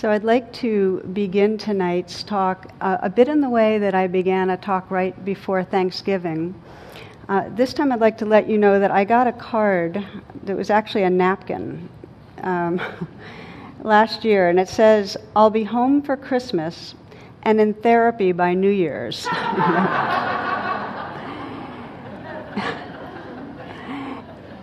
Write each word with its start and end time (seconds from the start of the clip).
So, 0.00 0.10
I'd 0.10 0.24
like 0.24 0.50
to 0.54 1.02
begin 1.12 1.58
tonight's 1.58 2.22
talk 2.22 2.72
uh, 2.80 2.96
a 3.02 3.10
bit 3.10 3.28
in 3.28 3.42
the 3.42 3.50
way 3.50 3.76
that 3.76 3.94
I 3.94 4.06
began 4.06 4.48
a 4.48 4.56
talk 4.56 4.90
right 4.90 5.22
before 5.26 5.62
Thanksgiving. 5.62 6.54
Uh, 7.28 7.50
this 7.50 7.74
time, 7.74 7.92
I'd 7.92 8.00
like 8.00 8.16
to 8.16 8.24
let 8.24 8.48
you 8.48 8.56
know 8.56 8.80
that 8.80 8.90
I 8.90 9.04
got 9.04 9.26
a 9.26 9.32
card 9.32 10.02
that 10.44 10.56
was 10.56 10.70
actually 10.70 11.02
a 11.02 11.10
napkin 11.10 11.86
um, 12.38 12.80
last 13.82 14.24
year, 14.24 14.48
and 14.48 14.58
it 14.58 14.70
says, 14.70 15.18
I'll 15.36 15.50
be 15.50 15.64
home 15.64 16.00
for 16.00 16.16
Christmas 16.16 16.94
and 17.42 17.60
in 17.60 17.74
therapy 17.74 18.32
by 18.32 18.54
New 18.54 18.70
Year's. 18.70 19.26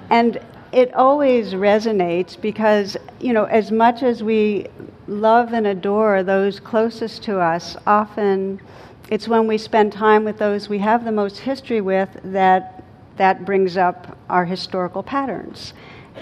and 0.10 0.40
it 0.72 0.94
always 0.94 1.54
resonates 1.54 2.40
because, 2.40 2.98
you 3.20 3.34
know, 3.34 3.46
as 3.46 3.72
much 3.72 4.04
as 4.04 4.24
we 4.24 4.68
love 5.08 5.54
and 5.54 5.68
adore 5.68 6.24
those 6.24 6.60
closest 6.60 7.24
to 7.24 7.40
us, 7.40 7.78
often 7.86 8.60
it's 9.10 9.28
when 9.28 9.48
we 9.48 9.58
spend 9.58 9.94
time 9.94 10.26
with 10.26 10.38
those 10.38 10.68
we 10.68 10.80
have 10.80 11.06
the 11.06 11.12
most 11.12 11.40
history 11.40 11.80
with 11.80 12.10
that 12.24 12.84
that 13.16 13.46
brings 13.46 13.78
up 13.78 14.18
our 14.30 14.46
historical 14.46 15.02
patterns. 15.02 15.74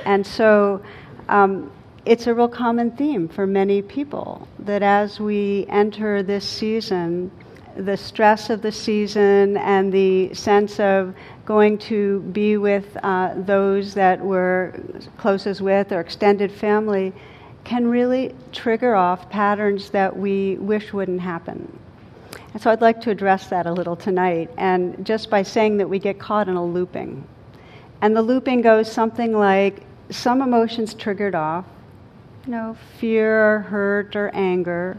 And 0.05 0.25
so 0.25 0.81
um, 1.27 1.71
it's 2.05 2.27
a 2.27 2.33
real 2.33 2.47
common 2.47 2.91
theme 2.91 3.27
for 3.27 3.45
many 3.45 3.81
people 3.81 4.47
that 4.59 4.81
as 4.81 5.19
we 5.19 5.65
enter 5.69 6.23
this 6.23 6.47
season, 6.47 7.31
the 7.75 7.97
stress 7.97 8.49
of 8.49 8.61
the 8.61 8.71
season 8.71 9.57
and 9.57 9.91
the 9.91 10.33
sense 10.33 10.79
of 10.79 11.13
going 11.45 11.77
to 11.77 12.21
be 12.31 12.57
with 12.57 12.97
uh, 13.03 13.33
those 13.35 13.93
that 13.93 14.19
we're 14.19 14.73
closest 15.17 15.61
with 15.61 15.91
or 15.91 15.99
extended 15.99 16.51
family 16.51 17.13
can 17.63 17.87
really 17.87 18.33
trigger 18.51 18.95
off 18.95 19.29
patterns 19.29 19.89
that 19.91 20.15
we 20.15 20.55
wish 20.57 20.93
wouldn't 20.93 21.21
happen. 21.21 21.79
And 22.53 22.61
so 22.61 22.71
I'd 22.71 22.81
like 22.81 23.01
to 23.01 23.11
address 23.11 23.47
that 23.47 23.65
a 23.65 23.71
little 23.73 23.95
tonight, 23.95 24.49
and 24.57 25.05
just 25.05 25.29
by 25.29 25.43
saying 25.43 25.77
that 25.77 25.89
we 25.89 25.99
get 25.99 26.19
caught 26.19 26.47
in 26.47 26.55
a 26.55 26.63
looping. 26.63 27.27
And 28.01 28.15
the 28.15 28.21
looping 28.21 28.61
goes 28.61 28.91
something 28.91 29.37
like 29.37 29.83
some 30.09 30.41
emotions 30.41 30.93
triggered 30.93 31.35
off, 31.35 31.65
you 32.45 32.51
know, 32.51 32.77
fear, 32.99 33.55
or 33.55 33.59
hurt, 33.59 34.15
or 34.15 34.29
anger. 34.33 34.97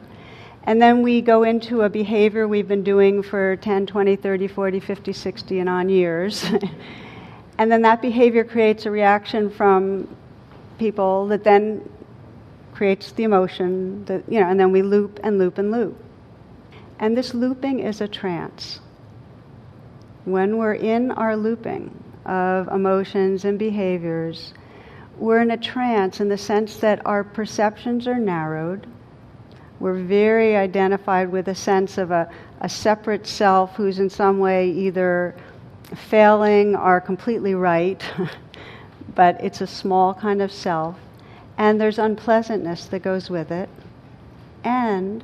And 0.67 0.83
then 0.83 1.03
we 1.03 1.21
go 1.21 1.45
into 1.45 1.83
a 1.83 1.89
behavior 1.89 2.49
we've 2.49 2.67
been 2.67 2.83
doing 2.83 3.23
for 3.23 3.57
10, 3.57 3.87
20, 3.87 4.17
30, 4.17 4.49
40, 4.49 4.81
50, 4.81 5.13
60, 5.13 5.59
and 5.61 5.69
on 5.69 5.89
years. 5.89 6.45
and 7.59 7.71
then 7.71 7.83
that 7.83 8.03
behavior 8.03 8.43
creates 8.43 8.85
a 8.85 8.91
reaction 8.91 9.49
from 9.49 10.09
people 10.79 11.29
that 11.29 11.45
then 11.45 11.89
creates 12.75 13.13
the 13.13 13.23
emotion, 13.23 14.05
that, 14.07 14.25
you 14.29 14.41
know, 14.41 14.49
and 14.49 14.59
then 14.59 14.73
we 14.73 14.83
loop 14.83 15.21
and 15.23 15.39
loop 15.39 15.59
and 15.59 15.71
loop. 15.71 15.97
And 16.99 17.17
this 17.17 17.33
looping 17.33 17.79
is 17.81 18.01
a 18.01 18.09
trance. 18.09 18.81
When 20.25 20.57
we're 20.59 20.75
in 20.75 21.13
our 21.13 21.37
looping 21.37 22.03
of 22.25 22.67
emotions 22.69 23.45
and 23.45 23.57
behaviors, 23.57 24.53
we're 25.17 25.41
in 25.41 25.53
a 25.53 25.57
trance 25.57 26.21
in 26.21 26.29
the 26.29 26.37
sense 26.37 26.79
that 26.79 27.07
our 27.07 27.23
perceptions 27.23 28.09
are 28.09 28.19
narrowed. 28.19 28.87
We're 29.79 30.03
very 30.03 30.57
identified 30.57 31.31
with 31.31 31.49
a 31.49 31.55
sense 31.55 31.99
of 31.99 32.11
a, 32.11 32.31
a 32.61 32.69
separate 32.69 33.27
self 33.27 33.75
who's 33.77 33.99
in 33.99 34.09
some 34.09 34.39
way 34.39 34.71
either 34.71 35.35
failing 35.95 36.75
or 36.75 37.01
completely 37.01 37.55
right, 37.55 38.03
but 39.15 39.43
it's 39.45 39.61
a 39.61 39.67
small 39.67 40.15
kind 40.15 40.41
of 40.41 40.51
self. 40.51 40.97
And 41.59 41.81
there's 41.81 41.99
unpleasantness 41.99 42.87
that 42.87 43.01
goes 43.01 43.31
with 43.31 43.51
it. 43.51 43.69
And 44.65 45.23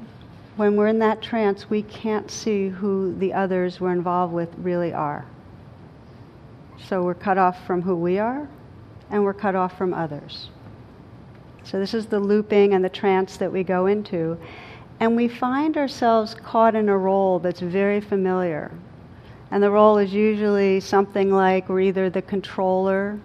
when 0.56 0.76
we're 0.76 0.88
in 0.88 0.98
that 0.98 1.22
trance, 1.22 1.68
we 1.70 1.82
can't 1.82 2.30
see 2.30 2.68
who 2.68 3.14
the 3.18 3.32
others 3.32 3.80
we're 3.80 3.92
involved 3.92 4.32
with 4.32 4.50
really 4.58 4.92
are. 4.92 5.24
So 6.88 7.02
we're 7.02 7.14
cut 7.14 7.38
off 7.38 7.66
from 7.66 7.82
who 7.82 7.96
we 7.96 8.18
are, 8.18 8.48
and 9.10 9.24
we're 9.24 9.34
cut 9.34 9.54
off 9.54 9.78
from 9.78 9.94
others. 9.94 10.48
So 11.64 11.78
this 11.78 11.94
is 11.94 12.06
the 12.06 12.20
looping 12.20 12.74
and 12.74 12.84
the 12.84 12.88
trance 12.88 13.36
that 13.36 13.52
we 13.52 13.62
go 13.62 13.86
into. 13.86 14.38
And 15.00 15.16
we 15.16 15.28
find 15.28 15.76
ourselves 15.76 16.34
caught 16.34 16.74
in 16.74 16.88
a 16.88 16.96
role 16.96 17.38
that's 17.38 17.60
very 17.60 18.00
familiar. 18.00 18.70
And 19.50 19.62
the 19.62 19.70
role 19.70 19.98
is 19.98 20.12
usually 20.12 20.80
something 20.80 21.32
like 21.32 21.68
we're 21.68 21.80
either 21.80 22.08
the 22.08 22.22
controller, 22.22 23.18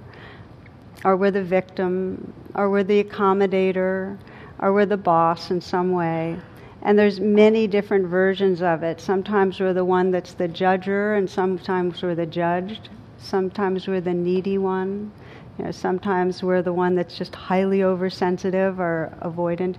or 1.06 1.16
we're 1.16 1.32
the 1.32 1.44
victim, 1.44 2.34
or 2.56 2.70
we're 2.70 2.84
the 2.84 3.04
accommodator, 3.04 4.18
or 4.60 4.74
we're 4.74 4.86
the 4.86 4.98
boss 4.98 5.52
in 5.52 5.62
some 5.62 5.92
way. 5.92 6.38
And 6.82 6.98
there's 6.98 7.20
many 7.20 7.68
different 7.68 8.08
versions 8.08 8.62
of 8.62 8.84
it. 8.84 9.00
Sometimes 9.00 9.60
we're 9.60 9.74
the 9.74 9.86
one 9.86 10.12
that's 10.12 10.34
the 10.34 10.48
judger, 10.48 11.18
and 11.18 11.30
sometimes 11.30 12.02
we're 12.02 12.16
the 12.16 12.26
judged. 12.26 12.90
Sometimes 13.18 13.88
we're 13.88 14.02
the 14.02 14.14
needy 14.14 14.58
one. 14.58 15.12
You 15.58 15.66
know, 15.66 15.72
sometimes 15.72 16.44
we're 16.44 16.62
the 16.62 16.74
one 16.74 16.96
that's 16.96 17.18
just 17.18 17.34
highly 17.34 17.84
oversensitive 17.84 18.80
or 18.80 19.12
avoidant. 19.22 19.78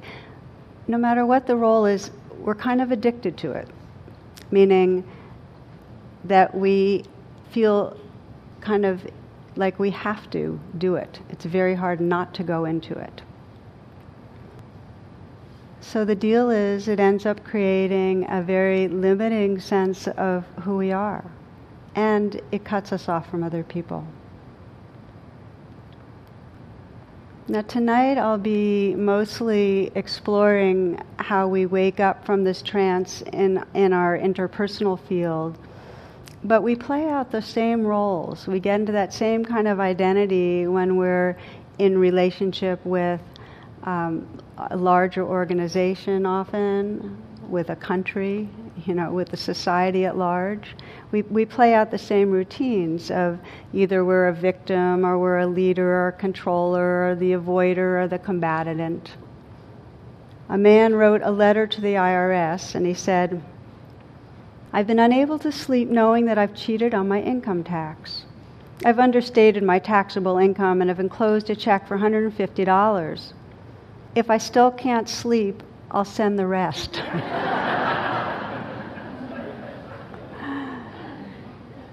No 0.88 0.98
matter 0.98 1.24
what 1.24 1.46
the 1.46 1.56
role 1.56 1.86
is, 1.86 2.10
we're 2.38 2.54
kind 2.54 2.80
of 2.80 2.90
addicted 2.90 3.36
to 3.38 3.52
it, 3.52 3.68
meaning 4.50 5.04
that 6.24 6.54
we 6.54 7.04
feel 7.50 7.96
kind 8.60 8.84
of 8.84 9.06
like 9.56 9.78
we 9.78 9.90
have 9.90 10.28
to 10.30 10.58
do 10.78 10.96
it. 10.96 11.20
It's 11.30 11.44
very 11.44 11.74
hard 11.74 12.00
not 12.00 12.34
to 12.34 12.42
go 12.42 12.64
into 12.64 12.98
it. 12.98 13.22
So 15.80 16.04
the 16.04 16.14
deal 16.14 16.50
is, 16.50 16.88
it 16.88 17.00
ends 17.00 17.24
up 17.24 17.44
creating 17.44 18.26
a 18.28 18.42
very 18.42 18.88
limiting 18.88 19.60
sense 19.60 20.08
of 20.08 20.44
who 20.62 20.76
we 20.76 20.92
are, 20.92 21.24
and 21.94 22.40
it 22.52 22.64
cuts 22.64 22.92
us 22.92 23.08
off 23.08 23.30
from 23.30 23.42
other 23.42 23.62
people. 23.62 24.06
Now, 27.50 27.62
tonight 27.62 28.18
I'll 28.18 28.36
be 28.36 28.94
mostly 28.94 29.90
exploring 29.94 31.00
how 31.16 31.48
we 31.48 31.64
wake 31.64 31.98
up 31.98 32.26
from 32.26 32.44
this 32.44 32.60
trance 32.60 33.22
in, 33.32 33.64
in 33.72 33.94
our 33.94 34.18
interpersonal 34.18 35.00
field. 35.00 35.56
But 36.44 36.62
we 36.62 36.76
play 36.76 37.08
out 37.08 37.30
the 37.30 37.40
same 37.40 37.86
roles. 37.86 38.46
We 38.46 38.60
get 38.60 38.80
into 38.80 38.92
that 38.92 39.14
same 39.14 39.46
kind 39.46 39.66
of 39.66 39.80
identity 39.80 40.66
when 40.66 40.98
we're 40.98 41.38
in 41.78 41.96
relationship 41.96 42.84
with 42.84 43.22
um, 43.84 44.28
a 44.58 44.76
larger 44.76 45.24
organization 45.24 46.26
often, 46.26 47.16
with 47.48 47.70
a 47.70 47.76
country, 47.76 48.46
you 48.86 48.94
know, 48.94 49.12
with 49.12 49.28
the 49.28 49.36
society 49.36 50.04
at 50.04 50.16
large. 50.16 50.74
We, 51.10 51.22
we 51.22 51.44
play 51.44 51.74
out 51.74 51.90
the 51.90 51.98
same 51.98 52.30
routines 52.30 53.10
of 53.10 53.38
either 53.72 54.04
we're 54.04 54.28
a 54.28 54.32
victim 54.32 55.04
or 55.04 55.18
we're 55.18 55.38
a 55.38 55.46
leader 55.46 55.88
or 55.88 56.08
a 56.08 56.12
controller 56.12 57.10
or 57.10 57.14
the 57.14 57.32
avoider 57.32 58.02
or 58.02 58.08
the 58.08 58.18
combatant. 58.18 59.16
A 60.48 60.58
man 60.58 60.94
wrote 60.94 61.22
a 61.22 61.30
letter 61.30 61.66
to 61.66 61.80
the 61.80 61.94
IRS 61.94 62.74
and 62.74 62.86
he 62.86 62.94
said, 62.94 63.42
I've 64.72 64.86
been 64.86 64.98
unable 64.98 65.38
to 65.40 65.52
sleep 65.52 65.88
knowing 65.88 66.26
that 66.26 66.38
I've 66.38 66.54
cheated 66.54 66.94
on 66.94 67.08
my 67.08 67.20
income 67.20 67.64
tax. 67.64 68.24
I've 68.84 68.98
understated 68.98 69.62
my 69.62 69.78
taxable 69.78 70.38
income 70.38 70.80
and 70.80 70.88
have 70.88 71.00
enclosed 71.00 71.50
a 71.50 71.56
check 71.56 71.88
for 71.88 71.98
$150 71.98 73.32
if 74.18 74.30
I 74.30 74.38
still 74.38 74.70
can't 74.70 75.08
sleep, 75.08 75.62
I'll 75.90 76.04
send 76.04 76.38
the 76.38 76.46
rest. 76.46 77.02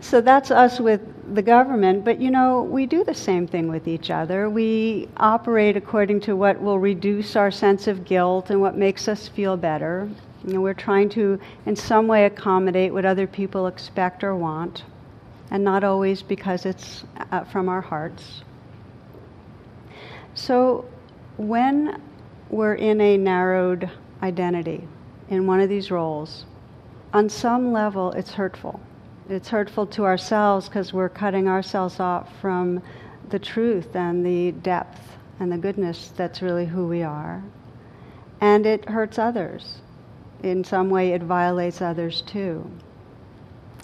so 0.05 0.21
that's 0.21 0.51
us 0.51 0.79
with 0.79 1.01
the 1.33 1.41
government, 1.41 2.05
but 2.05 2.21
you 2.21 2.29
know, 2.29 2.61
we 2.61 2.85
do 2.85 3.03
the 3.03 3.15
same 3.15 3.47
thing 3.47 3.69
with 3.69 3.87
each 3.87 4.11
other. 4.11 4.51
We 4.51 5.09
operate 5.17 5.75
according 5.75 6.19
to 6.21 6.35
what 6.35 6.61
will 6.61 6.77
reduce 6.77 7.35
our 7.35 7.49
sense 7.49 7.87
of 7.87 8.05
guilt 8.05 8.51
and 8.51 8.61
what 8.61 8.77
makes 8.77 9.07
us 9.07 9.27
feel 9.27 9.57
better. 9.57 10.07
You 10.45 10.53
know, 10.53 10.61
we're 10.61 10.75
trying 10.75 11.09
to, 11.09 11.39
in 11.65 11.75
some 11.75 12.05
way, 12.05 12.25
accommodate 12.25 12.93
what 12.93 13.03
other 13.03 13.25
people 13.25 13.65
expect 13.65 14.23
or 14.23 14.35
want, 14.35 14.83
and 15.49 15.63
not 15.63 15.83
always 15.83 16.21
because 16.21 16.67
it's 16.67 17.03
uh, 17.31 17.43
from 17.45 17.67
our 17.67 17.81
hearts. 17.81 18.43
So, 20.35 20.85
when 21.37 21.99
we're 22.51 22.75
in 22.75 23.01
a 23.01 23.17
narrowed 23.17 23.89
identity 24.21 24.87
in 25.29 25.47
one 25.47 25.61
of 25.61 25.69
these 25.69 25.89
roles, 25.89 26.45
on 27.11 27.27
some 27.27 27.73
level 27.73 28.11
it's 28.11 28.33
hurtful. 28.33 28.79
It's 29.27 29.49
hurtful 29.49 29.87
to 29.87 30.05
ourselves 30.05 30.69
because 30.69 30.93
we're 30.93 31.09
cutting 31.09 31.47
ourselves 31.47 31.99
off 31.99 32.29
from 32.39 32.81
the 33.29 33.39
truth 33.39 33.95
and 33.95 34.25
the 34.25 34.51
depth 34.51 35.01
and 35.39 35.51
the 35.51 35.57
goodness 35.57 36.11
that's 36.15 36.41
really 36.41 36.65
who 36.65 36.87
we 36.87 37.01
are. 37.01 37.43
And 38.39 38.65
it 38.65 38.87
hurts 38.87 39.17
others. 39.17 39.79
In 40.43 40.63
some 40.63 40.89
way, 40.89 41.13
it 41.13 41.23
violates 41.23 41.81
others 41.81 42.21
too. 42.21 42.69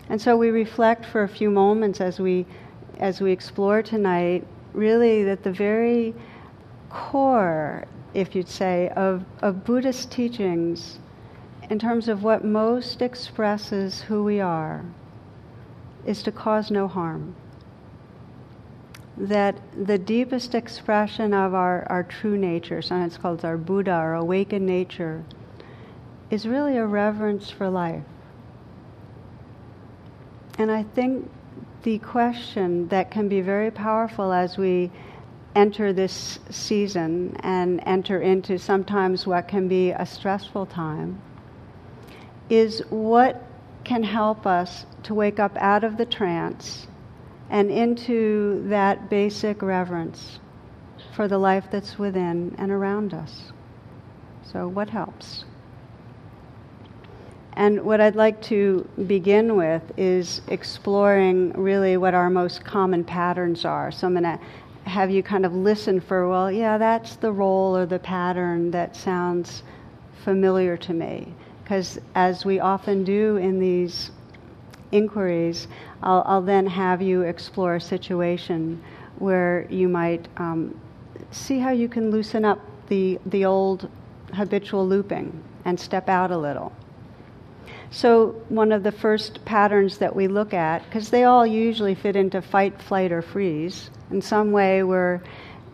And 0.10 0.22
so 0.22 0.38
we 0.38 0.50
reflect 0.50 1.06
for 1.06 1.24
a 1.24 1.28
few 1.28 1.50
moments 1.50 2.02
as 2.02 2.20
we, 2.20 2.46
as 3.00 3.20
we 3.20 3.32
explore 3.32 3.82
tonight, 3.82 4.46
really 4.74 5.24
that 5.24 5.44
the 5.44 5.52
very 5.52 6.14
core 6.90 7.86
if 8.14 8.36
you'd 8.36 8.48
say, 8.48 8.90
of, 8.96 9.24
of 9.42 9.64
Buddhist 9.64 10.12
teachings 10.12 11.00
in 11.70 11.80
terms 11.80 12.08
of 12.08 12.24
what 12.24 12.44
most 12.44 13.02
expresses 13.02 14.02
who 14.02 14.24
we 14.24 14.40
are 14.40 14.84
is 16.06 16.24
to 16.24 16.32
cause 16.32 16.72
no 16.72 16.88
harm. 16.88 17.36
That 19.18 19.56
the 19.86 19.98
deepest 19.98 20.56
expression 20.56 21.34
of 21.34 21.54
our, 21.54 21.86
our 21.90 22.04
true 22.04 22.38
nature, 22.38 22.82
sometimes 22.82 23.18
called 23.18 23.46
our 23.46 23.58
Buddha, 23.58 23.92
our 23.92 24.16
awakened 24.16 24.66
nature, 24.66 25.24
is 26.30 26.48
really 26.48 26.78
a 26.78 26.86
reverence 26.86 27.50
for 27.50 27.70
life. 27.70 28.04
And 30.58 30.72
I 30.72 30.84
think 30.84 31.30
the 31.84 31.98
question 32.00 32.88
that 32.88 33.12
can 33.12 33.28
be 33.28 33.42
very 33.42 33.72
powerful 33.72 34.32
as 34.32 34.58
we 34.58 34.92
enter 35.56 35.92
this 35.92 36.40
season 36.50 37.36
and 37.42 37.82
enter 37.86 38.22
into 38.22 38.58
sometimes 38.58 39.28
what 39.28 39.48
can 39.48 39.68
be 39.68 39.92
a 39.92 40.06
stressful 40.06 40.66
time 40.68 41.22
is 42.50 42.82
what 42.90 43.44
can 43.84 44.04
help 44.04 44.46
us 44.46 44.86
to 45.04 45.14
wake 45.14 45.40
up 45.40 45.56
out 45.58 45.84
of 45.84 45.98
the 45.98 46.06
trance 46.06 46.88
and 47.50 47.70
into 47.70 48.64
that 48.68 49.10
basic 49.10 49.62
reverence 49.62 50.40
for 51.16 51.28
the 51.28 51.38
life 51.38 51.66
that's 51.70 52.00
within 52.00 52.56
and 52.58 52.72
around 52.72 53.14
us. 53.14 53.52
So, 54.44 54.68
what 54.68 54.90
helps? 54.90 55.46
And 57.54 57.82
what 57.84 58.00
I'd 58.00 58.16
like 58.16 58.42
to 58.44 58.88
begin 59.08 59.56
with 59.56 59.84
is 59.98 60.42
exploring 60.48 61.52
really 61.54 61.98
what 61.98 62.14
our 62.14 62.30
most 62.30 62.64
common 62.64 63.04
patterns 63.04 63.66
are. 63.66 63.92
So, 63.92 64.08
I'm 64.08 64.14
going 64.14 64.24
to 64.24 64.40
have 64.84 65.12
you 65.12 65.22
kind 65.22 65.46
of 65.46 65.54
listen 65.54 66.00
for, 66.00 66.30
well, 66.30 66.52
yeah, 66.52 66.78
that's 66.78 67.18
the 67.18 67.32
role 67.32 67.76
or 67.76 67.86
the 67.86 68.00
pattern 68.00 68.72
that 68.72 68.96
sounds 68.96 69.64
familiar 70.24 70.78
to 70.78 70.94
me. 70.94 71.34
Because 71.72 72.00
as 72.16 72.44
we 72.44 72.60
often 72.60 73.06
do 73.06 73.38
in 73.38 73.58
these 73.58 74.12
inquiries, 74.92 75.70
I'll, 76.04 76.22
I'll, 76.26 76.42
then 76.42 76.68
have 76.68 77.02
you 77.02 77.22
explore 77.22 77.76
a 77.76 77.80
situation 77.80 78.84
where 79.20 79.68
you 79.70 79.88
might 79.88 80.28
um, 80.36 80.78
see 81.32 81.60
how 81.60 81.70
you 81.70 81.88
can 81.88 82.12
loosen 82.12 82.44
up 82.44 82.60
the, 82.90 83.18
the 83.28 83.46
old 83.46 83.90
habitual 84.34 84.86
looping 84.86 85.42
and 85.64 85.80
step 85.80 86.10
out 86.10 86.30
a 86.30 86.38
little. 86.38 86.74
So, 87.90 88.36
one 88.50 88.74
of 88.74 88.84
the 88.84 88.92
first 88.92 89.46
patterns 89.46 89.98
that 90.00 90.14
we 90.14 90.28
look 90.28 90.54
at, 90.54 90.84
because 90.84 91.10
they 91.10 91.24
all 91.24 91.48
usually 91.48 91.96
fit 91.96 92.18
into 92.18 92.42
fight, 92.42 92.82
flight, 92.82 93.14
or 93.14 93.22
freeze, 93.22 93.92
in 94.10 94.22
some 94.22 94.52
way 94.52 94.84
we're, 94.84 95.22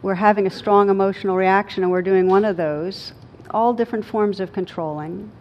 we're 0.03 0.13
having 0.13 0.45
a 0.45 0.51
strong 0.51 0.91
emotional 0.91 1.35
reaction 1.35 1.81
and 1.81 1.91
we're 1.91 2.03
doing 2.03 2.27
one 2.27 2.45
of 2.45 2.55
those, 2.55 3.13
all 3.49 3.73
different 3.73 4.05
forms 4.05 4.39
of 4.39 4.53
controlling. 4.53 5.31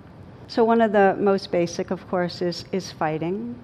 So, 0.49 0.63
one 0.65 0.81
of 0.81 0.93
the 0.93 1.17
most 1.19 1.51
basic, 1.51 1.91
of 1.91 2.09
course, 2.09 2.41
is, 2.41 2.65
is 2.73 2.93
fighting. 2.93 3.59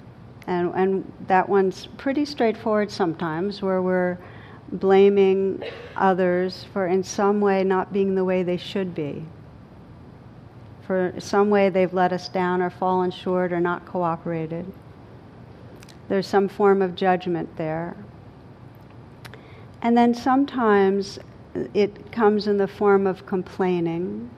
And, 0.48 0.72
and 0.74 1.12
that 1.28 1.48
one's 1.48 1.86
pretty 1.96 2.24
straightforward 2.24 2.90
sometimes, 2.90 3.62
where 3.62 3.80
we're 3.80 4.18
blaming 4.72 5.62
others 5.96 6.66
for 6.72 6.86
in 6.86 7.04
some 7.04 7.40
way 7.40 7.62
not 7.62 7.92
being 7.92 8.14
the 8.14 8.24
way 8.24 8.42
they 8.42 8.56
should 8.56 8.94
be. 8.94 9.24
For 10.86 11.14
some 11.18 11.50
way 11.50 11.68
they've 11.68 11.92
let 11.92 12.12
us 12.12 12.28
down 12.28 12.60
or 12.60 12.70
fallen 12.70 13.10
short 13.10 13.52
or 13.52 13.60
not 13.60 13.86
cooperated. 13.86 14.70
There's 16.08 16.26
some 16.26 16.48
form 16.48 16.82
of 16.82 16.94
judgment 16.94 17.56
there. 17.56 17.96
And 19.82 19.96
then 19.96 20.14
sometimes 20.14 21.18
it 21.74 22.10
comes 22.10 22.48
in 22.48 22.56
the 22.56 22.66
form 22.66 23.06
of 23.06 23.26
complaining 23.26 24.30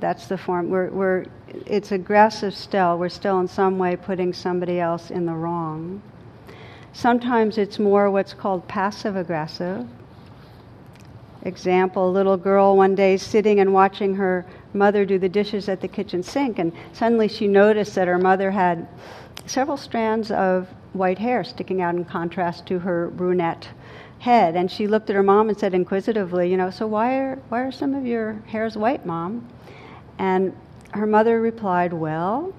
that's 0.00 0.26
the 0.26 0.38
form. 0.38 0.70
We're, 0.70 0.90
we're, 0.90 1.24
it's 1.66 1.92
aggressive 1.92 2.54
still. 2.54 2.98
We're 2.98 3.08
still 3.08 3.40
in 3.40 3.48
some 3.48 3.78
way 3.78 3.96
putting 3.96 4.32
somebody 4.32 4.80
else 4.80 5.10
in 5.10 5.26
the 5.26 5.34
wrong. 5.34 6.02
Sometimes 6.92 7.58
it's 7.58 7.78
more 7.78 8.10
what's 8.10 8.34
called 8.34 8.66
passive 8.66 9.16
aggressive. 9.16 9.86
Example, 11.42 12.10
a 12.10 12.12
little 12.12 12.36
girl 12.36 12.76
one 12.76 12.94
day 12.94 13.16
sitting 13.16 13.60
and 13.60 13.72
watching 13.72 14.14
her 14.16 14.44
mother 14.74 15.04
do 15.04 15.18
the 15.18 15.28
dishes 15.28 15.68
at 15.68 15.80
the 15.80 15.88
kitchen 15.88 16.22
sink, 16.22 16.58
and 16.58 16.72
suddenly 16.92 17.28
she 17.28 17.46
noticed 17.46 17.94
that 17.94 18.08
her 18.08 18.18
mother 18.18 18.50
had 18.50 18.88
several 19.46 19.76
strands 19.76 20.30
of 20.30 20.68
white 20.92 21.18
hair 21.18 21.44
sticking 21.44 21.80
out 21.80 21.94
in 21.94 22.04
contrast 22.04 22.66
to 22.66 22.80
her 22.80 23.08
brunette 23.10 23.68
head. 24.18 24.56
And 24.56 24.70
she 24.70 24.86
looked 24.86 25.08
at 25.10 25.16
her 25.16 25.22
mom 25.22 25.48
and 25.48 25.58
said 25.58 25.74
inquisitively, 25.74 26.50
You 26.50 26.56
know, 26.56 26.70
so 26.70 26.86
why 26.86 27.18
are, 27.18 27.36
why 27.48 27.60
are 27.60 27.72
some 27.72 27.94
of 27.94 28.04
your 28.04 28.42
hairs 28.46 28.76
white, 28.76 29.06
mom? 29.06 29.48
And 30.18 30.54
her 30.92 31.06
mother 31.06 31.40
replied, 31.40 31.92
Well, 31.92 32.52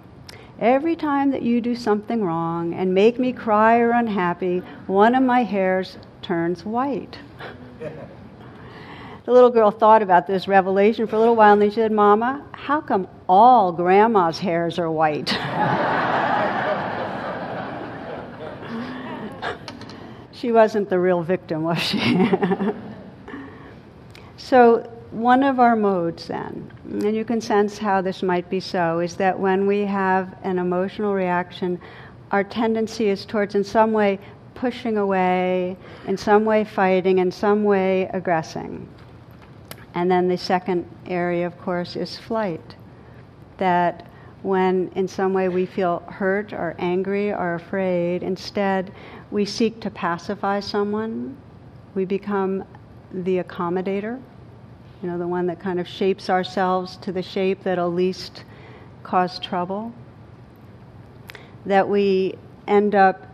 every 0.59 0.95
time 0.95 1.31
that 1.31 1.41
you 1.41 1.61
do 1.61 1.75
something 1.75 2.23
wrong 2.23 2.73
and 2.73 2.93
make 2.93 3.19
me 3.19 3.33
cry 3.33 3.79
or 3.79 3.91
unhappy, 3.91 4.59
one 4.87 5.15
of 5.15 5.23
my 5.23 5.43
hairs 5.43 5.97
turns 6.21 6.65
white. 6.65 7.17
the 7.79 9.31
little 9.31 9.49
girl 9.49 9.71
thought 9.71 10.01
about 10.01 10.27
this 10.27 10.47
revelation 10.47 11.07
for 11.07 11.15
a 11.15 11.19
little 11.19 11.35
while 11.35 11.53
and 11.53 11.61
then 11.61 11.69
she 11.69 11.75
said, 11.75 11.91
Mama, 11.91 12.45
how 12.51 12.81
come 12.81 13.07
all 13.27 13.71
grandma's 13.71 14.39
hairs 14.39 14.79
are 14.79 14.91
white? 14.91 15.29
she 20.31 20.51
wasn't 20.51 20.89
the 20.89 20.99
real 20.99 21.21
victim, 21.21 21.63
was 21.63 21.79
she? 21.79 21.99
so 24.37 24.89
one 25.11 25.41
of 25.41 25.59
our 25.59 25.75
modes, 25.75 26.27
then, 26.27 26.71
and 26.85 27.15
you 27.15 27.25
can 27.25 27.41
sense 27.41 27.77
how 27.77 28.01
this 28.01 28.21
might 28.21 28.49
be 28.49 28.59
so, 28.59 28.99
is 28.99 29.15
that 29.15 29.39
when 29.39 29.65
we 29.65 29.81
have 29.81 30.35
an 30.43 30.59
emotional 30.59 31.13
reaction, 31.13 31.81
our 32.31 32.43
tendency 32.43 33.09
is 33.09 33.25
towards, 33.25 33.55
in 33.55 33.63
some 33.63 33.91
way, 33.91 34.19
pushing 34.53 34.97
away, 34.97 35.75
in 36.05 36.15
some 36.15 36.45
way, 36.45 36.63
fighting, 36.63 37.17
in 37.17 37.31
some 37.31 37.63
way, 37.63 38.07
aggressing. 38.13 38.87
And 39.95 40.11
then 40.11 40.27
the 40.27 40.37
second 40.37 40.87
area, 41.07 41.47
of 41.47 41.59
course, 41.59 41.95
is 41.95 42.17
flight. 42.17 42.75
That 43.57 44.05
when 44.43 44.91
in 44.95 45.07
some 45.07 45.33
way 45.33 45.49
we 45.49 45.65
feel 45.65 46.03
hurt 46.07 46.53
or 46.53 46.75
angry 46.77 47.31
or 47.31 47.55
afraid, 47.55 48.21
instead 48.21 48.93
we 49.31 49.43
seek 49.43 49.81
to 49.81 49.89
pacify 49.89 50.59
someone, 50.59 51.35
we 51.95 52.05
become 52.05 52.63
the 53.11 53.41
accommodator 53.41 54.21
you 55.01 55.09
know, 55.09 55.17
the 55.17 55.27
one 55.27 55.47
that 55.47 55.59
kind 55.59 55.79
of 55.79 55.87
shapes 55.87 56.29
ourselves 56.29 56.97
to 56.97 57.11
the 57.11 57.21
shape 57.21 57.63
that'll 57.63 57.91
least 57.91 58.43
cause 59.03 59.39
trouble. 59.39 59.93
That 61.65 61.87
we 61.87 62.35
end 62.67 62.95
up 62.95 63.25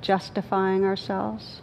justifying 0.00 0.84
ourselves. 0.84 1.60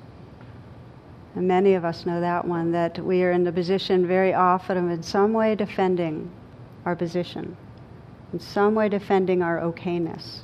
And 1.35 1.47
many 1.47 1.73
of 1.73 1.85
us 1.85 2.05
know 2.05 2.21
that 2.21 2.45
one, 2.45 2.71
that 2.71 2.99
we 2.99 3.23
are 3.23 3.31
in 3.31 3.43
the 3.43 3.51
position 3.51 4.07
very 4.07 4.33
often 4.33 4.77
of 4.77 4.89
in 4.89 5.03
some 5.03 5.33
way 5.33 5.55
defending 5.55 6.31
our 6.85 6.95
position, 6.95 7.55
in 8.33 8.39
some 8.39 8.75
way 8.75 8.89
defending 8.89 9.41
our 9.41 9.59
okayness. 9.59 10.39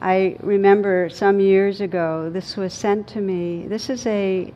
I 0.00 0.36
remember 0.40 1.08
some 1.10 1.40
years 1.40 1.80
ago, 1.80 2.30
this 2.30 2.56
was 2.56 2.72
sent 2.72 3.08
to 3.08 3.20
me. 3.20 3.66
This 3.66 3.90
is 3.90 4.06
a 4.06 4.52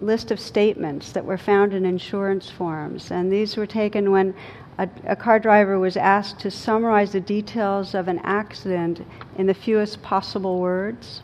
list 0.00 0.30
of 0.30 0.40
statements 0.40 1.12
that 1.12 1.24
were 1.24 1.38
found 1.38 1.74
in 1.74 1.84
insurance 1.84 2.50
forms. 2.50 3.10
And 3.10 3.30
these 3.30 3.56
were 3.56 3.66
taken 3.66 4.10
when 4.10 4.34
a, 4.78 4.88
a, 5.04 5.16
car 5.16 5.38
driver 5.38 5.78
was 5.78 5.96
asked 5.96 6.40
to 6.40 6.50
summarize 6.50 7.12
the 7.12 7.20
details 7.20 7.94
of 7.94 8.08
an 8.08 8.18
accident 8.20 9.06
in 9.36 9.46
the 9.46 9.54
fewest 9.54 10.02
possible 10.02 10.58
words. 10.58 11.22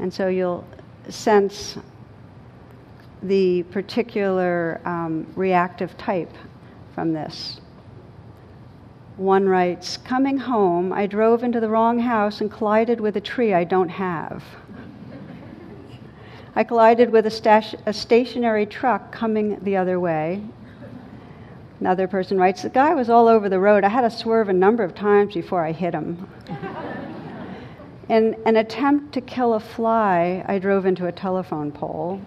And 0.00 0.12
so 0.12 0.28
you'll 0.28 0.64
sense 1.08 1.78
the 3.22 3.62
particular 3.64 4.80
um, 4.84 5.26
reactive 5.36 5.96
type 5.96 6.32
from 6.94 7.12
this. 7.12 7.60
One 9.16 9.48
writes 9.48 9.96
Coming 9.98 10.38
home, 10.38 10.92
I 10.92 11.06
drove 11.06 11.44
into 11.44 11.60
the 11.60 11.68
wrong 11.68 12.00
house 12.00 12.40
and 12.40 12.50
collided 12.50 13.00
with 13.00 13.16
a 13.16 13.20
tree 13.20 13.54
I 13.54 13.64
don't 13.64 13.90
have. 13.90 14.42
I 16.54 16.64
collided 16.64 17.10
with 17.10 17.26
a, 17.26 17.30
stash, 17.30 17.74
a 17.86 17.92
stationary 17.92 18.66
truck 18.66 19.10
coming 19.10 19.58
the 19.62 19.76
other 19.76 19.98
way. 19.98 20.42
Another 21.80 22.06
person 22.06 22.38
writes, 22.38 22.62
The 22.62 22.68
guy 22.68 22.94
was 22.94 23.08
all 23.08 23.26
over 23.26 23.48
the 23.48 23.58
road. 23.58 23.84
I 23.84 23.88
had 23.88 24.02
to 24.02 24.10
swerve 24.10 24.48
a 24.48 24.52
number 24.52 24.84
of 24.84 24.94
times 24.94 25.34
before 25.34 25.64
I 25.64 25.72
hit 25.72 25.94
him. 25.94 26.28
In 28.08 28.36
an 28.44 28.56
attempt 28.56 29.14
to 29.14 29.20
kill 29.20 29.54
a 29.54 29.60
fly, 29.60 30.44
I 30.46 30.58
drove 30.58 30.84
into 30.84 31.06
a 31.06 31.12
telephone 31.12 31.72
pole. 31.72 32.20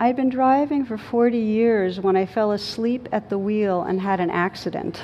I'd 0.00 0.16
been 0.16 0.28
driving 0.28 0.84
for 0.84 0.98
40 0.98 1.38
years 1.38 2.00
when 2.00 2.16
I 2.16 2.26
fell 2.26 2.52
asleep 2.52 3.08
at 3.12 3.30
the 3.30 3.38
wheel 3.38 3.82
and 3.82 4.00
had 4.00 4.18
an 4.18 4.30
accident. 4.30 5.00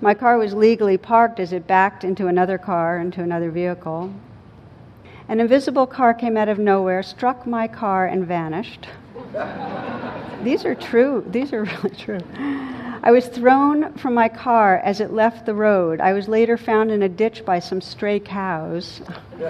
My 0.00 0.14
car 0.14 0.38
was 0.38 0.54
legally 0.54 0.96
parked 0.96 1.38
as 1.38 1.52
it 1.52 1.66
backed 1.66 2.02
into 2.02 2.26
another 2.28 2.56
car, 2.56 2.98
into 2.98 3.22
another 3.22 3.50
vehicle. 3.50 4.12
An 5.28 5.40
invisible 5.40 5.86
car 5.86 6.14
came 6.14 6.38
out 6.38 6.48
of 6.48 6.58
nowhere, 6.58 7.02
struck 7.02 7.46
my 7.46 7.68
car, 7.68 8.06
and 8.06 8.26
vanished. 8.26 8.88
these 10.42 10.64
are 10.64 10.74
true. 10.74 11.22
These 11.28 11.52
are 11.52 11.64
really 11.82 11.94
true. 11.94 12.20
I 13.02 13.10
was 13.10 13.28
thrown 13.28 13.92
from 13.92 14.14
my 14.14 14.28
car 14.28 14.78
as 14.78 15.00
it 15.00 15.12
left 15.12 15.44
the 15.44 15.54
road. 15.54 16.00
I 16.00 16.14
was 16.14 16.28
later 16.28 16.56
found 16.56 16.90
in 16.90 17.02
a 17.02 17.08
ditch 17.10 17.44
by 17.44 17.58
some 17.58 17.82
stray 17.82 18.20
cows. 18.20 19.02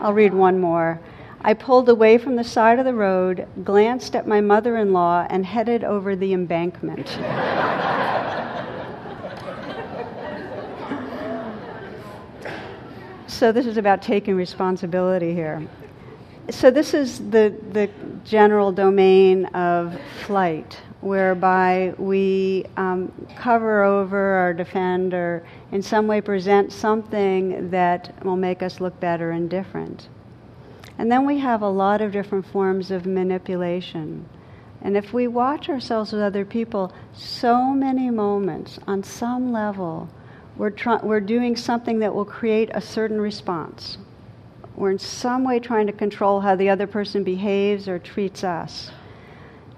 I'll 0.00 0.14
read 0.14 0.34
one 0.34 0.60
more. 0.60 1.00
I 1.40 1.54
pulled 1.54 1.88
away 1.88 2.18
from 2.18 2.36
the 2.36 2.44
side 2.44 2.78
of 2.78 2.84
the 2.84 2.94
road, 2.94 3.48
glanced 3.64 4.14
at 4.14 4.28
my 4.28 4.40
mother 4.40 4.76
in 4.76 4.92
law, 4.92 5.26
and 5.28 5.44
headed 5.44 5.82
over 5.82 6.14
the 6.14 6.32
embankment. 6.32 7.18
so, 13.42 13.50
this 13.50 13.66
is 13.66 13.76
about 13.76 14.02
taking 14.02 14.36
responsibility 14.36 15.34
here. 15.34 15.66
So, 16.50 16.70
this 16.70 16.94
is 16.94 17.18
the, 17.18 17.52
the 17.72 17.90
general 18.22 18.70
domain 18.70 19.46
of 19.46 20.00
flight, 20.24 20.78
whereby 21.00 21.92
we 21.98 22.66
um, 22.76 23.10
cover 23.36 23.82
over 23.82 24.46
or 24.46 24.54
defend 24.54 25.12
or 25.12 25.44
in 25.72 25.82
some 25.82 26.06
way 26.06 26.20
present 26.20 26.72
something 26.72 27.68
that 27.70 28.14
will 28.24 28.36
make 28.36 28.62
us 28.62 28.80
look 28.80 29.00
better 29.00 29.32
and 29.32 29.50
different. 29.50 30.08
And 30.98 31.10
then 31.10 31.26
we 31.26 31.40
have 31.40 31.62
a 31.62 31.68
lot 31.68 32.00
of 32.00 32.12
different 32.12 32.46
forms 32.46 32.92
of 32.92 33.06
manipulation. 33.06 34.24
And 34.82 34.96
if 34.96 35.12
we 35.12 35.26
watch 35.26 35.68
ourselves 35.68 36.12
with 36.12 36.22
other 36.22 36.44
people, 36.44 36.92
so 37.12 37.72
many 37.72 38.08
moments 38.08 38.78
on 38.86 39.02
some 39.02 39.50
level, 39.50 40.08
we're, 40.56 40.70
try- 40.70 41.00
we're 41.02 41.20
doing 41.20 41.56
something 41.56 41.98
that 42.00 42.14
will 42.14 42.24
create 42.24 42.70
a 42.74 42.80
certain 42.80 43.20
response. 43.20 43.98
We're 44.74 44.90
in 44.90 44.98
some 44.98 45.44
way 45.44 45.58
trying 45.58 45.86
to 45.86 45.92
control 45.92 46.40
how 46.40 46.56
the 46.56 46.68
other 46.68 46.86
person 46.86 47.24
behaves 47.24 47.88
or 47.88 47.98
treats 47.98 48.44
us. 48.44 48.90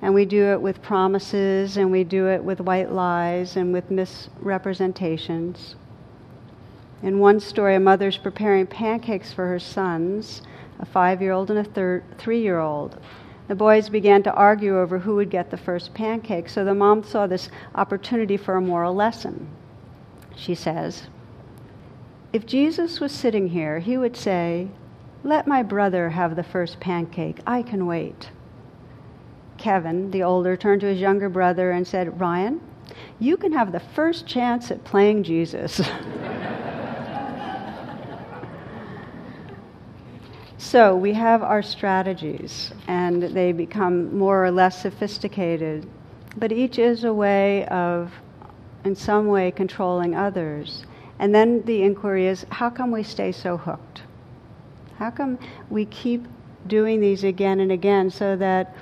And 0.02 0.14
we 0.14 0.24
do 0.24 0.44
it 0.52 0.60
with 0.60 0.82
promises, 0.82 1.76
and 1.76 1.90
we 1.90 2.04
do 2.04 2.28
it 2.28 2.42
with 2.44 2.60
white 2.60 2.92
lies 2.92 3.56
and 3.56 3.72
with 3.72 3.90
misrepresentations. 3.90 5.76
In 7.02 7.18
one 7.18 7.40
story, 7.40 7.74
a 7.74 7.80
mother's 7.80 8.18
preparing 8.18 8.66
pancakes 8.66 9.32
for 9.32 9.46
her 9.46 9.58
sons 9.58 10.42
a 10.78 10.84
five 10.84 11.22
year 11.22 11.32
old 11.32 11.50
and 11.50 11.58
a 11.58 11.64
thir- 11.64 12.02
three 12.18 12.40
year 12.40 12.58
old. 12.58 12.98
The 13.48 13.54
boys 13.54 13.88
began 13.88 14.22
to 14.24 14.32
argue 14.32 14.78
over 14.78 14.98
who 14.98 15.16
would 15.16 15.30
get 15.30 15.50
the 15.50 15.56
first 15.56 15.94
pancake, 15.94 16.48
so 16.48 16.64
the 16.64 16.74
mom 16.74 17.04
saw 17.04 17.26
this 17.26 17.50
opportunity 17.74 18.36
for 18.36 18.56
a 18.56 18.60
moral 18.60 18.94
lesson. 18.94 19.46
She 20.36 20.54
says, 20.54 21.04
If 22.32 22.46
Jesus 22.46 23.00
was 23.00 23.12
sitting 23.12 23.48
here, 23.48 23.78
he 23.78 23.96
would 23.96 24.16
say, 24.16 24.68
Let 25.22 25.46
my 25.46 25.62
brother 25.62 26.10
have 26.10 26.36
the 26.36 26.42
first 26.42 26.80
pancake. 26.80 27.38
I 27.46 27.62
can 27.62 27.86
wait. 27.86 28.30
Kevin, 29.56 30.10
the 30.10 30.22
older, 30.22 30.56
turned 30.56 30.80
to 30.82 30.88
his 30.88 31.00
younger 31.00 31.28
brother 31.28 31.70
and 31.70 31.86
said, 31.86 32.20
Ryan, 32.20 32.60
you 33.18 33.36
can 33.36 33.52
have 33.52 33.72
the 33.72 33.80
first 33.80 34.26
chance 34.26 34.70
at 34.70 34.84
playing 34.84 35.22
Jesus. 35.22 35.80
So 40.74 40.96
we 40.96 41.12
have 41.12 41.44
our 41.44 41.62
strategies, 41.62 42.72
and 42.88 43.22
they 43.22 43.52
become 43.52 44.16
more 44.18 44.44
or 44.44 44.50
less 44.50 44.82
sophisticated, 44.82 45.86
but 46.36 46.50
each 46.50 46.80
is 46.80 47.04
a 47.04 47.12
way 47.12 47.64
of, 47.66 48.10
in 48.84 48.94
some 48.94 49.26
way, 49.26 49.50
controlling 49.50 50.14
others. 50.14 50.84
And 51.18 51.34
then 51.34 51.62
the 51.64 51.82
inquiry 51.82 52.26
is 52.26 52.44
how 52.50 52.70
come 52.70 52.90
we 52.90 53.02
stay 53.02 53.32
so 53.32 53.56
hooked? 53.56 54.02
How 54.98 55.10
come 55.10 55.38
we 55.70 55.84
keep 55.86 56.26
doing 56.66 57.00
these 57.00 57.24
again 57.24 57.60
and 57.60 57.72
again 57.72 58.10
so 58.10 58.36
that 58.36 58.74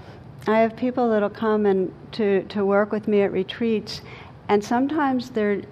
I 0.47 0.59
have 0.59 0.77
people 0.77 1.11
that'll 1.11 1.31
come 1.31 1.67
and 1.67 1.93
to, 2.13 2.43
to 2.45 2.65
work 2.65 2.91
with 2.91 3.07
me 3.07 3.23
at 3.23 3.33
retreats, 3.33 4.03
and 4.49 4.63
sometimes 4.63 5.31
their 5.31 5.63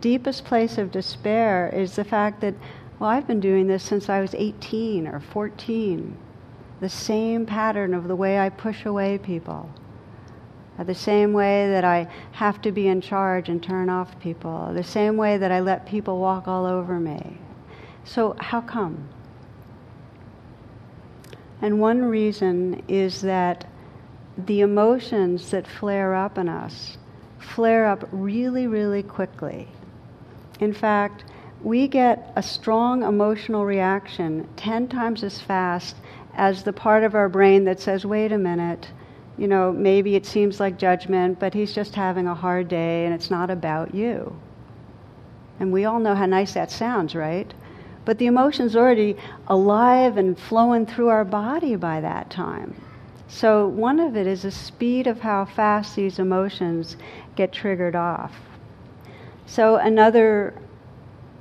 deepest 0.00 0.44
place 0.44 0.78
of 0.78 0.90
despair 0.90 1.70
is 1.72 1.94
the 1.94 2.04
fact 2.04 2.40
that 2.40 2.54
well, 2.98 3.10
I've 3.10 3.26
been 3.26 3.40
doing 3.40 3.66
this 3.66 3.82
since 3.82 4.08
I 4.08 4.20
was 4.20 4.34
18 4.34 5.06
or 5.06 5.20
14. 5.20 6.16
The 6.80 6.88
same 6.88 7.44
pattern 7.44 7.92
of 7.92 8.08
the 8.08 8.16
way 8.16 8.38
I 8.38 8.48
push 8.48 8.86
away 8.86 9.18
people. 9.18 9.70
Uh, 10.78 10.84
the 10.84 10.94
same 10.94 11.32
way 11.32 11.68
that 11.70 11.84
I 11.84 12.08
have 12.32 12.60
to 12.62 12.72
be 12.72 12.88
in 12.88 13.00
charge 13.00 13.48
and 13.48 13.62
turn 13.62 13.88
off 13.88 14.18
people. 14.20 14.70
The 14.74 14.84
same 14.84 15.16
way 15.16 15.38
that 15.38 15.50
I 15.50 15.60
let 15.60 15.86
people 15.86 16.18
walk 16.18 16.46
all 16.46 16.66
over 16.66 17.00
me. 17.00 17.38
So, 18.04 18.36
how 18.38 18.60
come? 18.60 19.08
And 21.62 21.80
one 21.80 22.02
reason 22.04 22.82
is 22.88 23.22
that 23.22 23.66
the 24.36 24.60
emotions 24.60 25.50
that 25.50 25.66
flare 25.66 26.14
up 26.14 26.36
in 26.36 26.48
us 26.48 26.98
flare 27.38 27.86
up 27.86 28.06
really, 28.12 28.66
really 28.66 29.02
quickly. 29.02 29.68
In 30.60 30.72
fact, 30.72 31.24
we 31.62 31.88
get 31.88 32.32
a 32.36 32.42
strong 32.42 33.02
emotional 33.02 33.64
reaction 33.64 34.46
10 34.56 34.88
times 34.88 35.22
as 35.22 35.40
fast 35.40 35.96
as 36.34 36.62
the 36.62 36.72
part 36.72 37.02
of 37.02 37.14
our 37.14 37.28
brain 37.28 37.64
that 37.64 37.80
says, 37.80 38.04
wait 38.04 38.30
a 38.30 38.38
minute, 38.38 38.90
you 39.38 39.48
know, 39.48 39.72
maybe 39.72 40.16
it 40.16 40.26
seems 40.26 40.60
like 40.60 40.78
judgment, 40.78 41.38
but 41.38 41.54
he's 41.54 41.74
just 41.74 41.94
having 41.94 42.26
a 42.26 42.34
hard 42.34 42.68
day 42.68 43.04
and 43.04 43.14
it's 43.14 43.30
not 43.30 43.50
about 43.50 43.94
you. 43.94 44.34
And 45.60 45.72
we 45.72 45.84
all 45.84 46.00
know 46.00 46.14
how 46.14 46.26
nice 46.26 46.54
that 46.54 46.70
sounds, 46.70 47.14
right? 47.14 47.52
But 48.04 48.18
the 48.18 48.26
emotion's 48.26 48.76
already 48.76 49.16
alive 49.48 50.16
and 50.16 50.38
flowing 50.38 50.86
through 50.86 51.08
our 51.08 51.24
body 51.24 51.76
by 51.76 52.00
that 52.00 52.30
time. 52.30 52.80
So, 53.28 53.66
one 53.66 53.98
of 53.98 54.16
it 54.16 54.26
is 54.26 54.42
the 54.42 54.52
speed 54.52 55.06
of 55.08 55.20
how 55.20 55.44
fast 55.44 55.96
these 55.96 56.20
emotions 56.20 56.96
get 57.34 57.52
triggered 57.52 57.96
off. 57.96 58.32
So, 59.46 59.76
another 59.76 60.54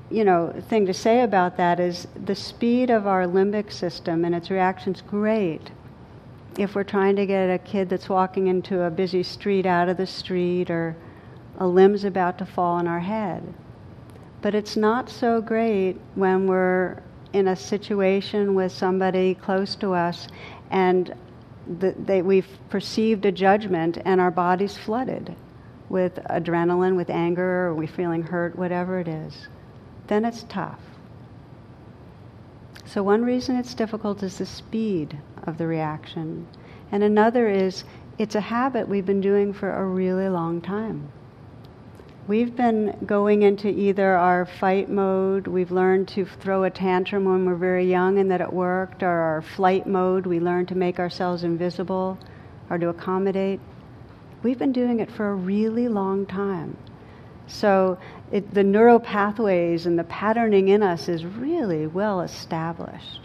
you 0.09 0.23
know, 0.23 0.53
thing 0.69 0.85
to 0.85 0.93
say 0.93 1.21
about 1.21 1.57
that 1.57 1.79
is 1.79 2.07
the 2.25 2.35
speed 2.35 2.89
of 2.89 3.07
our 3.07 3.25
limbic 3.25 3.71
system 3.71 4.23
and 4.23 4.35
its 4.35 4.49
reactions 4.49 5.01
great. 5.01 5.71
If 6.57 6.75
we're 6.75 6.83
trying 6.83 7.15
to 7.17 7.25
get 7.25 7.49
a 7.49 7.57
kid 7.57 7.89
that's 7.89 8.07
walking 8.07 8.47
into 8.47 8.83
a 8.83 8.89
busy 8.89 9.23
street 9.23 9.65
out 9.65 9.89
of 9.89 9.97
the 9.97 10.07
street 10.07 10.69
or 10.69 10.95
a 11.59 11.67
limb's 11.67 12.03
about 12.03 12.37
to 12.37 12.45
fall 12.45 12.75
on 12.75 12.87
our 12.87 12.99
head. 12.99 13.53
But 14.41 14.55
it's 14.55 14.77
not 14.77 15.09
so 15.09 15.41
great 15.41 15.99
when 16.15 16.47
we're 16.47 17.01
in 17.33 17.49
a 17.49 17.55
situation 17.55 18.55
with 18.55 18.71
somebody 18.71 19.35
close 19.35 19.75
to 19.75 19.93
us 19.93 20.27
and 20.71 21.13
we've 22.07 22.47
perceived 22.69 23.25
a 23.25 23.31
judgment 23.31 23.97
and 24.05 24.21
our 24.21 24.31
body's 24.31 24.77
flooded 24.77 25.35
with 25.89 26.15
adrenaline, 26.29 26.95
with 26.95 27.09
anger, 27.09 27.67
or 27.67 27.73
we're 27.73 27.87
feeling 27.87 28.23
hurt, 28.23 28.57
whatever 28.57 28.99
it 28.99 29.07
is 29.07 29.47
then 30.07 30.25
it's 30.25 30.43
tough. 30.43 30.79
So, 32.95 33.03
one 33.03 33.25
reason 33.25 33.57
it's 33.57 33.73
difficult 33.73 34.23
is 34.23 34.37
the 34.37 34.45
speed 34.45 35.17
of 35.43 35.57
the 35.57 35.67
reaction. 35.67 36.47
And 36.93 37.03
another 37.03 37.49
is 37.49 37.83
it's 38.17 38.35
a 38.35 38.39
habit 38.39 38.87
we've 38.87 39.05
been 39.05 39.19
doing 39.19 39.51
for 39.51 39.69
a 39.69 39.85
really 39.85 40.29
long 40.29 40.61
time. 40.61 41.09
We've 42.25 42.55
been 42.55 42.97
going 43.05 43.41
into 43.41 43.67
either 43.67 44.15
our 44.15 44.45
fight 44.45 44.89
mode, 44.89 45.45
we've 45.45 45.71
learned 45.71 46.07
to 46.15 46.23
throw 46.23 46.63
a 46.63 46.69
tantrum 46.69 47.25
when 47.25 47.45
we're 47.45 47.55
very 47.55 47.85
young 47.85 48.17
and 48.17 48.31
that 48.31 48.39
it 48.39 48.53
worked, 48.53 49.03
or 49.03 49.09
our 49.09 49.41
flight 49.41 49.85
mode, 49.85 50.25
we 50.25 50.39
learned 50.39 50.69
to 50.69 50.75
make 50.75 50.97
ourselves 50.97 51.43
invisible 51.43 52.17
or 52.69 52.77
to 52.77 52.87
accommodate. 52.87 53.59
We've 54.41 54.57
been 54.57 54.71
doing 54.71 55.01
it 55.01 55.11
for 55.11 55.31
a 55.31 55.35
really 55.35 55.89
long 55.89 56.25
time. 56.25 56.77
So 57.47 57.97
it, 58.31 58.53
the 58.53 58.63
neural 58.63 58.99
pathways 58.99 59.85
and 59.85 59.97
the 59.97 60.03
patterning 60.05 60.69
in 60.69 60.81
us 60.81 61.07
is 61.07 61.25
really 61.25 61.87
well 61.87 62.21
established. 62.21 63.21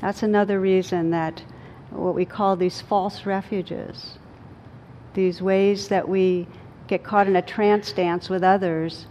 That's 0.00 0.22
another 0.22 0.60
reason 0.60 1.10
that 1.10 1.42
what 1.90 2.14
we 2.14 2.24
call 2.24 2.56
these 2.56 2.80
false 2.80 3.26
refuges, 3.26 4.18
these 5.14 5.40
ways 5.40 5.88
that 5.88 6.08
we 6.08 6.46
get 6.88 7.04
caught 7.04 7.26
in 7.26 7.36
a 7.36 7.42
trance 7.42 7.92
dance 7.92 8.28
with 8.28 8.42
others, 8.42 9.06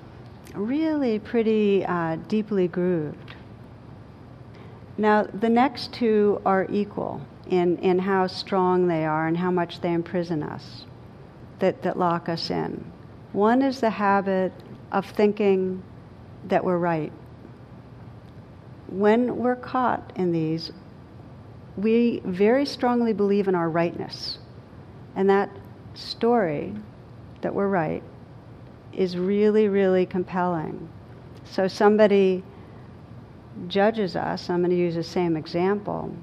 really 0.54 1.20
pretty 1.20 1.86
uh, 1.86 2.18
deeply 2.28 2.68
grooved. 2.68 3.36
Now, 4.98 5.24
the 5.24 5.50
next 5.50 5.94
two 5.94 6.42
are 6.46 6.68
equal 6.70 7.22
in, 7.48 7.78
in 7.78 8.00
how 8.00 8.28
strong 8.28 8.88
they 8.88 9.06
are 9.06 9.28
and 9.28 9.38
how 9.38 9.50
much 9.50 9.82
they 9.82 9.92
imprison 9.92 10.44
us, 10.44 10.86
that, 11.60 11.82
that 11.82 11.98
lock 11.98 12.30
us 12.30 12.52
in. 12.52 12.93
One 13.34 13.62
is 13.62 13.82
the 13.82 13.90
habit 13.90 14.54
of 14.92 15.06
thinking 15.08 15.84
that 16.48 16.63
we're 16.63 16.78
right. 16.78 17.12
When 18.88 19.38
we're 19.38 19.56
caught 19.56 20.13
in 20.16 20.32
these, 20.32 20.72
we 21.75 22.22
very 22.25 22.66
strongly 22.66 23.12
believe 23.13 23.48
in 23.48 23.56
our 23.56 23.70
rightness. 23.70 24.38
And 25.16 25.30
that 25.30 25.50
story 25.96 26.74
that 27.42 27.54
we're 27.54 27.68
right 27.68 28.04
is 28.94 29.18
really, 29.18 29.68
really 29.68 30.06
compelling. 30.06 30.88
So 31.46 31.68
somebody 31.68 32.44
judges 33.68 34.16
us, 34.16 34.50
I'm 34.50 34.60
going 34.60 34.70
to 34.70 34.75
use 34.75 34.96
the 34.96 35.04
same 35.04 35.36
example. 35.38 36.16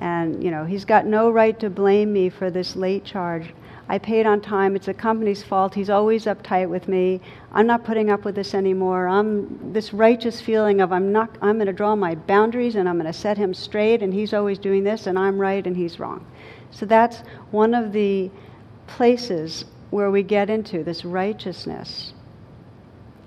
And, 0.00 0.42
you 0.42 0.50
know, 0.50 0.64
he's 0.64 0.84
got 0.84 1.06
no 1.06 1.30
right 1.30 1.58
to 1.60 1.70
blame 1.70 2.12
me 2.12 2.28
for 2.28 2.50
this 2.50 2.76
late 2.76 3.04
charge. 3.04 3.54
I 3.88 3.98
paid 3.98 4.26
on 4.26 4.40
time. 4.40 4.76
It's 4.76 4.86
the 4.86 4.94
company's 4.94 5.42
fault. 5.42 5.74
He's 5.74 5.90
always 5.90 6.26
uptight 6.26 6.68
with 6.68 6.88
me. 6.88 7.20
I'm 7.52 7.66
not 7.66 7.84
putting 7.84 8.10
up 8.10 8.24
with 8.24 8.34
this 8.34 8.54
anymore. 8.54 9.08
I'm 9.08 9.72
this 9.72 9.92
righteous 9.92 10.40
feeling 10.40 10.80
of 10.80 10.92
I'm 10.92 11.12
not 11.12 11.36
I'm 11.42 11.56
going 11.56 11.66
to 11.66 11.72
draw 11.72 11.96
my 11.96 12.14
boundaries 12.14 12.76
and 12.76 12.88
I'm 12.88 12.98
going 12.98 13.12
to 13.12 13.18
set 13.18 13.36
him 13.36 13.52
straight 13.52 14.02
and 14.02 14.14
he's 14.14 14.32
always 14.32 14.58
doing 14.58 14.84
this 14.84 15.06
and 15.06 15.18
I'm 15.18 15.38
right 15.38 15.66
and 15.66 15.76
he's 15.76 15.98
wrong. 15.98 16.24
So 16.70 16.86
that's 16.86 17.18
one 17.50 17.74
of 17.74 17.92
the 17.92 18.30
places 18.86 19.64
where 19.90 20.10
we 20.10 20.22
get 20.22 20.48
into 20.48 20.82
this 20.82 21.04
righteousness. 21.04 22.14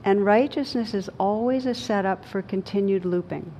And 0.03 0.25
righteousness 0.25 0.93
is 0.93 1.09
always 1.19 1.65
a 1.65 1.74
setup 1.74 2.25
for 2.25 2.41
continued 2.41 3.05
looping. 3.05 3.51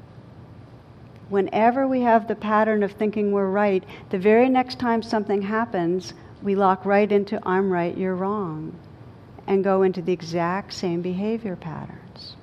Whenever 1.30 1.88
we 1.88 2.02
have 2.02 2.28
the 2.28 2.36
pattern 2.36 2.84
of 2.84 2.92
thinking 2.92 3.32
we're 3.32 3.50
right, 3.50 3.84
the 4.12 4.20
very 4.20 4.48
next 4.48 4.78
time 4.78 5.02
something 5.02 5.42
happens, 5.42 6.14
we 6.42 6.56
lock 6.56 6.86
right 6.86 7.12
into 7.12 7.40
I'm 7.48 7.72
right, 7.72 7.98
you're 7.98 8.16
wrong, 8.16 8.76
and 9.48 9.64
go 9.64 9.82
into 9.82 10.02
the 10.02 10.14
exact 10.14 10.74
same 10.74 11.02
behavior 11.02 11.56
patterns. 11.56 12.36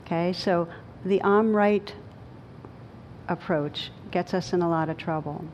Okay, 0.00 0.32
so 0.32 0.68
the 1.04 1.22
I'm 1.22 1.54
right 1.54 1.94
approach 3.28 3.90
gets 4.10 4.34
us 4.34 4.52
in 4.52 4.62
a 4.62 4.68
lot 4.68 4.88
of 4.88 4.96
trouble. 4.96 5.44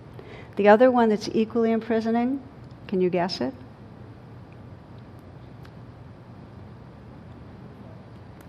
The 0.56 0.68
other 0.68 0.90
one 0.90 1.08
that's 1.08 1.28
equally 1.32 1.70
imprisoning, 1.70 2.42
can 2.88 3.00
you 3.00 3.10
guess 3.10 3.40
it? 3.40 3.54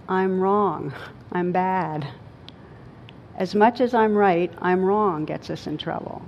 I'm 0.10 0.40
wrong. 0.40 0.92
I'm 1.32 1.52
bad. 1.52 2.08
As 3.36 3.54
much 3.54 3.80
as 3.80 3.94
I'm 3.94 4.16
right, 4.16 4.52
I'm 4.60 4.84
wrong 4.84 5.26
gets 5.26 5.52
us 5.52 5.68
in 5.68 5.78
trouble. 5.78 6.24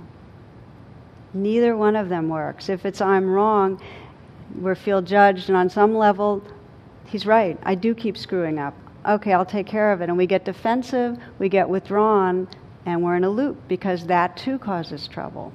Neither 1.34 1.76
one 1.76 1.96
of 1.96 2.08
them 2.08 2.28
works. 2.28 2.68
If 2.68 2.84
it's 2.84 3.00
I'm 3.00 3.28
wrong, 3.28 3.80
we 4.60 4.74
feel 4.74 5.00
judged, 5.00 5.48
and 5.48 5.56
on 5.56 5.70
some 5.70 5.94
level, 5.94 6.42
he's 7.06 7.24
right. 7.24 7.58
I 7.62 7.74
do 7.74 7.94
keep 7.94 8.18
screwing 8.18 8.58
up. 8.58 8.74
Okay, 9.06 9.32
I'll 9.32 9.46
take 9.46 9.66
care 9.66 9.92
of 9.92 10.00
it. 10.02 10.08
And 10.08 10.18
we 10.18 10.26
get 10.26 10.44
defensive, 10.44 11.18
we 11.38 11.48
get 11.48 11.68
withdrawn, 11.68 12.48
and 12.84 13.02
we're 13.02 13.16
in 13.16 13.24
a 13.24 13.30
loop 13.30 13.56
because 13.68 14.06
that 14.06 14.36
too 14.36 14.58
causes 14.58 15.08
trouble. 15.08 15.52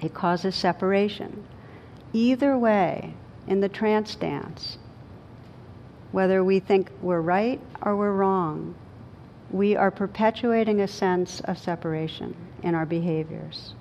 It 0.00 0.14
causes 0.14 0.54
separation. 0.54 1.44
Either 2.12 2.56
way, 2.56 3.14
in 3.46 3.60
the 3.60 3.68
trance 3.68 4.14
dance, 4.14 4.78
whether 6.12 6.42
we 6.42 6.60
think 6.60 6.90
we're 7.02 7.20
right 7.20 7.60
or 7.82 7.96
we're 7.96 8.12
wrong, 8.12 8.74
we 9.50 9.76
are 9.76 9.90
perpetuating 9.90 10.80
a 10.80 10.88
sense 10.88 11.40
of 11.40 11.58
separation 11.58 12.34
in 12.62 12.74
our 12.74 12.86
behaviors. 12.86 13.74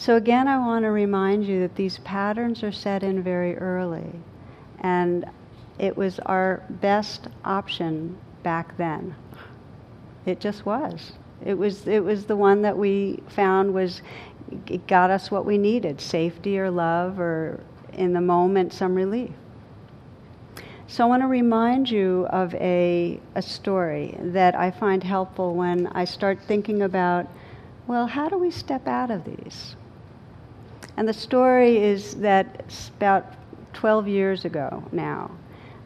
So, 0.00 0.16
again, 0.16 0.48
I 0.48 0.56
want 0.56 0.86
to 0.86 0.90
remind 0.90 1.44
you 1.44 1.60
that 1.60 1.76
these 1.76 1.98
patterns 1.98 2.62
are 2.62 2.72
set 2.72 3.02
in 3.02 3.22
very 3.22 3.54
early, 3.58 4.10
and 4.80 5.26
it 5.78 5.94
was 5.94 6.18
our 6.20 6.62
best 6.70 7.28
option 7.44 8.16
back 8.42 8.78
then. 8.78 9.14
It 10.24 10.40
just 10.40 10.64
was. 10.64 11.12
It 11.44 11.52
was, 11.52 11.86
it 11.86 12.02
was 12.02 12.24
the 12.24 12.34
one 12.34 12.62
that 12.62 12.78
we 12.78 13.22
found 13.28 13.74
was, 13.74 14.00
it 14.68 14.86
got 14.86 15.10
us 15.10 15.30
what 15.30 15.44
we 15.44 15.58
needed 15.58 16.00
safety 16.00 16.58
or 16.58 16.70
love, 16.70 17.20
or 17.20 17.60
in 17.92 18.14
the 18.14 18.22
moment, 18.22 18.72
some 18.72 18.94
relief. 18.94 19.32
So 20.86 21.04
I 21.04 21.08
want 21.08 21.22
to 21.24 21.28
remind 21.28 21.90
you 21.90 22.26
of 22.30 22.54
a, 22.54 23.20
a 23.34 23.42
story 23.42 24.16
that 24.18 24.54
I 24.54 24.70
find 24.70 25.04
helpful 25.04 25.54
when 25.54 25.88
I 25.88 26.06
start 26.06 26.38
thinking 26.48 26.80
about, 26.80 27.28
well, 27.86 28.06
how 28.06 28.30
do 28.30 28.38
we 28.38 28.50
step 28.50 28.88
out 28.88 29.10
of 29.10 29.26
these? 29.26 29.76
And 31.00 31.08
the 31.08 31.14
story 31.14 31.78
is 31.78 32.16
that 32.16 32.62
about 32.98 33.24
12 33.72 34.06
years 34.06 34.44
ago 34.44 34.84
now, 34.92 35.30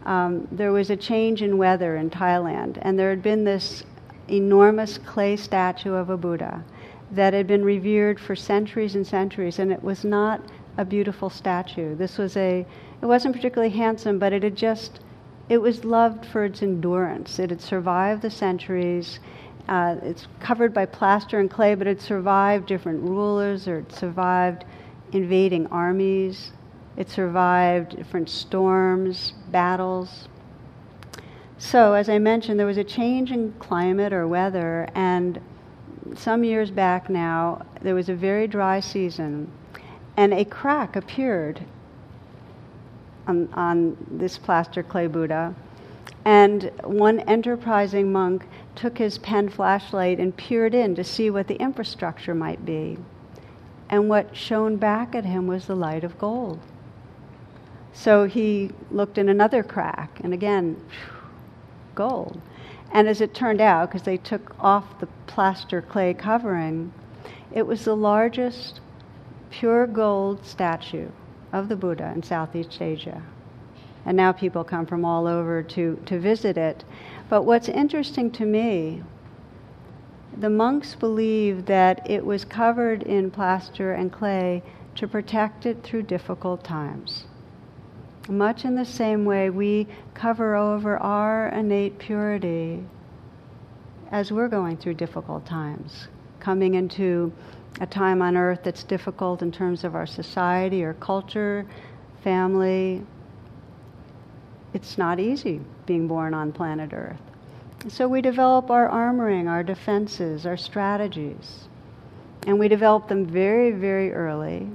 um, 0.07 0.49
there 0.51 0.73
was 0.73 0.91
a 0.91 0.97
change 0.97 1.41
in 1.41 1.57
weather 1.57 1.95
in 1.95 2.11
Thailand, 2.11 2.79
and 2.83 2.99
there 2.99 3.11
had 3.11 3.23
been 3.23 3.45
this 3.45 3.85
enormous 4.27 4.99
clay 4.99 5.37
statue 5.37 5.95
of 5.95 6.11
a 6.11 6.17
Buddha 6.17 6.65
that 7.13 7.33
had 7.33 7.47
been 7.47 7.65
revered 7.65 8.19
for 8.19 8.35
centuries 8.35 8.97
and 8.97 9.07
centuries, 9.07 9.61
and 9.61 9.71
it 9.71 9.85
was 9.85 10.03
not 10.05 10.41
a 10.79 10.85
beautiful 10.85 11.31
statue. 11.31 11.95
This 11.95 12.19
was 12.19 12.37
a 12.37 12.67
it 13.01 13.07
wasn't 13.07 13.37
particularly 13.37 13.73
handsome, 13.73 14.19
but 14.19 14.33
it 14.33 14.43
had 14.43 14.57
just, 14.57 14.99
it 15.49 15.59
was 15.59 15.85
loved 15.85 16.27
for 16.27 16.45
its 16.45 16.61
endurance. 16.61 17.39
It 17.39 17.51
had 17.51 17.61
survived 17.61 18.23
the 18.23 18.31
centuries. 18.31 19.21
Uh, 19.69 19.95
it's 20.03 20.27
covered 20.41 20.75
by 20.75 20.87
plaster 20.87 21.39
and 21.39 21.49
clay, 21.49 21.77
but 21.77 21.87
it 21.87 22.01
survived 22.01 22.67
different 22.67 23.01
rulers, 23.01 23.69
or 23.69 23.79
it 23.79 23.93
survived 23.93 24.65
invading 25.13 25.67
armies. 25.69 26.53
It 26.97 27.11
survived 27.11 27.97
different 27.97 28.29
storms, 28.29 29.35
battles. 29.51 30.29
So, 31.59 31.95
as 31.95 32.09
I 32.09 32.19
mentioned, 32.19 32.59
there 32.59 32.67
was 32.67 32.79
a 32.79 32.85
change 32.85 33.33
in 33.33 33.53
climate 33.59 34.13
or 34.13 34.29
weather, 34.29 34.89
and 34.95 35.41
some 36.15 36.45
years 36.45 36.71
back 36.71 37.09
now, 37.09 37.65
there 37.81 37.95
was 37.95 38.09
a 38.09 38.15
very 38.15 38.47
dry 38.47 38.81
season, 38.81 39.51
and 40.17 40.33
a 40.33 40.45
crack 40.45 40.97
appeared 40.97 41.65
on, 43.27 43.49
on 43.55 43.97
this 44.11 44.39
plaster 44.39 44.83
clay 44.83 45.07
Buddha. 45.07 45.55
And 46.25 46.71
one 46.85 47.21
enterprising 47.21 48.13
monk 48.13 48.47
took 48.75 48.99
his 48.99 49.19
pen 49.19 49.49
flashlight 49.49 50.19
and 50.19 50.37
peered 50.37 50.75
in 50.75 50.95
to 50.95 51.05
see 51.05 51.31
what 51.31 51.49
the 51.49 51.57
infrastructure 51.57 52.35
might 52.35 52.65
be. 52.65 52.99
And 53.89 54.09
what 54.09 54.37
shone 54.37 54.77
back 54.77 55.15
at 55.15 55.25
him 55.25 55.47
was 55.47 55.67
the 55.67 55.77
light 55.77 56.05
of 56.05 56.19
gold. 56.19 56.59
So 57.93 58.25
he 58.25 58.71
looked 58.91 59.19
in 59.19 59.29
another 59.29 59.63
crack, 59.63 60.21
and 60.25 60.35
again, 60.35 60.77
gold. 61.95 62.41
And 62.91 63.09
as 63.09 63.21
it 63.21 63.35
turned 63.35 63.61
out, 63.61 63.89
because 63.89 64.03
they 64.03 64.17
took 64.17 64.55
off 64.59 64.99
the 65.01 65.09
plaster 65.27 65.81
clay 65.81 66.15
covering, 66.15 66.93
it 67.53 67.67
was 67.67 67.85
the 67.85 67.97
largest 67.97 68.81
pure 69.51 69.87
gold 69.87 70.45
statue 70.45 71.09
of 71.53 71.69
the 71.69 71.77
Buddha 71.77 72.13
in 72.15 72.23
Southeast 72.23 72.83
Asia. 72.83 73.23
And 74.07 74.17
now 74.17 74.33
people 74.33 74.65
come 74.65 74.87
from 74.87 75.05
all 75.05 75.27
over 75.27 75.63
to, 75.63 75.99
to 76.07 76.19
visit 76.19 76.59
it. 76.59 76.85
But 77.29 77.43
what's 77.43 77.69
interesting 77.69 78.31
to 78.33 78.45
me, 78.45 79.03
the 80.41 80.51
monks 80.51 80.95
believed 80.95 81.67
that 81.67 82.09
it 82.11 82.25
was 82.25 82.45
covered 82.45 83.03
in 83.03 83.31
plaster 83.31 83.93
and 83.93 84.13
clay 84.13 84.63
to 84.97 85.09
protect 85.09 85.67
it 85.67 85.83
through 85.83 86.03
difficult 86.03 86.65
times. 86.65 87.25
Much 88.29 88.65
in 88.65 88.75
the 88.75 88.85
same 88.85 89.25
way, 89.25 89.51
we 89.51 89.87
cover 90.15 90.55
over 90.55 90.97
our 90.99 91.49
innate 91.49 91.99
purity 91.99 92.83
as 94.11 94.33
we're 94.33 94.49
going 94.49 94.77
through 94.77 94.95
difficult 94.95 95.45
times, 95.45 96.09
coming 96.41 96.75
into 96.75 97.33
a 97.81 97.87
time 97.87 98.23
on 98.23 98.37
earth 98.37 98.61
that's 98.63 98.85
difficult 98.85 99.43
in 99.43 99.51
terms 99.51 99.85
of 99.85 99.95
our 99.95 100.07
society 100.07 100.85
or 100.85 100.95
culture, 100.95 101.67
family. 102.23 103.03
It's 104.73 104.97
not 104.97 105.21
easy 105.21 105.61
being 105.87 106.09
born 106.09 106.35
on 106.35 106.53
planet 106.53 106.93
Earth. 106.93 107.21
So 107.89 108.09
we 108.09 108.23
develop 108.23 108.71
our 108.71 108.89
armoring, 108.89 109.47
our 109.47 109.63
defenses, 109.63 110.47
our 110.47 110.57
strategies. 110.57 111.69
And 112.47 112.59
we 112.59 112.69
develop 112.69 113.09
them 113.09 113.27
very, 113.27 113.73
very 113.73 114.13
early. 114.13 114.69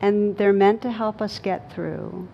And 0.00 0.36
they're 0.36 0.52
meant 0.52 0.80
to 0.82 0.90
help 0.90 1.20
us 1.20 1.38
get 1.38 1.72
through. 1.72 2.28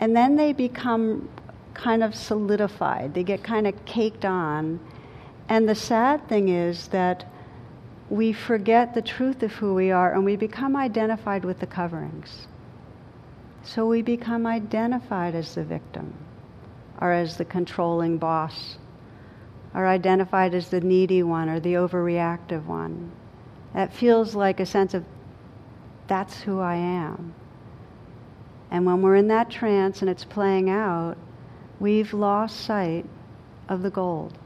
And 0.00 0.16
then 0.16 0.36
they 0.36 0.52
become 0.52 1.28
kind 1.74 2.04
of 2.04 2.14
solidified, 2.14 3.14
they 3.14 3.22
get 3.24 3.42
kind 3.42 3.66
of 3.66 3.84
caked 3.84 4.24
on. 4.24 4.78
And 5.48 5.68
the 5.68 5.74
sad 5.74 6.28
thing 6.28 6.48
is 6.48 6.88
that 6.88 7.24
we 8.10 8.32
forget 8.32 8.94
the 8.94 9.02
truth 9.02 9.42
of 9.42 9.52
who 9.52 9.74
we 9.74 9.90
are 9.90 10.12
and 10.12 10.24
we 10.24 10.36
become 10.36 10.76
identified 10.76 11.44
with 11.44 11.58
the 11.60 11.66
coverings. 11.66 12.46
So 13.64 13.86
we 13.86 14.02
become 14.02 14.46
identified 14.46 15.34
as 15.34 15.54
the 15.54 15.64
victim 15.64 16.12
or 17.00 17.12
as 17.12 17.36
the 17.36 17.44
controlling 17.44 18.18
boss 18.18 18.76
or 19.74 19.86
identified 19.86 20.54
as 20.54 20.68
the 20.68 20.80
needy 20.80 21.22
one 21.22 21.48
or 21.48 21.60
the 21.60 21.74
overreactive 21.74 22.66
one. 22.66 23.10
That 23.74 23.92
feels 23.92 24.34
like 24.34 24.60
a 24.60 24.66
sense 24.66 24.94
of 24.94 25.04
that's 26.06 26.42
who 26.42 26.60
I 26.60 26.74
am. 26.74 27.34
And 28.70 28.86
when 28.86 29.02
we're 29.02 29.16
in 29.16 29.28
that 29.28 29.50
trance 29.50 30.00
and 30.00 30.10
it's 30.10 30.24
playing 30.24 30.68
out, 30.68 31.16
we've 31.80 32.12
lost 32.12 32.60
sight 32.60 33.06
of 33.68 33.82
the 33.82 33.90
gold. 33.90 34.38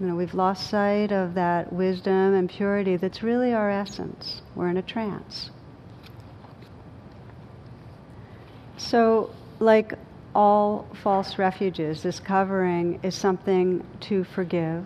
You 0.00 0.08
know, 0.08 0.14
we've 0.14 0.34
lost 0.34 0.68
sight 0.68 1.10
of 1.10 1.34
that 1.34 1.72
wisdom 1.72 2.34
and 2.34 2.50
purity 2.50 2.96
that's 2.96 3.22
really 3.22 3.54
our 3.54 3.70
essence. 3.70 4.42
We're 4.54 4.68
in 4.68 4.76
a 4.76 4.82
trance. 4.82 5.50
So, 8.76 9.30
like 9.58 9.94
all 10.36 10.86
false 11.02 11.38
refuges. 11.38 12.02
This 12.02 12.20
covering 12.20 13.00
is 13.02 13.14
something 13.14 13.82
to 14.00 14.22
forgive. 14.22 14.84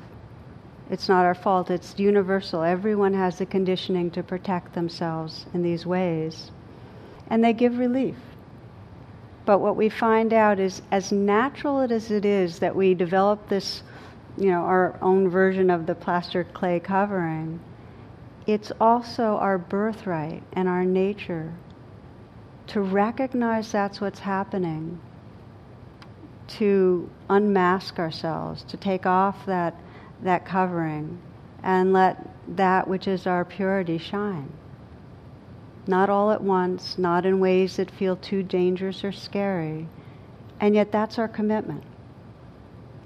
It's 0.88 1.08
not 1.08 1.24
our 1.24 1.34
fault, 1.34 1.70
it's 1.70 1.98
universal. 1.98 2.62
Everyone 2.62 3.14
has 3.14 3.38
the 3.38 3.46
conditioning 3.46 4.12
to 4.12 4.22
protect 4.22 4.74
themselves 4.74 5.46
in 5.52 5.62
these 5.64 5.84
ways. 5.84 6.52
And 7.28 7.42
they 7.42 7.52
give 7.52 7.78
relief. 7.78 8.14
But 9.44 9.58
what 9.58 9.74
we 9.74 9.88
find 9.88 10.32
out 10.32 10.60
is, 10.60 10.82
as 10.92 11.10
natural 11.10 11.80
as 11.80 12.12
it 12.12 12.24
is 12.24 12.60
that 12.60 12.76
we 12.76 12.94
develop 12.94 13.48
this, 13.48 13.82
you 14.38 14.50
know, 14.50 14.60
our 14.60 14.96
own 15.02 15.28
version 15.28 15.68
of 15.68 15.86
the 15.86 15.96
plaster 15.96 16.44
clay 16.44 16.78
covering, 16.78 17.58
it's 18.46 18.70
also 18.80 19.36
our 19.36 19.58
birthright 19.58 20.44
and 20.52 20.68
our 20.68 20.84
nature 20.84 21.52
to 22.68 22.80
recognize 22.80 23.72
that's 23.72 24.00
what's 24.00 24.20
happening, 24.20 25.00
to 26.58 27.08
unmask 27.28 27.98
ourselves, 27.98 28.62
to 28.64 28.76
take 28.76 29.06
off 29.06 29.46
that, 29.46 29.74
that 30.22 30.44
covering, 30.44 31.18
and 31.62 31.92
let 31.92 32.26
that 32.56 32.88
which 32.88 33.06
is 33.06 33.26
our 33.26 33.44
purity 33.44 33.98
shine. 33.98 34.52
Not 35.86 36.10
all 36.10 36.30
at 36.30 36.42
once, 36.42 36.98
not 36.98 37.24
in 37.24 37.40
ways 37.40 37.76
that 37.76 37.90
feel 37.90 38.16
too 38.16 38.42
dangerous 38.42 39.04
or 39.04 39.12
scary, 39.12 39.88
and 40.60 40.74
yet 40.74 40.92
that's 40.92 41.18
our 41.18 41.28
commitment. 41.28 41.84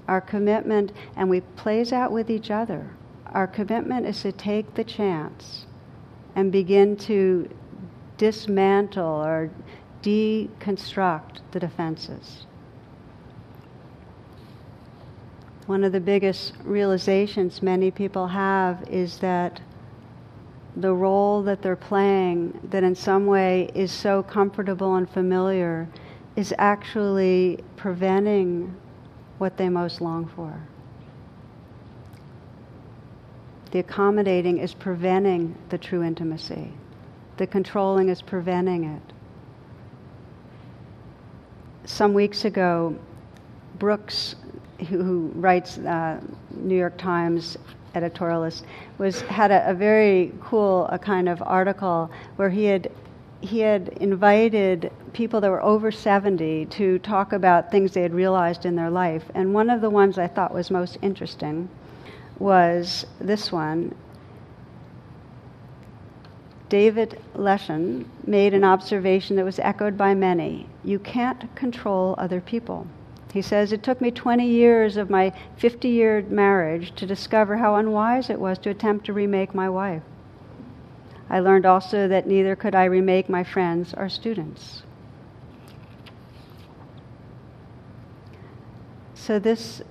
Our 0.07 0.21
commitment, 0.21 0.91
and 1.15 1.29
we 1.29 1.41
plays 1.41 1.93
out 1.93 2.11
with 2.11 2.29
each 2.29 2.51
other. 2.51 2.89
Our 3.27 3.47
commitment 3.47 4.05
is 4.05 4.21
to 4.21 4.31
take 4.31 4.75
the 4.75 4.83
chance 4.83 5.65
and 6.35 6.51
begin 6.51 6.95
to 6.97 7.49
dismantle 8.17 9.25
or 9.25 9.49
deconstruct 10.01 11.39
the 11.51 11.59
defenses. 11.59 12.45
One 15.65 15.83
of 15.83 15.91
the 15.91 15.99
biggest 15.99 16.53
realizations 16.63 17.63
many 17.63 17.89
people 17.89 18.27
have 18.27 18.87
is 18.87 19.17
that 19.19 19.61
the 20.75 20.93
role 20.93 21.41
that 21.43 21.61
they're 21.61 21.75
playing, 21.75 22.59
that 22.69 22.83
in 22.83 22.93
some 22.93 23.25
way 23.25 23.71
is 23.73 23.91
so 23.91 24.21
comfortable 24.21 24.95
and 24.95 25.09
familiar, 25.09 25.87
is 26.35 26.53
actually 26.57 27.63
preventing 27.77 28.75
what 29.37 29.57
they 29.57 29.69
most 29.69 30.01
long 30.01 30.27
for. 30.27 30.61
The 33.71 33.79
accommodating 33.79 34.59
is 34.59 34.73
preventing 34.73 35.55
the 35.69 35.77
true 35.77 36.03
intimacy. 36.03 36.71
The 37.37 37.47
controlling 37.47 38.09
is 38.09 38.21
preventing 38.21 38.83
it. 38.83 39.01
Some 41.85 42.13
weeks 42.13 42.45
ago, 42.45 42.97
Brooks, 43.79 44.35
who, 44.87 45.31
writes 45.35 45.77
uh, 45.79 46.19
New 46.51 46.77
York 46.77 46.97
Times 46.97 47.57
editorialist, 47.93 48.63
was 48.97 49.21
had 49.21 49.51
a, 49.51 49.69
a 49.69 49.73
very 49.73 50.33
cool 50.41 50.87
a 50.87 50.99
kind 50.99 51.29
of 51.29 51.41
article 51.45 52.11
where 52.35 52.49
he 52.49 52.65
had 52.65 52.91
he 53.41 53.59
had 53.59 53.89
invited 53.99 54.91
people 55.13 55.39
that 55.39 55.49
were 55.49 55.63
over 55.63 55.91
70 55.91 56.65
to 56.65 56.99
talk 56.99 57.31
about 57.31 57.71
things 57.71 57.93
they 57.93 58.01
had 58.01 58.13
realized 58.13 58.65
in 58.65 58.75
their 58.75 58.89
life. 58.89 59.23
And 59.35 59.53
one 59.53 59.69
of 59.69 59.81
the 59.81 59.89
ones 59.89 60.17
I 60.17 60.27
thought 60.27 60.53
was 60.53 60.71
most 60.71 60.97
interesting 61.01 61.69
was 62.39 63.05
this 63.19 63.51
one. 63.51 63.95
David 66.67 67.21
Leshin 67.35 68.09
made 68.25 68.53
an 68.53 68.63
observation 68.63 69.35
that 69.35 69.45
was 69.45 69.59
echoed 69.59 69.97
by 69.97 70.15
many. 70.15 70.67
You 70.83 70.99
can't 70.99 71.55
control 71.55 72.15
other 72.17 72.41
people. 72.41 72.87
He 73.35 73.41
says, 73.41 73.73
It 73.73 73.83
took 73.83 73.99
me 73.99 74.11
20 74.11 74.47
years 74.47 74.95
of 74.95 75.09
my 75.09 75.33
50 75.57 75.89
year 75.89 76.25
marriage 76.29 76.95
to 76.95 77.05
discover 77.05 77.57
how 77.57 77.75
unwise 77.75 78.29
it 78.29 78.39
was 78.39 78.57
to 78.59 78.69
attempt 78.69 79.07
to 79.07 79.13
remake 79.13 79.53
my 79.53 79.67
wife. 79.67 80.03
I 81.29 81.41
learned 81.41 81.65
also 81.65 82.07
that 82.07 82.27
neither 82.27 82.55
could 82.55 82.73
I 82.73 82.85
remake 82.85 83.27
my 83.27 83.43
friends 83.43 83.93
or 83.97 84.07
students. 84.07 84.83
So, 89.15 89.37
this 89.37 89.81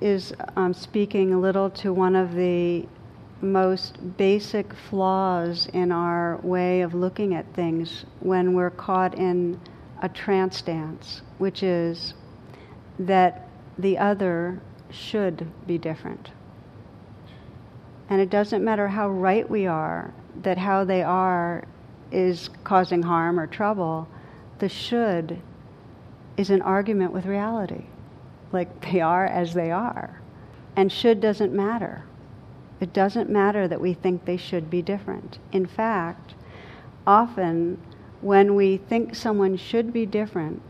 is 0.00 0.32
um, 0.54 0.72
speaking 0.72 1.34
a 1.34 1.40
little 1.40 1.70
to 1.70 1.92
one 1.92 2.14
of 2.14 2.36
the 2.36 2.86
most 3.40 4.16
basic 4.16 4.72
flaws 4.72 5.66
in 5.72 5.90
our 5.90 6.36
way 6.44 6.82
of 6.82 6.94
looking 6.94 7.34
at 7.34 7.52
things 7.54 8.04
when 8.20 8.54
we're 8.54 8.70
caught 8.70 9.16
in 9.16 9.60
a 10.00 10.08
trance 10.08 10.62
dance, 10.62 11.22
which 11.38 11.64
is 11.64 12.14
that 12.98 13.48
the 13.78 13.98
other 13.98 14.60
should 14.90 15.46
be 15.66 15.78
different. 15.78 16.30
And 18.08 18.20
it 18.20 18.30
doesn't 18.30 18.64
matter 18.64 18.88
how 18.88 19.10
right 19.10 19.48
we 19.48 19.66
are 19.66 20.12
that 20.42 20.58
how 20.58 20.84
they 20.84 21.02
are 21.02 21.64
is 22.10 22.48
causing 22.64 23.02
harm 23.02 23.38
or 23.38 23.46
trouble. 23.46 24.08
The 24.58 24.68
should 24.68 25.40
is 26.36 26.50
an 26.50 26.62
argument 26.62 27.12
with 27.12 27.26
reality. 27.26 27.84
Like 28.52 28.80
they 28.92 29.00
are 29.00 29.26
as 29.26 29.54
they 29.54 29.70
are. 29.70 30.20
And 30.76 30.92
should 30.92 31.20
doesn't 31.20 31.52
matter. 31.52 32.04
It 32.80 32.92
doesn't 32.92 33.28
matter 33.28 33.66
that 33.66 33.80
we 33.80 33.92
think 33.92 34.24
they 34.24 34.36
should 34.36 34.70
be 34.70 34.82
different. 34.82 35.38
In 35.50 35.66
fact, 35.66 36.34
often 37.06 37.78
when 38.20 38.54
we 38.54 38.76
think 38.76 39.16
someone 39.16 39.56
should 39.56 39.92
be 39.92 40.06
different, 40.06 40.62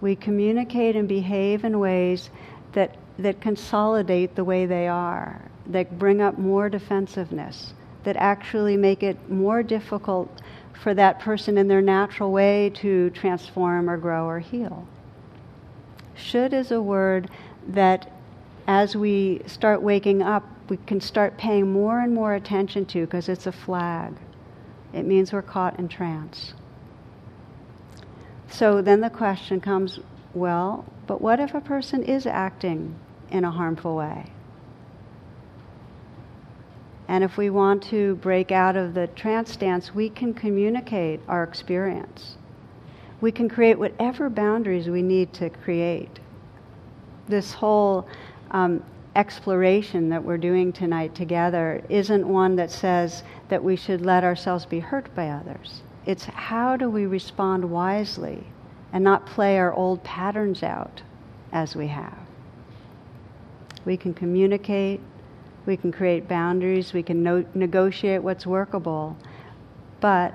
we 0.00 0.16
communicate 0.16 0.96
and 0.96 1.08
behave 1.08 1.64
in 1.64 1.78
ways 1.78 2.30
that, 2.72 2.96
that 3.18 3.40
consolidate 3.40 4.34
the 4.34 4.44
way 4.44 4.66
they 4.66 4.88
are, 4.88 5.40
that 5.66 5.98
bring 5.98 6.20
up 6.20 6.38
more 6.38 6.68
defensiveness, 6.68 7.72
that 8.04 8.16
actually 8.16 8.76
make 8.76 9.02
it 9.02 9.30
more 9.30 9.62
difficult 9.62 10.42
for 10.82 10.94
that 10.94 11.18
person 11.20 11.56
in 11.58 11.68
their 11.68 11.82
natural 11.82 12.30
way 12.30 12.70
to 12.70 13.10
transform 13.10 13.88
or 13.88 13.96
grow 13.96 14.26
or 14.26 14.38
heal. 14.38 14.86
Should 16.14 16.52
is 16.52 16.70
a 16.70 16.80
word 16.80 17.30
that 17.68 18.10
as 18.66 18.96
we 18.96 19.42
start 19.46 19.82
waking 19.82 20.22
up, 20.22 20.44
we 20.68 20.76
can 20.78 21.00
start 21.00 21.38
paying 21.38 21.70
more 21.70 22.00
and 22.00 22.14
more 22.14 22.34
attention 22.34 22.84
to 22.86 23.02
because 23.02 23.28
it's 23.28 23.46
a 23.46 23.52
flag. 23.52 24.14
It 24.92 25.04
means 25.04 25.32
we're 25.32 25.42
caught 25.42 25.78
in 25.78 25.88
trance. 25.88 26.54
So 28.48 28.80
then 28.80 29.00
the 29.00 29.10
question 29.10 29.60
comes 29.60 29.98
well, 30.34 30.84
but 31.06 31.20
what 31.20 31.40
if 31.40 31.54
a 31.54 31.60
person 31.60 32.02
is 32.02 32.26
acting 32.26 32.94
in 33.30 33.44
a 33.44 33.50
harmful 33.50 33.96
way? 33.96 34.26
And 37.08 37.22
if 37.22 37.36
we 37.36 37.50
want 37.50 37.82
to 37.84 38.16
break 38.16 38.50
out 38.50 38.76
of 38.76 38.94
the 38.94 39.06
trance 39.08 39.52
stance, 39.52 39.94
we 39.94 40.08
can 40.08 40.34
communicate 40.34 41.20
our 41.28 41.44
experience. 41.44 42.36
We 43.20 43.30
can 43.32 43.48
create 43.48 43.78
whatever 43.78 44.28
boundaries 44.28 44.88
we 44.88 45.02
need 45.02 45.32
to 45.34 45.50
create. 45.50 46.18
This 47.28 47.52
whole 47.52 48.06
um, 48.50 48.82
exploration 49.14 50.08
that 50.10 50.22
we're 50.22 50.36
doing 50.36 50.72
tonight 50.72 51.14
together 51.14 51.82
isn't 51.88 52.26
one 52.26 52.56
that 52.56 52.70
says 52.70 53.22
that 53.48 53.62
we 53.62 53.76
should 53.76 54.04
let 54.04 54.24
ourselves 54.24 54.66
be 54.66 54.80
hurt 54.80 55.12
by 55.14 55.28
others. 55.28 55.82
It's 56.06 56.24
how 56.24 56.76
do 56.76 56.88
we 56.88 57.04
respond 57.04 57.68
wisely 57.68 58.46
and 58.92 59.02
not 59.02 59.26
play 59.26 59.58
our 59.58 59.74
old 59.74 60.02
patterns 60.04 60.62
out 60.62 61.02
as 61.52 61.74
we 61.74 61.88
have. 61.88 62.16
We 63.84 63.96
can 63.96 64.14
communicate, 64.14 65.00
we 65.66 65.76
can 65.76 65.90
create 65.90 66.28
boundaries, 66.28 66.92
we 66.92 67.02
can 67.02 67.22
no- 67.22 67.44
negotiate 67.54 68.22
what's 68.22 68.46
workable. 68.46 69.16
But 70.00 70.32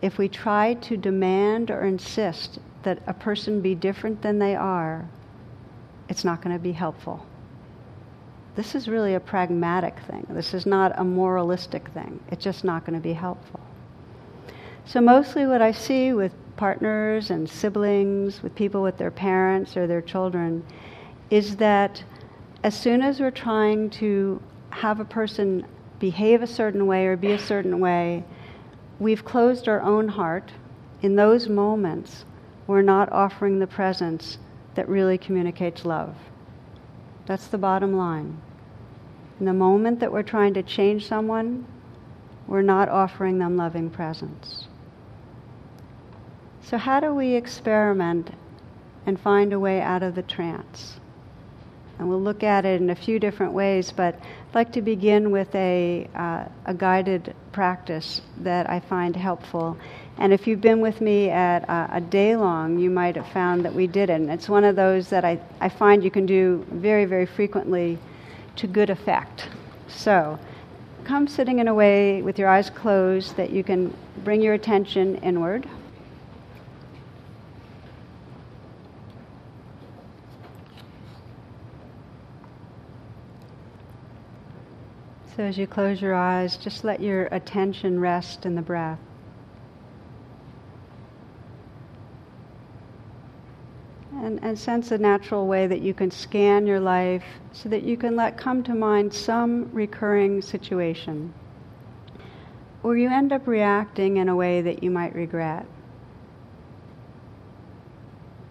if 0.00 0.16
we 0.16 0.28
try 0.28 0.74
to 0.74 0.96
demand 0.96 1.70
or 1.70 1.82
insist 1.82 2.60
that 2.84 3.02
a 3.06 3.14
person 3.14 3.60
be 3.60 3.74
different 3.74 4.22
than 4.22 4.38
they 4.38 4.54
are, 4.54 5.08
it's 6.08 6.24
not 6.24 6.40
going 6.40 6.54
to 6.54 6.62
be 6.62 6.72
helpful. 6.72 7.26
This 8.54 8.74
is 8.74 8.86
really 8.86 9.14
a 9.14 9.20
pragmatic 9.20 9.98
thing. 10.00 10.26
This 10.30 10.54
is 10.54 10.66
not 10.66 10.92
a 10.98 11.04
moralistic 11.04 11.88
thing. 11.88 12.20
It's 12.30 12.44
just 12.44 12.64
not 12.64 12.84
going 12.84 12.98
to 12.98 13.02
be 13.02 13.14
helpful. 13.14 13.60
So, 14.84 15.00
mostly 15.00 15.46
what 15.46 15.62
I 15.62 15.72
see 15.72 16.12
with 16.12 16.32
partners 16.56 17.30
and 17.30 17.48
siblings, 17.48 18.42
with 18.42 18.54
people 18.54 18.82
with 18.82 18.98
their 18.98 19.10
parents 19.10 19.76
or 19.76 19.86
their 19.86 20.02
children, 20.02 20.64
is 21.30 21.56
that 21.56 22.02
as 22.64 22.78
soon 22.78 23.00
as 23.00 23.20
we're 23.20 23.30
trying 23.30 23.90
to 23.90 24.42
have 24.70 25.00
a 25.00 25.04
person 25.04 25.64
behave 25.98 26.42
a 26.42 26.46
certain 26.46 26.86
way 26.86 27.06
or 27.06 27.16
be 27.16 27.32
a 27.32 27.38
certain 27.38 27.78
way, 27.80 28.24
we've 28.98 29.24
closed 29.24 29.68
our 29.68 29.80
own 29.82 30.08
heart. 30.08 30.52
In 31.00 31.16
those 31.16 31.48
moments, 31.48 32.24
we're 32.66 32.82
not 32.82 33.10
offering 33.12 33.58
the 33.58 33.66
presence 33.66 34.38
that 34.74 34.88
really 34.88 35.18
communicates 35.18 35.84
love. 35.84 36.16
That's 37.26 37.46
the 37.46 37.58
bottom 37.58 37.96
line. 37.96 38.40
In 39.38 39.46
the 39.46 39.52
moment 39.52 40.00
that 40.00 40.12
we're 40.12 40.22
trying 40.22 40.54
to 40.54 40.62
change 40.62 41.06
someone, 41.06 41.66
we're 42.46 42.62
not 42.62 42.88
offering 42.88 43.38
them 43.38 43.56
loving 43.56 43.90
presence. 43.90 44.68
So, 46.72 46.78
how 46.78 47.00
do 47.00 47.14
we 47.14 47.34
experiment 47.34 48.30
and 49.06 49.20
find 49.20 49.52
a 49.52 49.60
way 49.60 49.80
out 49.80 50.02
of 50.02 50.14
the 50.14 50.22
trance. 50.22 50.98
And 51.98 52.08
we'll 52.08 52.22
look 52.22 52.42
at 52.42 52.64
it 52.64 52.80
in 52.80 52.90
a 52.90 52.94
few 52.94 53.18
different 53.18 53.52
ways, 53.52 53.92
but 53.92 54.14
I'd 54.14 54.54
like 54.54 54.72
to 54.72 54.80
begin 54.82 55.30
with 55.30 55.54
a, 55.54 56.08
uh, 56.14 56.44
a 56.64 56.74
guided 56.74 57.34
practice 57.52 58.22
that 58.38 58.68
I 58.70 58.80
find 58.80 59.14
helpful. 59.14 59.76
And 60.16 60.32
if 60.32 60.46
you've 60.46 60.62
been 60.62 60.80
with 60.80 61.00
me 61.00 61.28
at 61.28 61.68
uh, 61.68 61.88
a 61.92 62.00
day 62.00 62.36
long, 62.36 62.78
you 62.78 62.90
might 62.90 63.16
have 63.16 63.28
found 63.28 63.64
that 63.64 63.74
we 63.74 63.86
did 63.86 64.08
it. 64.08 64.22
It's 64.22 64.48
one 64.48 64.64
of 64.64 64.74
those 64.74 65.10
that 65.10 65.24
I, 65.24 65.38
I 65.60 65.68
find 65.68 66.02
you 66.02 66.10
can 66.10 66.26
do 66.26 66.64
very, 66.70 67.04
very 67.04 67.26
frequently 67.26 67.98
to 68.56 68.66
good 68.66 68.90
effect. 68.90 69.48
So, 69.88 70.38
come 71.04 71.28
sitting 71.28 71.58
in 71.58 71.68
a 71.68 71.74
way 71.74 72.22
with 72.22 72.38
your 72.38 72.48
eyes 72.48 72.70
closed 72.70 73.36
that 73.36 73.50
you 73.50 73.62
can 73.62 73.94
bring 74.24 74.40
your 74.40 74.54
attention 74.54 75.16
inward. 75.16 75.68
So, 85.42 85.48
as 85.48 85.58
you 85.58 85.66
close 85.66 86.00
your 86.00 86.14
eyes, 86.14 86.56
just 86.56 86.84
let 86.84 87.00
your 87.00 87.24
attention 87.32 87.98
rest 87.98 88.46
in 88.46 88.54
the 88.54 88.62
breath. 88.62 89.00
And, 94.12 94.38
and, 94.44 94.56
sense 94.56 94.92
a 94.92 94.98
natural 94.98 95.48
way 95.48 95.66
that 95.66 95.80
you 95.80 95.94
can 95.94 96.12
scan 96.12 96.64
your 96.64 96.78
life 96.78 97.24
so 97.50 97.68
that 97.70 97.82
you 97.82 97.96
can 97.96 98.14
let 98.14 98.36
come 98.36 98.62
to 98.62 98.72
mind 98.76 99.12
some 99.12 99.68
recurring 99.72 100.42
situation 100.42 101.34
where 102.82 102.96
you 102.96 103.08
end 103.08 103.32
up 103.32 103.48
reacting 103.48 104.18
in 104.18 104.28
a 104.28 104.36
way 104.36 104.62
that 104.62 104.80
you 104.80 104.92
might 104.92 105.12
regret. 105.12 105.66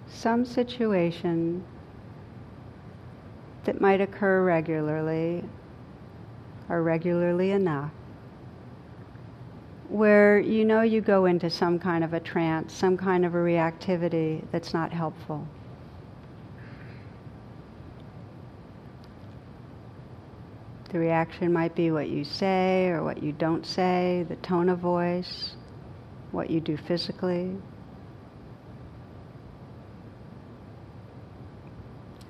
Some 0.10 0.44
situation 0.44 1.64
that 3.64 3.80
might 3.80 4.02
occur 4.02 4.44
regularly 4.44 5.46
or 6.72 6.82
regularly 6.82 7.52
enough, 7.52 7.92
where 9.90 10.40
you 10.40 10.64
know 10.64 10.82
you 10.82 11.02
go 11.02 11.26
into 11.26 11.50
some 11.50 11.78
kind 11.78 12.02
of 12.02 12.14
a 12.14 12.20
trance, 12.20 12.74
some 12.74 12.96
kind 12.96 13.26
of 13.26 13.36
a 13.36 13.38
reactivity 13.38 14.42
that's 14.54 14.74
not 14.74 14.94
helpful. 14.94 15.46
The 20.92 21.00
reaction 21.00 21.52
might 21.52 21.76
be 21.76 21.92
what 21.92 22.08
you 22.10 22.24
say 22.24 22.88
or 22.88 23.04
what 23.04 23.22
you 23.22 23.34
don't 23.34 23.66
say, 23.66 24.26
the 24.30 24.38
tone 24.38 24.70
of 24.70 24.80
voice, 24.80 25.56
what 26.32 26.50
you 26.50 26.62
do 26.62 26.78
physically. 26.78 27.54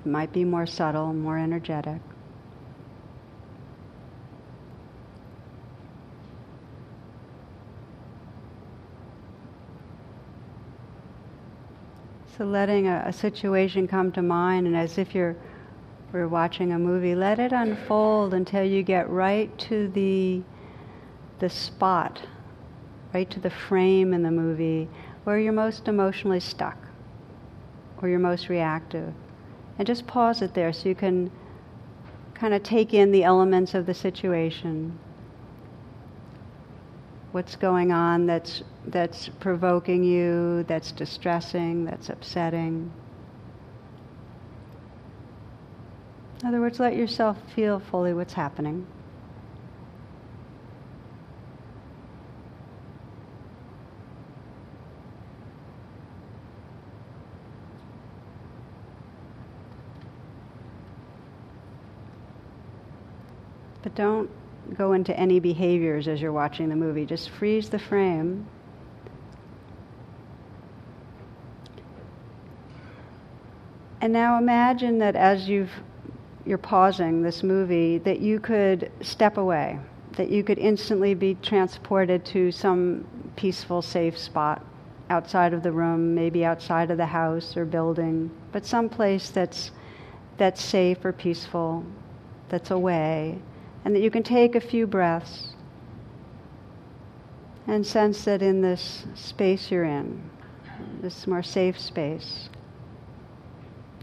It 0.04 0.08
might 0.08 0.32
be 0.32 0.44
more 0.44 0.66
subtle, 0.66 1.12
more 1.12 1.38
energetic. 1.38 2.00
So 12.36 12.44
letting 12.46 12.86
a, 12.88 13.04
a, 13.06 13.12
situation 13.12 13.86
come 13.86 14.10
to 14.12 14.22
mind, 14.22 14.66
and 14.66 14.74
as 14.74 14.96
if 14.96 15.14
you're 15.14 15.36
we're 16.12 16.28
watching 16.28 16.72
a 16.72 16.78
movie, 16.78 17.14
let 17.14 17.38
it 17.38 17.52
unfold 17.52 18.34
until 18.34 18.64
you 18.64 18.82
get 18.82 19.08
right 19.10 19.56
to 19.58 19.88
the 19.88 20.42
the 21.40 21.50
spot, 21.50 22.22
right 23.12 23.28
to 23.30 23.40
the 23.40 23.50
frame 23.50 24.14
in 24.14 24.22
the 24.22 24.30
movie 24.30 24.88
where 25.24 25.38
you're 25.38 25.52
most 25.52 25.88
emotionally 25.88 26.40
stuck, 26.40 26.78
or 28.00 28.08
you're 28.08 28.18
most 28.18 28.48
reactive, 28.48 29.12
and 29.78 29.86
just 29.86 30.06
pause 30.06 30.40
it 30.40 30.54
there 30.54 30.72
so 30.72 30.88
you 30.88 30.94
can 30.94 31.30
kind 32.32 32.54
of 32.54 32.62
take 32.62 32.94
in 32.94 33.12
the 33.12 33.24
elements 33.24 33.74
of 33.74 33.84
the 33.84 33.94
situation 33.94 34.98
what's 37.32 37.56
going 37.56 37.90
on 37.92 38.26
that's 38.26 38.62
that's 38.86 39.28
provoking 39.40 40.04
you, 40.04 40.64
that's 40.68 40.92
distressing, 40.92 41.84
that's 41.84 42.08
upsetting. 42.08 42.92
In 46.40 46.48
other 46.48 46.60
words, 46.60 46.80
let 46.80 46.96
yourself 46.96 47.38
feel 47.54 47.78
fully 47.78 48.12
what's 48.12 48.34
happening. 48.34 48.86
But 63.82 63.94
don't 63.94 64.30
go 64.76 64.92
into 64.92 65.18
any 65.18 65.40
behaviors 65.40 66.08
as 66.08 66.20
you're 66.20 66.32
watching 66.32 66.68
the 66.68 66.76
movie. 66.76 67.04
Just 67.04 67.30
freeze 67.30 67.68
the 67.68 67.78
frame. 67.78 68.46
And 74.00 74.12
now 74.12 74.38
imagine 74.38 74.98
that 74.98 75.14
as 75.14 75.48
you've, 75.48 75.70
you're 76.44 76.58
pausing 76.58 77.22
this 77.22 77.42
movie, 77.42 77.98
that 77.98 78.20
you 78.20 78.40
could 78.40 78.90
step 79.00 79.36
away, 79.36 79.78
that 80.12 80.28
you 80.28 80.42
could 80.42 80.58
instantly 80.58 81.14
be 81.14 81.36
transported 81.36 82.24
to 82.26 82.50
some 82.50 83.06
peaceful, 83.36 83.80
safe 83.80 84.18
spot 84.18 84.64
outside 85.08 85.52
of 85.52 85.62
the 85.62 85.70
room, 85.70 86.14
maybe 86.14 86.44
outside 86.44 86.90
of 86.90 86.96
the 86.96 87.06
house 87.06 87.56
or 87.56 87.64
building, 87.64 88.30
but 88.50 88.66
some 88.66 88.88
place 88.88 89.30
that's, 89.30 89.70
that's 90.36 90.60
safe 90.60 91.04
or 91.04 91.12
peaceful, 91.12 91.84
that's 92.48 92.70
away 92.72 93.38
and 93.84 93.94
that 93.94 94.00
you 94.00 94.10
can 94.10 94.22
take 94.22 94.54
a 94.54 94.60
few 94.60 94.86
breaths 94.86 95.48
and 97.66 97.86
sense 97.86 98.24
that 98.24 98.42
in 98.42 98.60
this 98.60 99.04
space 99.14 99.70
you're 99.70 99.84
in, 99.84 100.22
this 101.00 101.26
more 101.26 101.42
safe 101.42 101.78
space, 101.78 102.48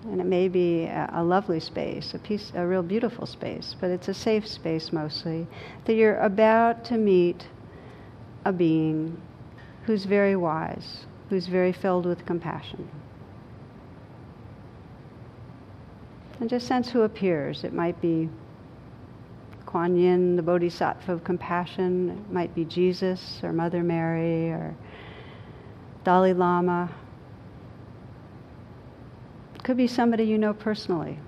and 0.04 0.22
it 0.22 0.26
may 0.26 0.48
be 0.48 0.84
a, 0.84 1.10
a 1.14 1.24
lovely 1.24 1.60
space, 1.60 2.14
a 2.14 2.20
piece, 2.20 2.52
a 2.56 2.66
real 2.66 2.84
beautiful 2.84 3.26
space, 3.26 3.76
but 3.80 3.90
it's 3.90 4.08
a 4.08 4.14
safe 4.14 4.48
space 4.48 4.94
mostly, 4.94 5.46
that 5.86 5.94
you're 5.94 6.20
about 6.20 6.86
to 6.86 6.98
meet 6.98 7.48
a 8.46 8.54
being 8.54 9.22
who's 9.84 10.06
very 10.06 10.36
wise, 10.36 11.06
who's 11.30 11.48
very 11.48 11.74
filled 11.74 12.06
with 12.06 12.26
compassion. 12.26 12.90
And 16.40 16.50
just 16.50 16.68
sense 16.68 16.90
who 16.90 17.02
appears. 17.02 17.66
It 17.66 17.74
might 17.74 18.00
be 18.00 18.30
Kuan 19.70 19.96
Yin, 19.96 20.36
the 20.36 20.42
Bodhisattva 20.42 21.14
of 21.14 21.24
compassion. 21.24 22.10
It 22.10 22.34
might 22.34 22.56
be 22.56 22.66
Jesus 22.66 23.40
or 23.44 23.54
Mother 23.54 23.84
Mary 23.84 24.50
or 24.50 24.76
Dalai 26.04 26.34
Lama. 26.34 26.90
It 29.54 29.64
could 29.64 29.78
be 29.78 29.86
somebody 29.86 30.24
you 30.24 30.40
know 30.40 30.56
personally, 30.56 31.20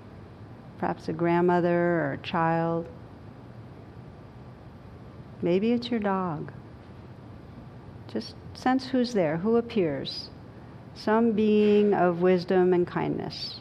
perhaps 0.80 1.08
a 1.08 1.14
grandmother 1.14 2.02
or 2.02 2.14
a 2.14 2.26
child. 2.26 2.88
Maybe 5.44 5.72
it's 5.72 5.92
your 5.92 6.00
dog. 6.00 6.52
Just 8.12 8.34
sense 8.56 8.88
who's 8.88 9.14
there, 9.14 9.38
who 9.38 9.58
appears. 9.58 10.32
Some 10.96 11.34
being 11.34 11.94
of 11.94 12.24
wisdom 12.24 12.74
and 12.74 12.88
kindness. 12.88 13.61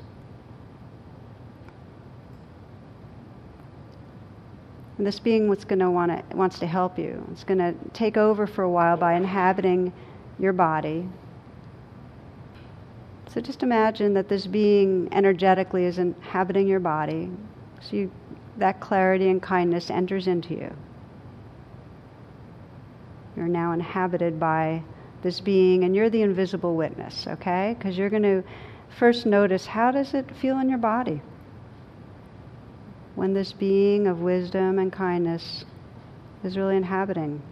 And 5.00 5.06
this 5.06 5.18
being 5.18 5.48
what's 5.48 5.64
going 5.64 5.78
to 5.78 5.90
want 5.90 6.12
to 6.12 6.36
wants 6.36 6.58
to 6.58 6.66
help 6.66 6.98
you. 6.98 7.26
It's 7.32 7.42
going 7.42 7.56
to 7.56 7.74
take 7.94 8.18
over 8.18 8.46
for 8.46 8.64
a 8.64 8.70
while 8.70 8.98
by 8.98 9.14
inhabiting 9.14 9.94
your 10.38 10.52
body. 10.52 11.08
So 13.32 13.40
just 13.40 13.62
imagine 13.62 14.12
that 14.12 14.28
this 14.28 14.46
being 14.46 15.08
energetically 15.10 15.86
is 15.86 15.96
inhabiting 15.96 16.68
your 16.68 16.80
body. 16.80 17.30
So 17.80 17.96
you, 17.96 18.12
that 18.58 18.80
clarity 18.80 19.30
and 19.30 19.40
kindness 19.40 19.88
enters 19.88 20.26
into 20.26 20.52
you. 20.52 20.76
You're 23.38 23.48
now 23.48 23.72
inhabited 23.72 24.38
by 24.38 24.82
this 25.22 25.40
being, 25.40 25.84
and 25.84 25.96
you're 25.96 26.10
the 26.10 26.20
invisible 26.20 26.76
witness, 26.76 27.26
okay? 27.26 27.74
Because 27.78 27.96
you're 27.96 28.10
going 28.10 28.22
to 28.24 28.44
first 28.98 29.24
notice 29.24 29.64
how 29.64 29.92
does 29.92 30.12
it 30.12 30.30
feel 30.36 30.58
in 30.58 30.68
your 30.68 30.76
body? 30.76 31.22
When 33.20 33.34
this 33.34 33.52
being 33.52 34.06
of 34.06 34.22
wisdom 34.22 34.78
and 34.78 34.90
kindness 34.90 35.66
is 36.42 36.56
really 36.56 36.74
inhabiting. 36.74 37.42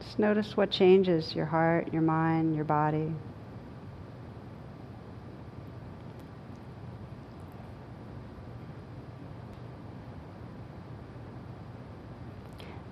Just 0.00 0.18
notice 0.18 0.56
what 0.56 0.72
changes 0.72 1.36
your 1.36 1.46
heart, 1.46 1.92
your 1.92 2.02
mind, 2.02 2.56
your 2.56 2.64
body. 2.64 3.14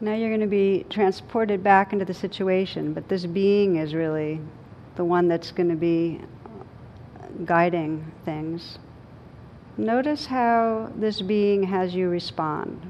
Now 0.01 0.15
you're 0.15 0.29
going 0.29 0.41
to 0.41 0.47
be 0.47 0.87
transported 0.89 1.65
back 1.65 1.93
into 1.93 2.05
the 2.05 2.15
situation, 2.15 2.95
but 2.95 3.09
this 3.09 3.27
being 3.27 3.75
is 3.75 3.93
really 3.93 4.41
the 4.95 5.05
one 5.05 5.27
that's 5.27 5.51
going 5.51 5.69
to 5.69 5.75
be 5.75 6.21
guiding 7.45 8.13
things. 8.25 8.79
Notice 9.77 10.27
how 10.27 10.93
this 10.97 11.23
being 11.23 11.63
has 11.65 11.95
you 11.95 12.09
respond. 12.09 12.81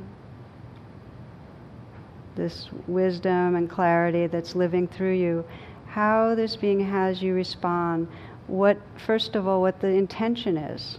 This 2.36 2.68
wisdom 2.86 3.54
and 3.54 3.68
clarity 3.68 4.26
that's 4.26 4.54
living 4.54 4.88
through 4.88 5.14
you, 5.14 5.44
how 5.86 6.34
this 6.34 6.56
being 6.56 6.80
has 6.80 7.22
you 7.22 7.34
respond. 7.34 8.08
What, 8.46 8.78
first 9.06 9.36
of 9.36 9.46
all, 9.46 9.60
what 9.60 9.80
the 9.80 9.88
intention 9.88 10.56
is 10.56 10.98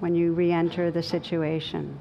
when 0.00 0.14
you 0.14 0.32
re 0.32 0.52
enter 0.52 0.90
the 0.90 1.02
situation. 1.02 1.98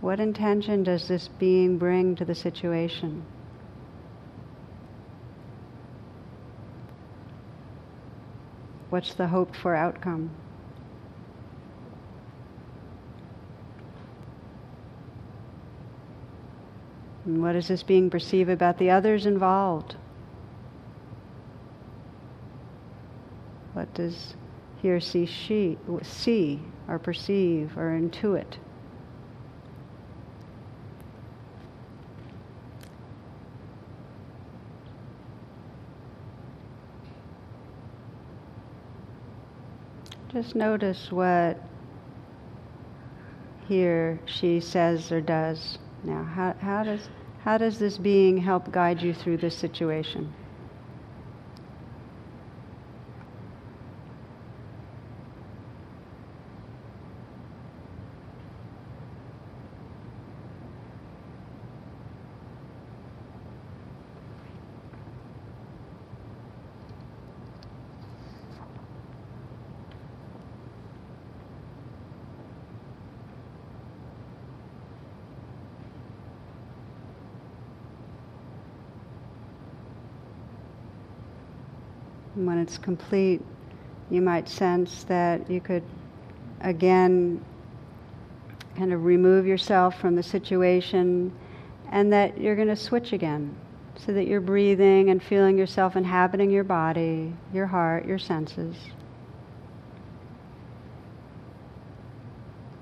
What 0.00 0.20
intention 0.20 0.84
does 0.84 1.08
this 1.08 1.28
being 1.38 1.76
bring 1.76 2.14
to 2.16 2.24
the 2.24 2.34
situation? 2.34 3.24
What's 8.90 9.14
the 9.14 9.26
hoped 9.28 9.54
for 9.54 9.74
outcome? 9.74 10.30
And 17.26 17.42
what 17.42 17.52
does 17.52 17.68
this 17.68 17.82
being 17.82 18.08
perceive 18.08 18.48
about 18.48 18.78
the 18.78 18.90
others 18.90 19.26
involved? 19.26 19.96
What 23.74 23.92
does 23.92 24.34
he 24.80 24.90
or 24.90 25.00
she 25.00 25.26
see 25.26 25.78
or 26.88 26.98
perceive 26.98 27.76
or 27.76 27.90
intuit? 27.90 28.56
Just 40.32 40.54
notice 40.54 41.10
what 41.10 41.58
he 43.66 43.86
or 43.86 44.20
she 44.26 44.60
says 44.60 45.10
or 45.10 45.20
does. 45.22 45.78
Now, 46.04 46.22
how, 46.22 46.54
how, 46.60 46.84
does, 46.84 47.08
how 47.44 47.56
does 47.56 47.78
this 47.78 47.96
being 47.96 48.38
help 48.38 48.70
guide 48.70 49.02
you 49.02 49.14
through 49.14 49.38
this 49.38 49.56
situation? 49.56 50.32
Complete, 82.76 83.40
you 84.10 84.20
might 84.20 84.48
sense 84.48 85.04
that 85.04 85.48
you 85.50 85.60
could 85.60 85.84
again 86.60 87.42
kind 88.76 88.92
of 88.92 89.04
remove 89.04 89.46
yourself 89.46 89.98
from 90.00 90.16
the 90.16 90.22
situation 90.22 91.32
and 91.90 92.12
that 92.12 92.38
you're 92.38 92.56
going 92.56 92.68
to 92.68 92.76
switch 92.76 93.12
again 93.12 93.54
so 93.96 94.12
that 94.12 94.26
you're 94.26 94.40
breathing 94.40 95.10
and 95.10 95.22
feeling 95.22 95.56
yourself 95.56 95.96
inhabiting 95.96 96.50
your 96.50 96.64
body, 96.64 97.32
your 97.52 97.66
heart, 97.66 98.06
your 98.06 98.18
senses. 98.18 98.76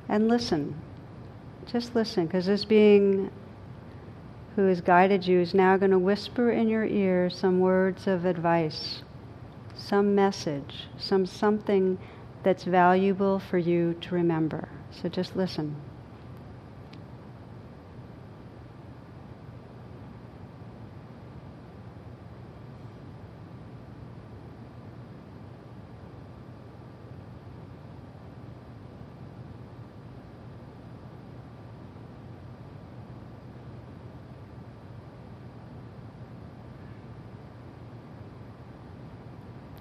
And 0.09 0.29
listen. 0.29 0.81
Just 1.67 1.95
listen, 1.95 2.27
because 2.27 2.47
this 2.47 2.65
being 2.65 3.31
who 4.55 4.67
has 4.67 4.81
guided 4.81 5.27
you 5.27 5.41
is 5.41 5.53
now 5.53 5.77
going 5.77 5.91
to 5.91 5.99
whisper 5.99 6.51
in 6.51 6.69
your 6.69 6.85
ear 6.85 7.29
some 7.29 7.61
words 7.61 8.07
of 8.07 8.25
advice 8.25 9.03
some 9.77 10.15
message, 10.15 10.87
some 10.99 11.27
something 11.27 11.99
that's 12.43 12.65
valuable 12.65 13.39
for 13.39 13.59
you 13.59 13.95
to 14.01 14.15
remember. 14.15 14.69
So 14.91 15.09
just 15.09 15.37
listen. 15.37 15.77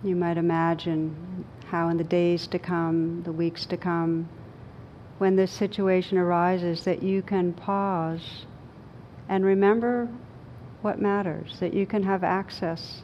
You 0.04 0.16
might 0.36 0.40
imagine 0.40 1.46
how, 1.68 1.88
in 1.88 1.98
the 1.98 2.04
days 2.04 2.46
to 2.48 2.60
come, 2.60 3.24
the 3.24 3.32
weeks 3.32 3.66
to 3.66 3.78
come, 3.78 4.28
when 5.18 5.36
this 5.38 5.52
situation 5.52 6.18
arises, 6.18 6.84
that 6.84 7.02
you 7.02 7.22
can 7.22 7.54
pause 7.54 8.46
and 9.30 9.46
remember 9.46 10.10
what 10.82 11.00
matters, 11.00 11.58
that 11.60 11.74
you 11.74 11.86
can 11.86 12.04
have 12.04 12.24
access 12.24 13.04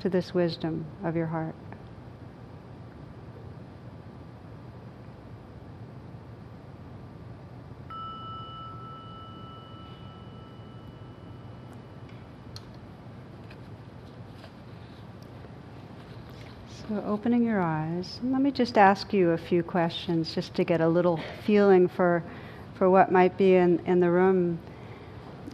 to 0.00 0.10
this 0.10 0.34
wisdom 0.34 0.84
of 1.02 1.16
your 1.16 1.26
heart. 1.26 1.54
So, 16.90 17.00
opening 17.06 17.44
your 17.44 17.60
eyes, 17.60 18.18
let 18.24 18.42
me 18.42 18.50
just 18.50 18.76
ask 18.76 19.12
you 19.12 19.30
a 19.30 19.38
few 19.38 19.62
questions 19.62 20.34
just 20.34 20.54
to 20.54 20.64
get 20.64 20.80
a 20.80 20.88
little 20.88 21.20
feeling 21.46 21.86
for, 21.86 22.20
for 22.74 22.90
what 22.90 23.12
might 23.12 23.38
be 23.38 23.54
in, 23.54 23.78
in 23.86 24.00
the 24.00 24.10
room. 24.10 24.58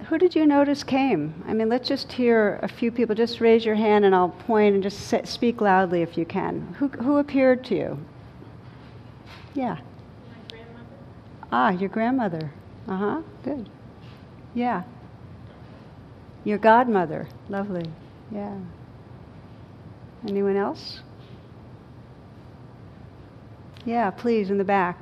Who 0.08 0.16
did 0.16 0.34
you 0.34 0.46
notice 0.46 0.82
came? 0.82 1.44
I 1.46 1.52
mean, 1.52 1.68
let's 1.68 1.86
just 1.86 2.10
hear 2.10 2.58
a 2.62 2.68
few 2.68 2.90
people. 2.90 3.14
Just 3.14 3.42
raise 3.42 3.66
your 3.66 3.74
hand 3.74 4.06
and 4.06 4.14
I'll 4.14 4.30
point 4.30 4.76
and 4.76 4.82
just 4.82 4.98
sit, 4.98 5.28
speak 5.28 5.60
loudly 5.60 6.00
if 6.00 6.16
you 6.16 6.24
can. 6.24 6.74
Who, 6.78 6.88
who 6.88 7.18
appeared 7.18 7.66
to 7.66 7.74
you? 7.74 7.98
Yeah. 9.52 9.74
My 9.74 10.48
grandmother. 10.48 10.96
Ah, 11.52 11.68
your 11.68 11.90
grandmother. 11.90 12.50
Uh 12.88 12.96
huh, 12.96 13.22
good. 13.44 13.68
Yeah. 14.54 14.84
Your 16.44 16.56
godmother. 16.56 17.28
Lovely. 17.50 17.84
Yeah. 18.30 18.58
Anyone 20.26 20.56
else? 20.56 21.00
Yeah, 23.86 24.10
please, 24.10 24.50
in 24.50 24.58
the 24.58 24.64
back. 24.64 25.00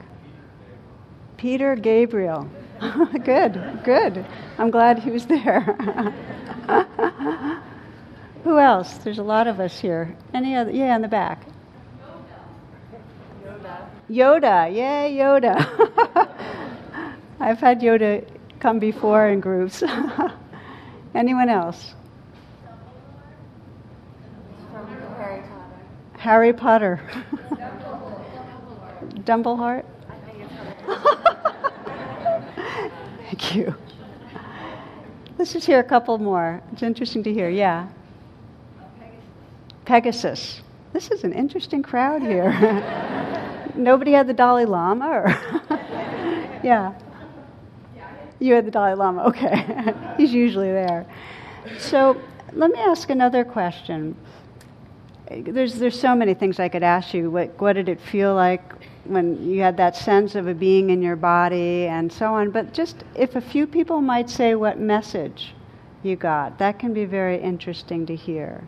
Peter 1.39 1.75
Gabriel. 1.75 2.49
good, 3.25 3.81
good. 3.83 4.27
I'm 4.59 4.71
glad 4.71 4.99
he 4.99 5.11
was 5.11 5.25
there. 5.27 5.63
Who 8.45 8.59
else? 8.59 8.99
There's 8.99 9.19
a 9.19 9.23
lot 9.23 9.47
of 9.47 9.59
us 9.59 9.81
here. 9.81 10.15
Any 10.35 10.55
other? 10.55 10.71
Yeah, 10.71 10.97
in 10.97 11.03
the 11.03 11.09
back. 11.09 11.47
Yoda. 13.43 13.89
Yoda, 14.11 14.75
yay, 14.75 15.17
Yoda. 15.19 15.57
I've 17.41 17.61
had 17.61 17.81
Yoda 17.81 18.29
come 18.61 18.79
before 18.79 19.29
in 19.29 19.41
groups. 19.41 19.83
Anyone 21.15 21.49
else? 21.49 21.95
Harry 26.19 26.53
Potter. 26.53 26.53
Harry 26.53 26.53
Potter. 26.53 27.01
Dumbleheart? 29.25 29.85
Thank 33.25 33.55
you. 33.57 33.75
Let's 35.39 35.53
just 35.53 35.67
hear 35.67 35.81
a 35.81 35.85
couple 35.85 36.17
more. 36.19 36.63
It's 36.73 36.83
interesting 36.83 37.23
to 37.25 37.33
hear. 37.33 37.49
Yeah. 37.49 37.89
Pegasus. 39.85 40.61
This 40.93 41.11
is 41.11 41.25
an 41.25 41.33
interesting 41.33 41.83
crowd 41.83 42.23
here. 42.23 42.53
Nobody 43.75 44.13
had 44.13 44.27
the 44.29 44.33
Dalai 44.33 44.65
Lama? 44.65 45.09
Or 45.09 45.29
yeah. 46.63 46.95
You 48.39 48.55
had 48.55 48.67
the 48.67 48.71
Dalai 48.71 48.95
Lama. 48.95 49.25
Okay. 49.25 49.93
He's 50.17 50.33
usually 50.33 50.71
there. 50.71 51.07
So 51.79 52.21
let 52.53 52.71
me 52.71 52.79
ask 52.79 53.11
another 53.11 53.45
question. 53.45 54.17
There's, 55.29 55.75
there's 55.75 55.99
so 55.99 56.15
many 56.15 56.35
things 56.35 56.61
I 56.61 56.69
could 56.69 56.83
ask 56.83 57.13
you. 57.15 57.31
What, 57.31 57.61
what 57.61 57.73
did 57.73 57.89
it 57.89 58.01
feel 58.01 58.35
like 58.35 58.63
when 59.05 59.49
you 59.49 59.61
had 59.61 59.77
that 59.77 59.97
sense 59.97 60.35
of 60.35 60.47
a 60.47 60.55
being 60.55 60.91
in 60.91 61.03
your 61.03 61.17
body 61.17 61.87
and 61.87 62.13
so 62.13 62.35
on. 62.35 62.51
But 62.51 62.73
just 62.73 63.05
if 63.15 63.37
a 63.37 63.41
few 63.41 63.67
people 63.67 64.01
might 64.01 64.31
say 64.31 64.55
what 64.55 64.79
message 64.79 65.55
you 66.03 66.17
got, 66.17 66.59
that 66.59 66.79
can 66.79 66.93
be 66.93 67.05
very 67.05 67.41
interesting 67.41 68.07
to 68.07 68.17
hear. 68.17 68.65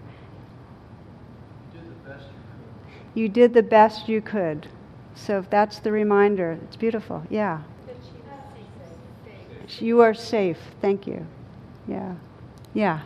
You 3.15 3.31
did 3.31 3.55
the 3.55 3.63
best 3.63 4.09
you 4.11 4.21
could. 4.21 4.69
So 5.15 5.39
if 5.39 5.49
that's 5.49 5.79
the 5.79 5.91
reminder, 5.91 6.59
it's 6.65 6.77
beautiful. 6.77 7.23
Yeah. 7.31 7.63
You 9.79 10.03
are 10.03 10.15
safe. 10.15 10.59
Thank 10.81 11.07
you. 11.07 11.27
Yeah. 11.89 12.15
Yeah. 12.75 13.01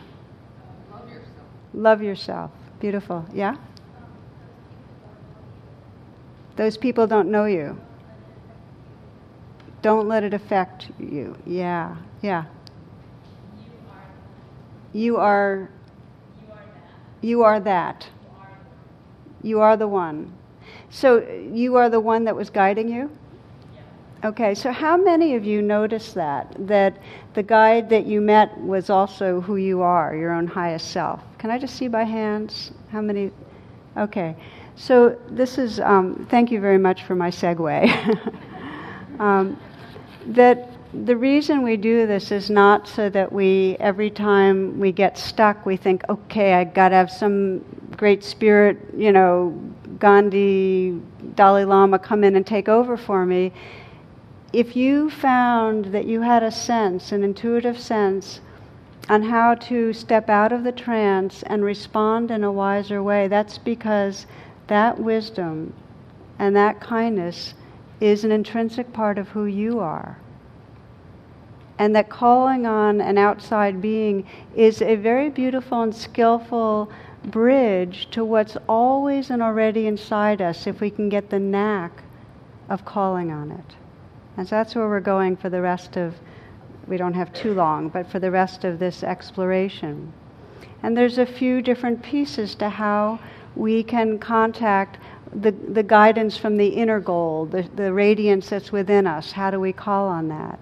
Love 0.91 1.09
yourself. 1.09 1.47
Love 1.73 2.01
yourself. 2.03 2.51
Beautiful. 2.79 3.25
Yeah? 3.33 3.55
Those 6.55 6.77
people 6.77 7.07
don't 7.07 7.29
know 7.29 7.45
you. 7.45 7.79
Don't 9.81 10.07
let 10.07 10.23
it 10.23 10.33
affect 10.33 10.91
you. 10.99 11.35
Yeah. 11.45 11.95
Yeah. 12.21 12.45
You 14.93 15.17
are. 15.17 15.69
You 17.21 17.43
are 17.43 17.59
that. 17.59 18.07
You 19.41 19.59
are 19.61 19.77
the 19.77 19.87
one. 19.87 20.33
So 20.89 21.25
you 21.51 21.75
are 21.77 21.89
the 21.89 21.99
one 21.99 22.25
that 22.25 22.35
was 22.35 22.49
guiding 22.49 22.89
you? 22.89 23.09
Okay, 24.23 24.53
so 24.53 24.71
how 24.71 24.97
many 24.97 25.33
of 25.33 25.45
you 25.45 25.63
noticed 25.63 26.13
that? 26.13 26.55
That 26.67 26.97
the 27.33 27.41
guide 27.41 27.89
that 27.89 28.05
you 28.05 28.21
met 28.21 28.55
was 28.59 28.91
also 28.91 29.41
who 29.41 29.55
you 29.55 29.81
are, 29.81 30.15
your 30.15 30.31
own 30.31 30.45
highest 30.45 30.91
self? 30.91 31.21
Can 31.39 31.49
I 31.49 31.57
just 31.57 31.75
see 31.75 31.87
by 31.87 32.03
hands? 32.03 32.71
How 32.91 33.01
many? 33.01 33.31
Okay, 33.97 34.35
so 34.75 35.19
this 35.29 35.57
is, 35.57 35.79
um, 35.79 36.27
thank 36.29 36.51
you 36.51 36.59
very 36.59 36.77
much 36.77 37.03
for 37.03 37.15
my 37.15 37.29
segue. 37.29 38.33
um, 39.19 39.59
that 40.27 40.69
the 41.05 41.15
reason 41.15 41.61
we 41.61 41.77
do 41.77 42.05
this 42.05 42.31
is 42.31 42.49
not 42.49 42.87
so 42.87 43.09
that 43.09 43.31
we, 43.31 43.77
every 43.79 44.09
time 44.09 44.79
we 44.79 44.91
get 44.91 45.17
stuck, 45.17 45.65
we 45.65 45.77
think, 45.77 46.03
okay, 46.09 46.53
I 46.53 46.63
got 46.63 46.89
to 46.89 46.95
have 46.95 47.11
some 47.11 47.63
great 47.95 48.23
spirit, 48.23 48.77
you 48.95 49.11
know, 49.11 49.57
Gandhi, 49.99 50.99
Dalai 51.35 51.63
Lama 51.65 51.99
come 51.99 52.23
in 52.23 52.35
and 52.35 52.45
take 52.45 52.67
over 52.67 52.97
for 52.97 53.25
me 53.25 53.53
if 54.53 54.75
you 54.75 55.09
found 55.09 55.85
that 55.85 56.05
you 56.05 56.21
had 56.21 56.43
a 56.43 56.51
sense, 56.51 57.11
an 57.11 57.23
intuitive 57.23 57.79
sense, 57.79 58.41
on 59.09 59.23
how 59.23 59.55
to 59.55 59.93
step 59.93 60.29
out 60.29 60.51
of 60.51 60.63
the 60.63 60.71
trance 60.71 61.43
and 61.43 61.63
respond 61.63 62.31
in 62.31 62.43
a 62.43 62.51
wiser 62.51 63.01
way, 63.01 63.27
that's 63.27 63.57
because 63.57 64.25
that 64.71 64.97
wisdom 64.97 65.73
and 66.39 66.55
that 66.55 66.79
kindness 66.79 67.55
is 67.99 68.23
an 68.23 68.31
intrinsic 68.31 68.93
part 68.93 69.17
of 69.17 69.27
who 69.27 69.45
you 69.45 69.81
are. 69.81 70.17
And 71.77 71.93
that 71.93 72.09
calling 72.09 72.65
on 72.65 73.01
an 73.01 73.17
outside 73.17 73.81
being 73.81 74.25
is 74.55 74.81
a 74.81 74.95
very 74.95 75.29
beautiful 75.29 75.81
and 75.81 75.93
skillful 75.93 76.89
bridge 77.25 78.09
to 78.11 78.23
what's 78.23 78.55
always 78.69 79.29
and 79.29 79.41
already 79.41 79.87
inside 79.87 80.41
us 80.41 80.65
if 80.65 80.79
we 80.79 80.89
can 80.89 81.09
get 81.09 81.29
the 81.29 81.39
knack 81.39 82.03
of 82.69 82.85
calling 82.85 83.29
on 83.29 83.51
it. 83.51 83.75
And 84.37 84.47
so 84.47 84.55
that's 84.55 84.73
where 84.73 84.87
we're 84.87 85.01
going 85.01 85.35
for 85.35 85.49
the 85.49 85.61
rest 85.61 85.97
of, 85.97 86.15
we 86.87 86.95
don't 86.95 87.13
have 87.13 87.33
too 87.33 87.53
long, 87.53 87.89
but 87.89 88.09
for 88.09 88.19
the 88.19 88.31
rest 88.31 88.63
of 88.63 88.79
this 88.79 89.03
exploration. 89.03 90.13
And 90.81 90.95
there's 90.95 91.17
a 91.17 91.25
few 91.25 91.61
different 91.61 92.01
pieces 92.01 92.55
to 92.55 92.69
how 92.69 93.19
we 93.55 93.83
can 93.83 94.17
contact 94.19 94.97
the, 95.33 95.51
the 95.51 95.83
guidance 95.83 96.37
from 96.37 96.57
the 96.57 96.67
inner 96.67 96.99
goal, 96.99 97.45
the, 97.45 97.63
the 97.75 97.93
radiance 97.93 98.49
that's 98.49 98.71
within 98.71 99.07
us. 99.07 99.31
How 99.31 99.51
do 99.51 99.59
we 99.59 99.73
call 99.73 100.07
on 100.07 100.27
that? 100.29 100.59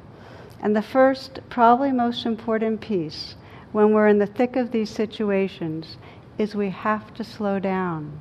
And 0.61 0.75
the 0.75 0.81
first, 0.81 1.39
probably 1.49 1.91
most 1.91 2.25
important 2.25 2.81
piece 2.81 3.35
when 3.71 3.93
we're 3.93 4.07
in 4.07 4.19
the 4.19 4.25
thick 4.27 4.55
of 4.55 4.71
these 4.71 4.89
situations 4.89 5.97
is 6.37 6.55
we 6.55 6.69
have 6.69 7.13
to 7.15 7.23
slow 7.23 7.59
down. 7.59 8.19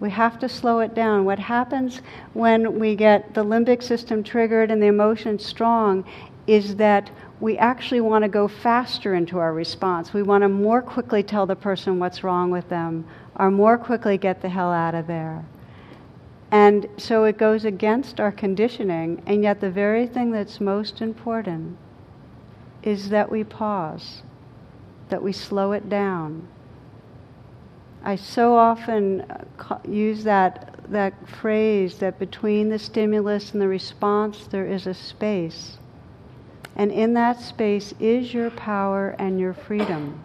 We 0.00 0.10
have 0.10 0.38
to 0.40 0.48
slow 0.48 0.78
it 0.80 0.94
down. 0.94 1.24
What 1.24 1.38
happens 1.38 2.00
when 2.32 2.78
we 2.78 2.94
get 2.94 3.34
the 3.34 3.44
limbic 3.44 3.82
system 3.82 4.22
triggered 4.22 4.70
and 4.70 4.80
the 4.80 4.86
emotions 4.86 5.44
strong 5.44 6.04
is 6.46 6.76
that 6.76 7.10
we 7.40 7.56
actually 7.58 8.00
want 8.00 8.22
to 8.22 8.28
go 8.28 8.48
faster 8.48 9.14
into 9.14 9.38
our 9.38 9.52
response. 9.52 10.12
We 10.12 10.22
want 10.22 10.42
to 10.42 10.48
more 10.48 10.82
quickly 10.82 11.22
tell 11.22 11.46
the 11.46 11.56
person 11.56 11.98
what's 11.98 12.24
wrong 12.24 12.50
with 12.50 12.68
them 12.68 13.06
or 13.36 13.50
more 13.50 13.78
quickly 13.78 14.18
get 14.18 14.42
the 14.42 14.48
hell 14.48 14.72
out 14.72 14.94
of 14.94 15.06
there. 15.06 15.44
And 16.50 16.88
so 16.96 17.24
it 17.24 17.38
goes 17.38 17.64
against 17.64 18.20
our 18.20 18.32
conditioning, 18.32 19.22
and 19.26 19.42
yet 19.42 19.60
the 19.60 19.70
very 19.70 20.06
thing 20.06 20.30
that's 20.30 20.60
most 20.60 21.02
important 21.02 21.76
is 22.82 23.10
that 23.10 23.30
we 23.30 23.44
pause, 23.44 24.22
that 25.10 25.22
we 25.22 25.32
slow 25.32 25.72
it 25.72 25.88
down 25.88 26.48
I 28.02 28.16
so 28.16 28.54
often 28.54 29.22
uh, 29.22 29.78
use 29.86 30.24
that, 30.24 30.78
that 30.88 31.28
phrase 31.28 31.98
that 31.98 32.18
between 32.18 32.68
the 32.68 32.78
stimulus 32.78 33.52
and 33.52 33.60
the 33.60 33.68
response 33.68 34.46
there 34.46 34.66
is 34.66 34.86
a 34.86 34.94
space. 34.94 35.78
And 36.78 36.92
in 36.92 37.14
that 37.14 37.40
space 37.40 37.92
is 37.98 38.32
your 38.32 38.50
power 38.50 39.16
and 39.18 39.40
your 39.40 39.52
freedom. 39.52 40.20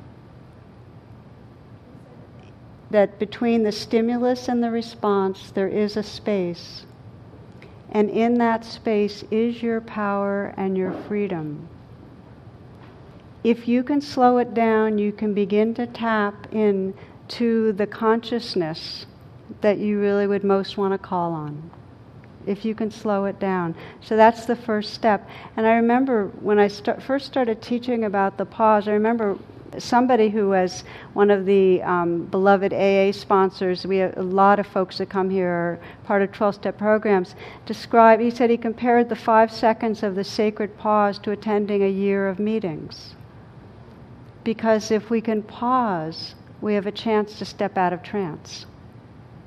That 2.91 3.17
between 3.17 3.63
the 3.63 3.71
stimulus 3.71 4.47
and 4.47 4.63
the 4.63 4.69
response 4.69 5.49
there 5.49 5.67
is 5.67 5.97
a 5.97 6.03
space. 6.03 6.85
And 7.89 8.09
in 8.09 8.35
that 8.35 8.63
space 8.63 9.23
is 9.31 9.63
your 9.63 9.81
power 9.81 10.53
and 10.55 10.77
your 10.77 10.93
freedom. 11.07 11.67
If 13.43 13.67
you 13.67 13.83
can 13.83 13.99
slow 13.99 14.37
it 14.37 14.53
down, 14.53 14.99
you 14.99 15.11
can 15.11 15.33
begin 15.33 15.73
to 15.73 15.87
tap 15.87 16.47
in 16.53 16.93
to 17.29 17.73
the 17.73 17.87
consciousness 17.87 19.05
that 19.61 19.79
you 19.79 19.99
really 19.99 20.27
would 20.27 20.43
most 20.43 20.77
want 20.77 20.93
to 20.93 20.97
call 20.97 21.33
on. 21.33 21.71
If 22.45 22.65
you 22.65 22.75
can 22.75 22.91
slow 22.91 23.25
it 23.25 23.39
down. 23.39 23.75
So 24.01 24.17
that's 24.17 24.45
the 24.45 24.55
first 24.55 24.93
step. 24.93 25.27
And 25.55 25.65
I 25.65 25.73
remember 25.73 26.27
when 26.41 26.59
I 26.59 26.69
first 26.69 27.25
started 27.25 27.61
teaching 27.61 28.03
about 28.03 28.37
the 28.37 28.45
pause, 28.45 28.87
I 28.87 28.91
remember 28.91 29.37
somebody 29.79 30.29
who 30.29 30.49
was 30.49 30.83
one 31.13 31.31
of 31.31 31.45
the 31.45 31.81
um, 31.83 32.25
beloved 32.25 32.73
AA 32.73 33.11
sponsors, 33.11 33.85
we 33.85 33.97
have 33.97 34.17
a 34.17 34.23
lot 34.23 34.59
of 34.59 34.67
folks 34.67 34.97
that 34.97 35.09
come 35.09 35.29
here 35.29 35.49
are 35.49 35.79
part 36.03 36.21
of 36.21 36.31
12 36.31 36.55
step 36.55 36.77
programs, 36.77 37.35
described, 37.65 38.21
he 38.21 38.29
said 38.29 38.49
he 38.49 38.57
compared 38.57 39.09
the 39.09 39.15
five 39.15 39.51
seconds 39.51 40.03
of 40.03 40.15
the 40.15 40.23
sacred 40.23 40.77
pause 40.77 41.17
to 41.19 41.31
attending 41.31 41.83
a 41.83 41.87
year 41.87 42.27
of 42.27 42.39
meetings. 42.39 43.15
Because 44.43 44.91
if 44.91 45.09
we 45.09 45.21
can 45.21 45.41
pause, 45.41 46.35
we 46.61 46.73
have 46.73 46.85
a 46.85 46.91
chance 46.91 47.39
to 47.39 47.45
step 47.45 47.77
out 47.77 47.93
of 47.93 48.03
trance. 48.03 48.65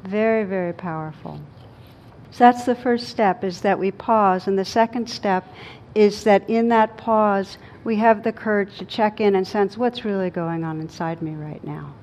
Very, 0.05 0.45
very 0.45 0.73
powerful. 0.73 1.41
So 2.31 2.45
that's 2.45 2.65
the 2.65 2.75
first 2.75 3.09
step 3.09 3.45
is 3.45 3.61
that 3.63 3.79
we 3.79 3.91
pause. 3.91 4.47
And 4.47 4.59
the 4.59 4.65
second 4.65 5.09
step 5.09 5.47
is 5.95 6.25
that 6.25 6.49
in 6.49 6.69
that 6.69 6.97
pause, 6.97 7.59
we 7.85 7.97
have 7.97 8.23
the 8.23 8.33
courage 8.33 8.77
to 8.79 8.85
check 8.85 9.21
in 9.21 9.35
and 9.35 9.47
sense 9.47 9.77
what's 9.77 10.05
really 10.05 10.31
going 10.31 10.65
on 10.65 10.81
inside 10.81 11.23
me 11.23 11.35
right 11.35 11.65
now. 11.65 11.95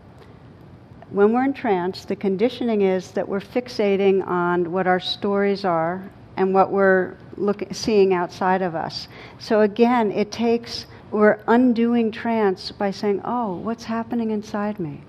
When 1.10 1.32
we're 1.32 1.46
in 1.46 1.54
trance, 1.54 2.06
the 2.06 2.16
conditioning 2.16 2.82
is 2.82 3.12
that 3.12 3.28
we're 3.28 3.40
fixating 3.40 4.26
on 4.26 4.72
what 4.72 4.88
our 4.88 5.00
stories 5.00 5.64
are 5.64 6.04
and 6.38 6.54
what 6.54 6.72
we're 6.72 7.16
look, 7.38 7.64
seeing 7.72 8.14
outside 8.14 8.64
of 8.64 8.74
us. 8.74 9.08
So 9.38 9.62
again, 9.62 10.12
it 10.12 10.32
takes 10.32 10.88
we're 11.14 11.40
undoing 11.46 12.12
trance 12.12 12.72
by 12.72 12.90
saying, 12.90 13.22
oh, 13.24 13.58
what's 13.58 13.84
happening 13.84 14.32
inside 14.32 14.80
me? 14.80 15.02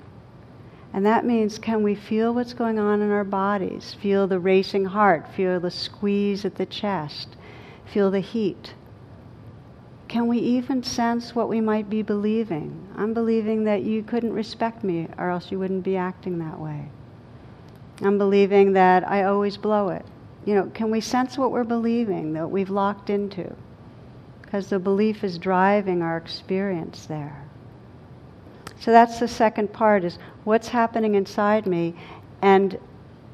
And 0.95 1.05
that 1.05 1.27
means 1.27 1.59
can 1.59 1.83
we 1.83 1.95
feel 1.95 2.33
what's 2.33 2.55
going 2.55 2.79
on 2.79 3.03
in 3.03 3.11
our 3.11 3.25
bodies? 3.25 3.95
Feel 4.01 4.27
the 4.27 4.39
racing 4.39 4.87
heart, 4.87 5.29
feel 5.35 5.61
the 5.61 5.71
squeeze 5.71 6.47
at 6.47 6.55
the 6.55 6.65
chest, 6.65 7.37
feel 7.85 8.11
the 8.11 8.21
heat. 8.21 8.73
Can 10.09 10.27
we 10.27 10.39
even 10.39 10.83
sense 10.83 11.35
what 11.35 11.51
we 11.51 11.61
might 11.61 11.91
be 11.91 12.01
believing? 12.01 12.89
I'm 12.97 13.13
believing 13.13 13.65
that 13.65 13.83
you 13.83 14.03
couldn't 14.03 14.33
respect 14.33 14.83
me 14.83 15.09
or 15.19 15.29
else 15.29 15.51
you 15.51 15.59
wouldn't 15.59 15.85
be 15.85 15.97
acting 15.97 16.39
that 16.39 16.59
way. 16.59 16.89
I'm 18.01 18.17
believing 18.17 18.73
that 18.73 19.07
I 19.07 19.25
always 19.25 19.59
blow 19.59 19.89
it. 19.89 20.07
You 20.47 20.55
know, 20.55 20.71
can 20.73 20.91
we 20.91 21.03
sense 21.03 21.37
what 21.37 21.51
we're 21.51 21.65
believing, 21.65 22.33
that 22.35 22.51
we've 22.51 22.71
locked 22.71 23.11
into? 23.11 23.55
because 24.55 24.69
the 24.69 24.79
belief 24.79 25.25
is 25.25 25.37
driving 25.37 26.01
our 26.01 26.17
experience 26.17 27.07
there. 27.07 27.43
So 28.85 28.91
that's 28.91 29.19
the 29.19 29.29
second 29.29 29.73
part 29.73 30.05
is 30.05 30.19
what's 30.45 30.69
happening 30.69 31.15
inside 31.15 31.65
me 31.65 31.95
and 32.43 32.79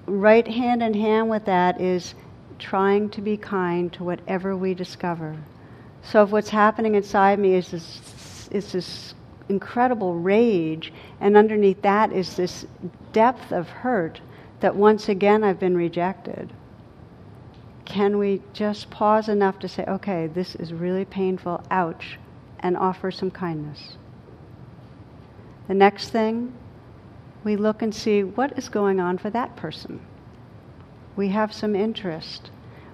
right 0.06 0.46
hand 0.46 0.80
in 0.80 0.94
hand 0.94 1.28
with 1.28 1.44
that 1.46 1.80
is 1.80 2.14
trying 2.60 3.10
to 3.10 3.20
be 3.20 3.36
kind 3.36 3.92
to 3.94 4.04
whatever 4.04 4.56
we 4.56 4.74
discover. 4.74 5.36
So 6.04 6.22
if 6.22 6.30
what's 6.30 6.50
happening 6.50 6.94
inside 6.94 7.40
me 7.40 7.54
is 7.54 7.72
this, 7.72 8.48
is 8.52 8.70
this 8.70 9.14
incredible 9.48 10.14
rage, 10.14 10.92
and 11.20 11.36
underneath 11.36 11.82
that 11.82 12.12
is 12.12 12.36
this 12.36 12.64
depth 13.12 13.50
of 13.50 13.68
hurt 13.68 14.20
that 14.60 14.76
once 14.76 15.08
again 15.08 15.42
I've 15.42 15.58
been 15.58 15.76
rejected. 15.76 16.52
can 17.90 18.18
we 18.18 18.40
just 18.52 18.88
pause 18.88 19.28
enough 19.28 19.58
to 19.58 19.68
say, 19.68 19.84
okay, 19.88 20.28
this 20.28 20.54
is 20.54 20.72
really 20.72 21.04
painful, 21.04 21.60
ouch, 21.72 22.20
and 22.60 22.76
offer 22.76 23.10
some 23.10 23.32
kindness? 23.32 23.96
The 25.70 25.76
next 25.76 26.08
thing, 26.08 26.52
we 27.44 27.54
look 27.54 27.80
and 27.80 27.94
see 27.94 28.24
what 28.24 28.58
is 28.58 28.68
going 28.68 28.98
on 28.98 29.18
for 29.18 29.30
that 29.30 29.54
person. 29.54 30.00
We 31.14 31.28
have 31.28 31.52
some 31.52 31.76
interest. 31.76 32.50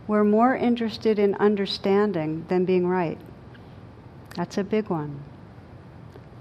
We're 0.07 0.25
more 0.25 0.55
interested 0.55 1.19
in 1.19 1.37
understanding 1.37 2.45
than 2.49 2.67
being 2.67 2.87
right. 2.87 3.17
That's 4.35 4.59
a 4.59 4.63
big 4.63 4.91
one. 4.91 5.23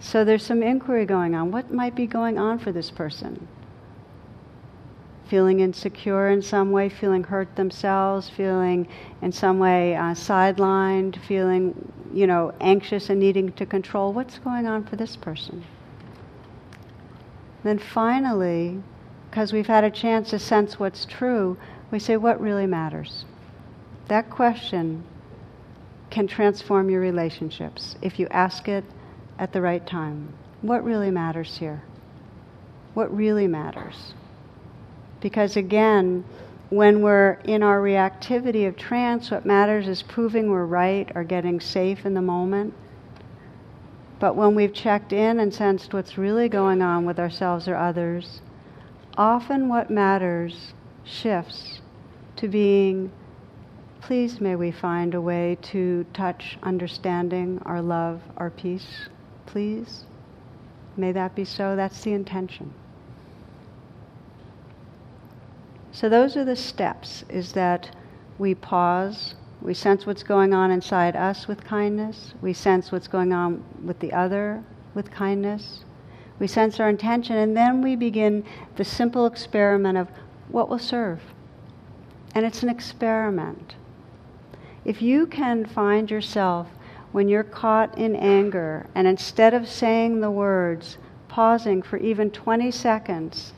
So 0.01 0.25
there's 0.25 0.45
some 0.45 0.61
inquiry 0.61 1.05
going 1.05 1.35
on. 1.35 1.53
What 1.53 1.71
might 1.71 1.95
be 1.95 2.05
going 2.05 2.37
on 2.37 2.59
for 2.59 2.73
this 2.73 2.91
person? 2.91 3.47
Feeling 5.29 5.61
insecure 5.61 6.27
in 6.27 6.41
some 6.41 6.69
way, 6.73 6.89
feeling 6.89 7.23
hurt 7.23 7.55
themselves, 7.55 8.27
feeling 8.27 8.89
in 9.21 9.31
some 9.31 9.57
way 9.57 9.95
uh, 9.95 10.13
sidelined, 10.13 11.15
feeling, 11.15 11.93
you 12.13 12.27
know, 12.27 12.53
anxious 12.59 13.09
and 13.09 13.21
needing 13.21 13.53
to 13.53 13.65
control. 13.65 14.11
What's 14.11 14.37
going 14.37 14.67
on 14.67 14.83
for 14.83 14.97
this 14.97 15.15
person? 15.15 15.63
Then 17.65 17.79
finally, 17.79 18.79
because 19.27 19.51
we've 19.51 19.65
had 19.65 19.83
a 19.83 19.89
chance 19.89 20.29
to 20.29 20.37
sense 20.37 20.79
what's 20.79 21.03
true, 21.03 21.57
we 21.89 21.97
say, 21.97 22.15
what 22.15 22.39
really 22.39 22.67
matters? 22.67 23.25
That 24.07 24.29
question 24.29 25.03
can 26.11 26.27
transform 26.27 26.91
your 26.91 27.01
relationships 27.01 27.95
if 28.03 28.19
you 28.19 28.27
ask 28.29 28.67
it 28.67 28.83
at 29.39 29.51
the 29.51 29.63
right 29.63 29.85
time. 29.87 30.31
What 30.61 30.83
really 30.83 31.09
matters 31.09 31.57
here? 31.57 31.81
What 32.93 33.13
really 33.15 33.47
matters? 33.47 34.13
Because 35.19 35.57
again, 35.57 36.23
when 36.69 37.01
we're 37.01 37.39
in 37.45 37.63
our 37.63 37.81
reactivity 37.81 38.67
of 38.67 38.77
trance, 38.77 39.31
what 39.31 39.43
matters 39.43 39.87
is 39.87 40.03
proving 40.03 40.51
we're 40.51 40.65
right 40.65 41.11
or 41.15 41.23
getting 41.23 41.59
safe 41.59 42.05
in 42.05 42.13
the 42.13 42.21
moment. 42.21 42.75
But 44.19 44.35
when 44.35 44.55
we've 44.55 44.73
checked 44.73 45.11
in 45.11 45.39
and 45.39 45.53
sensed 45.53 45.93
what's 45.93 46.17
really 46.17 46.49
going 46.49 46.81
on 46.81 47.05
with 47.05 47.19
ourselves 47.19 47.67
or 47.67 47.75
others, 47.75 48.41
often 49.17 49.67
what 49.67 49.89
matters 49.89 50.73
shifts 51.03 51.81
to 52.37 52.47
being, 52.47 53.11
please 54.01 54.39
may 54.39 54.55
we 54.55 54.71
find 54.71 55.13
a 55.13 55.21
way 55.21 55.57
to 55.63 56.05
touch 56.13 56.57
understanding, 56.63 57.61
our 57.65 57.81
love, 57.81 58.21
our 58.37 58.49
peace, 58.49 59.09
please. 59.45 60.05
May 60.97 61.11
that 61.11 61.35
be 61.35 61.43
so. 61.43 61.75
That's 61.75 62.01
the 62.01 62.13
intention. 62.13 62.73
So 65.91 66.09
those 66.09 66.35
are 66.37 66.45
the 66.45 66.55
steps, 66.55 67.23
is 67.29 67.53
that 67.53 67.95
we 68.37 68.55
pause, 68.55 69.35
we 69.65 69.73
sense 69.73 70.05
what's 70.05 70.21
going 70.21 70.53
on 70.53 70.69
inside 70.69 71.15
us 71.15 71.47
with 71.47 71.63
kindness. 71.63 72.35
We 72.39 72.53
sense 72.53 72.91
what's 72.91 73.07
going 73.07 73.33
on 73.33 73.63
with 73.83 73.99
the 73.99 74.13
other 74.13 74.63
with 74.93 75.09
kindness. 75.09 75.83
We 76.37 76.45
sense 76.45 76.79
our 76.79 76.87
intention, 76.87 77.35
and 77.35 77.57
then 77.57 77.81
we 77.81 77.95
begin 77.95 78.43
the 78.75 78.85
simple 78.85 79.25
experiment 79.25 79.97
of 79.97 80.09
what 80.49 80.69
will 80.69 80.77
serve. 80.77 81.19
And 82.35 82.45
it's 82.45 82.61
an 82.61 82.69
experiment. 82.69 83.73
If 84.83 85.01
you 85.01 85.25
can 85.25 85.65
find 85.65 86.11
yourself 86.11 86.67
when 87.11 87.27
you're 87.27 87.43
caught 87.43 87.97
in 87.97 88.15
anger, 88.15 88.85
and 88.93 89.07
instead 89.07 89.55
of 89.55 89.67
saying 89.67 90.21
the 90.21 90.29
words, 90.29 90.99
pausing 91.27 91.81
for 91.81 91.97
even 91.97 92.29
20 92.29 92.69
seconds 92.69 93.53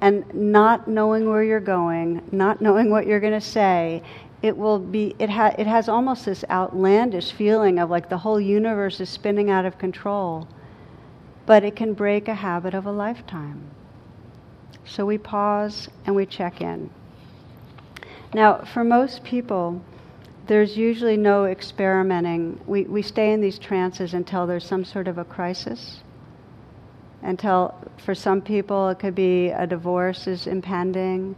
and 0.00 0.24
not 0.34 0.88
knowing 0.88 1.30
where 1.30 1.42
you're 1.42 1.60
going, 1.60 2.22
not 2.32 2.60
knowing 2.60 2.90
what 2.90 3.06
you're 3.06 3.20
going 3.20 3.32
to 3.32 3.40
say, 3.40 4.02
it 4.44 4.54
will 4.54 4.78
be 4.78 5.16
it, 5.18 5.30
ha- 5.30 5.54
it 5.58 5.66
has 5.66 5.88
almost 5.88 6.26
this 6.26 6.44
outlandish 6.50 7.32
feeling 7.32 7.78
of 7.78 7.88
like 7.88 8.10
the 8.10 8.18
whole 8.18 8.38
universe 8.38 9.00
is 9.00 9.08
spinning 9.08 9.48
out 9.48 9.64
of 9.64 9.78
control 9.78 10.46
but 11.46 11.64
it 11.64 11.74
can 11.74 11.94
break 11.94 12.28
a 12.28 12.34
habit 12.34 12.74
of 12.74 12.86
a 12.86 12.92
lifetime. 12.92 13.62
So 14.84 15.04
we 15.06 15.16
pause 15.16 15.88
and 16.04 16.14
we 16.14 16.26
check 16.26 16.60
in. 16.60 16.90
Now 18.34 18.64
for 18.64 18.84
most 18.84 19.24
people 19.24 19.82
there's 20.46 20.76
usually 20.76 21.16
no 21.16 21.46
experimenting. 21.46 22.60
We, 22.66 22.82
we 22.82 23.00
stay 23.00 23.32
in 23.32 23.40
these 23.40 23.58
trances 23.58 24.12
until 24.12 24.46
there's 24.46 24.66
some 24.66 24.84
sort 24.84 25.08
of 25.08 25.16
a 25.16 25.24
crisis 25.24 26.00
until 27.22 27.74
for 27.96 28.14
some 28.14 28.42
people 28.42 28.90
it 28.90 28.98
could 28.98 29.14
be 29.14 29.48
a 29.48 29.66
divorce 29.66 30.26
is 30.26 30.46
impending 30.46 31.34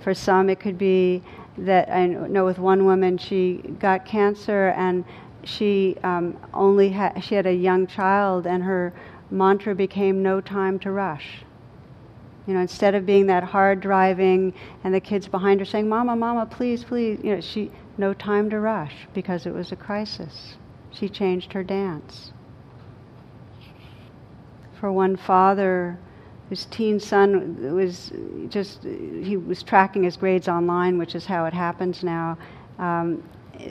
for 0.00 0.12
some 0.12 0.50
it 0.50 0.58
could 0.58 0.76
be 0.76 1.22
that 1.58 1.90
I 1.90 2.06
know 2.06 2.44
with 2.44 2.58
one 2.58 2.84
woman, 2.84 3.18
she 3.18 3.56
got 3.78 4.04
cancer 4.04 4.68
and 4.76 5.04
she 5.44 5.96
um, 6.02 6.36
only 6.54 6.90
had, 6.90 7.22
she 7.22 7.34
had 7.34 7.46
a 7.46 7.54
young 7.54 7.86
child 7.86 8.46
and 8.46 8.62
her 8.62 8.92
mantra 9.30 9.74
became 9.74 10.22
no 10.22 10.40
time 10.40 10.78
to 10.80 10.90
rush. 10.90 11.42
You 12.46 12.54
know, 12.54 12.60
instead 12.60 12.94
of 12.94 13.04
being 13.04 13.26
that 13.26 13.44
hard 13.44 13.80
driving 13.80 14.54
and 14.82 14.94
the 14.94 15.00
kids 15.00 15.28
behind 15.28 15.60
her 15.60 15.66
saying, 15.66 15.88
Mama, 15.88 16.16
Mama, 16.16 16.46
please, 16.46 16.82
please, 16.82 17.20
you 17.22 17.34
know, 17.34 17.40
she, 17.40 17.70
no 17.98 18.14
time 18.14 18.48
to 18.50 18.58
rush 18.58 18.94
because 19.12 19.44
it 19.44 19.52
was 19.52 19.70
a 19.70 19.76
crisis. 19.76 20.56
She 20.90 21.08
changed 21.08 21.52
her 21.52 21.62
dance. 21.62 22.32
For 24.80 24.90
one 24.90 25.16
father, 25.16 25.98
his 26.50 26.64
teen 26.66 26.98
son 26.98 27.74
was 27.74 28.12
just 28.48 28.82
he 28.82 29.36
was 29.36 29.62
tracking 29.62 30.02
his 30.02 30.16
grades 30.16 30.48
online, 30.48 30.98
which 30.98 31.14
is 31.14 31.26
how 31.26 31.44
it 31.44 31.52
happens 31.52 32.02
now. 32.02 32.38
Um, 32.78 33.22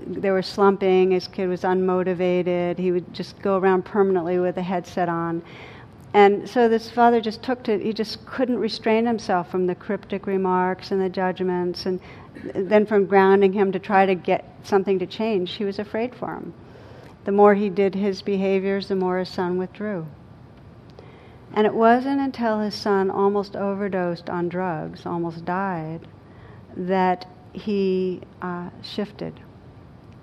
they 0.05 0.31
were 0.31 0.41
slumping. 0.41 1.11
His 1.11 1.27
kid 1.27 1.47
was 1.47 1.61
unmotivated. 1.61 2.77
He 2.77 2.91
would 2.91 3.13
just 3.13 3.39
go 3.41 3.57
around 3.57 3.85
permanently 3.85 4.37
with 4.37 4.57
a 4.57 4.61
headset 4.61 5.09
on. 5.09 5.41
And 6.13 6.49
so 6.49 6.67
this 6.69 6.89
father 6.89 7.21
just 7.21 7.43
took 7.43 7.63
to, 7.63 7.77
he 7.77 7.93
just 7.93 8.25
couldn't 8.25 8.57
restrain 8.57 9.05
himself 9.05 9.51
from 9.51 9.67
the 9.67 9.75
cryptic 9.75 10.25
remarks 10.25 10.91
and 10.91 11.01
the 11.01 11.09
judgments, 11.09 11.85
and 11.85 11.99
then 12.53 12.85
from 12.85 13.05
grounding 13.05 13.53
him 13.53 13.71
to 13.71 13.79
try 13.79 14.05
to 14.05 14.15
get 14.15 14.45
something 14.63 14.99
to 14.99 15.05
change. 15.05 15.53
He 15.53 15.63
was 15.63 15.79
afraid 15.79 16.15
for 16.15 16.33
him. 16.33 16.53
The 17.25 17.31
more 17.31 17.55
he 17.55 17.69
did 17.69 17.93
his 17.93 18.21
behaviors, 18.21 18.87
the 18.87 18.95
more 18.95 19.19
his 19.19 19.29
son 19.29 19.57
withdrew. 19.57 20.07
And 21.53 21.65
it 21.65 21.73
wasn't 21.73 22.21
until 22.21 22.59
his 22.59 22.75
son 22.75 23.09
almost 23.09 23.55
overdosed 23.55 24.29
on 24.29 24.49
drugs, 24.49 25.05
almost 25.05 25.45
died, 25.45 26.07
that 26.75 27.25
he 27.53 28.21
uh, 28.41 28.69
shifted 28.81 29.39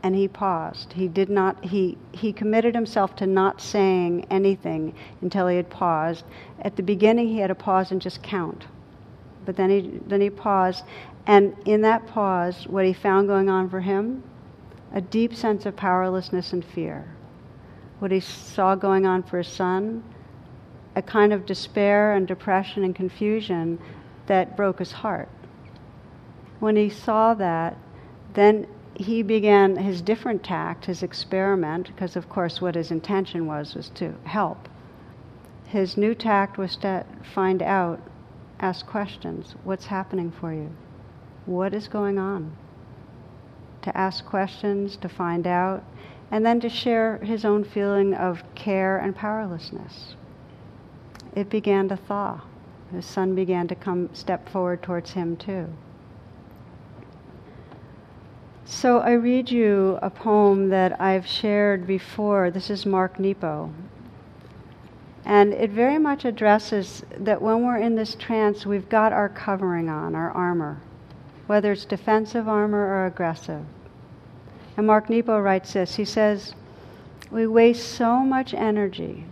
and 0.04 0.14
he 0.14 0.28
paused. 0.28 0.92
He 0.92 1.08
did 1.08 1.30
not, 1.30 1.64
he, 1.64 1.96
he 2.12 2.30
committed 2.30 2.74
himself 2.74 3.16
to 3.16 3.26
not 3.26 3.62
saying 3.62 4.26
anything 4.30 4.94
until 5.22 5.48
he 5.48 5.56
had 5.56 5.70
paused. 5.70 6.26
At 6.60 6.76
the 6.76 6.82
beginning, 6.82 7.28
he 7.28 7.38
had 7.38 7.46
to 7.46 7.54
pause 7.54 7.90
and 7.90 8.02
just 8.02 8.22
count. 8.22 8.66
But 9.46 9.56
then 9.56 9.70
he, 9.70 10.00
then 10.06 10.20
he 10.20 10.28
paused. 10.28 10.84
And 11.26 11.56
in 11.64 11.80
that 11.80 12.06
pause, 12.06 12.66
what 12.68 12.84
he 12.84 12.92
found 12.92 13.28
going 13.28 13.48
on 13.48 13.70
for 13.70 13.80
him, 13.80 14.22
a 14.92 15.00
deep 15.00 15.34
sense 15.34 15.64
of 15.64 15.74
powerlessness 15.74 16.52
and 16.52 16.62
fear. 16.62 17.08
What 17.98 18.10
he 18.10 18.20
saw 18.20 18.74
going 18.74 19.06
on 19.06 19.22
for 19.22 19.38
his 19.38 19.48
son, 19.48 20.04
a 20.96 21.02
kind 21.02 21.32
of 21.32 21.46
despair 21.46 22.14
and 22.14 22.26
depression 22.26 22.84
and 22.84 22.94
confusion 22.94 23.78
that 24.26 24.56
broke 24.56 24.78
his 24.78 24.92
heart. 24.92 25.28
When 26.60 26.76
he 26.76 26.88
saw 26.88 27.34
that, 27.34 27.76
then 28.34 28.66
he 28.94 29.22
began 29.22 29.76
his 29.76 30.00
different 30.00 30.44
tact, 30.44 30.86
his 30.86 31.02
experiment, 31.02 31.88
because 31.88 32.16
of 32.16 32.28
course 32.28 32.60
what 32.60 32.76
his 32.76 32.90
intention 32.90 33.46
was 33.46 33.74
was 33.74 33.88
to 33.90 34.14
help. 34.24 34.68
His 35.66 35.96
new 35.96 36.14
tact 36.14 36.58
was 36.58 36.76
to 36.76 37.04
find 37.34 37.60
out, 37.60 38.00
ask 38.60 38.86
questions. 38.86 39.56
What's 39.64 39.86
happening 39.86 40.30
for 40.30 40.52
you? 40.52 40.70
What 41.44 41.74
is 41.74 41.88
going 41.88 42.18
on? 42.18 42.56
To 43.82 43.96
ask 43.96 44.24
questions, 44.24 44.96
to 44.98 45.08
find 45.08 45.46
out, 45.46 45.84
and 46.30 46.46
then 46.46 46.60
to 46.60 46.68
share 46.68 47.18
his 47.18 47.44
own 47.44 47.64
feeling 47.64 48.14
of 48.14 48.42
care 48.54 48.96
and 48.96 49.14
powerlessness 49.14 50.14
it 51.34 51.50
began 51.50 51.88
to 51.88 51.96
thaw. 51.96 52.40
His 52.92 53.04
son 53.04 53.34
began 53.34 53.66
to 53.68 53.74
come 53.74 54.08
step 54.12 54.48
forward 54.48 54.82
towards 54.82 55.12
him 55.12 55.36
too. 55.36 55.68
So 58.64 59.00
I 59.00 59.12
read 59.12 59.50
you 59.50 59.98
a 60.00 60.10
poem 60.10 60.70
that 60.70 61.00
I've 61.00 61.26
shared 61.26 61.86
before. 61.86 62.50
This 62.50 62.70
is 62.70 62.86
Mark 62.86 63.18
Nepo. 63.18 63.70
And 65.24 65.52
it 65.52 65.70
very 65.70 65.98
much 65.98 66.24
addresses 66.24 67.02
that 67.18 67.42
when 67.42 67.64
we're 67.64 67.78
in 67.78 67.96
this 67.96 68.14
trance, 68.14 68.64
we've 68.64 68.88
got 68.88 69.12
our 69.12 69.28
covering 69.28 69.88
on, 69.88 70.14
our 70.14 70.30
armor, 70.30 70.80
whether 71.46 71.72
it's 71.72 71.84
defensive 71.84 72.48
armor 72.48 72.78
or 72.78 73.06
aggressive. 73.06 73.64
And 74.76 74.86
Mark 74.86 75.10
Nepo 75.10 75.38
writes 75.40 75.72
this 75.72 75.96
he 75.96 76.04
says, 76.04 76.54
We 77.30 77.46
waste 77.46 77.88
so 77.88 78.20
much 78.20 78.54
energy 78.54 79.24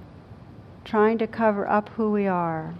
trying 0.84 1.18
to 1.18 1.26
cover 1.26 1.68
up 1.68 1.88
who 1.90 2.10
we 2.10 2.26
are, 2.26 2.74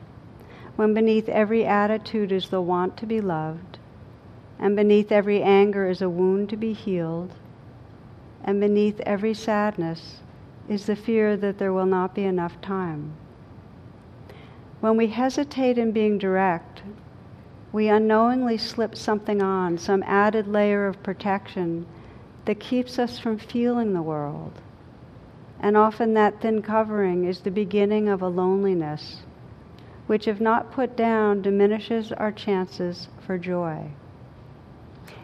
when 0.77 0.95
beneath 0.95 1.29
every 1.29 1.65
attitude 1.65 2.33
is 2.33 2.49
the 2.49 2.61
want 2.61 2.97
to 2.97 3.07
be 3.07 3.21
loved, 3.21 3.79
and 4.59 4.77
beneath 4.77 5.13
every 5.13 5.43
anger 5.43 5.89
is 5.89 6.03
a 6.03 6.09
wound 6.09 6.49
to 6.49 6.57
be 6.57 6.73
healed, 6.73 7.33
and 8.45 8.61
beneath 8.61 9.01
every 9.01 9.35
sadness 9.35 10.19
is 10.69 10.87
the 10.87 10.97
fear 10.97 11.37
that 11.37 11.59
there 11.59 11.73
will 11.73 11.87
not 11.87 12.15
be 12.15 12.25
enough 12.25 12.61
time. 12.61 13.13
When 14.81 14.97
we 14.97 15.09
hesitate 15.09 15.79
in 15.79 15.93
being 15.93 16.19
direct, 16.19 16.83
we 17.73 17.89
unknowingly 17.89 18.59
slip 18.59 18.97
something 18.97 19.41
on, 19.41 19.79
some 19.79 20.03
added 20.03 20.49
layer 20.49 20.87
of 20.87 21.03
protection 21.03 21.87
that 22.45 22.61
keeps 22.61 22.99
us 22.99 23.19
from 23.19 23.39
feeling 23.39 23.93
the 23.93 24.03
world. 24.03 24.53
And 25.63 25.77
often 25.77 26.15
that 26.15 26.41
thin 26.41 26.61
covering 26.61 27.25
is 27.25 27.41
the 27.41 27.51
beginning 27.53 28.09
of 28.09 28.21
a 28.21 28.29
loneliness, 28.29 29.23
which, 30.09 30.27
if 30.27 30.41
not 30.41 30.73
put 30.73 30.97
down, 30.97 31.41
diminishes 31.41 32.11
our 32.11 32.33
chances 32.33 33.07
for 33.25 33.39
joy. 33.39 33.93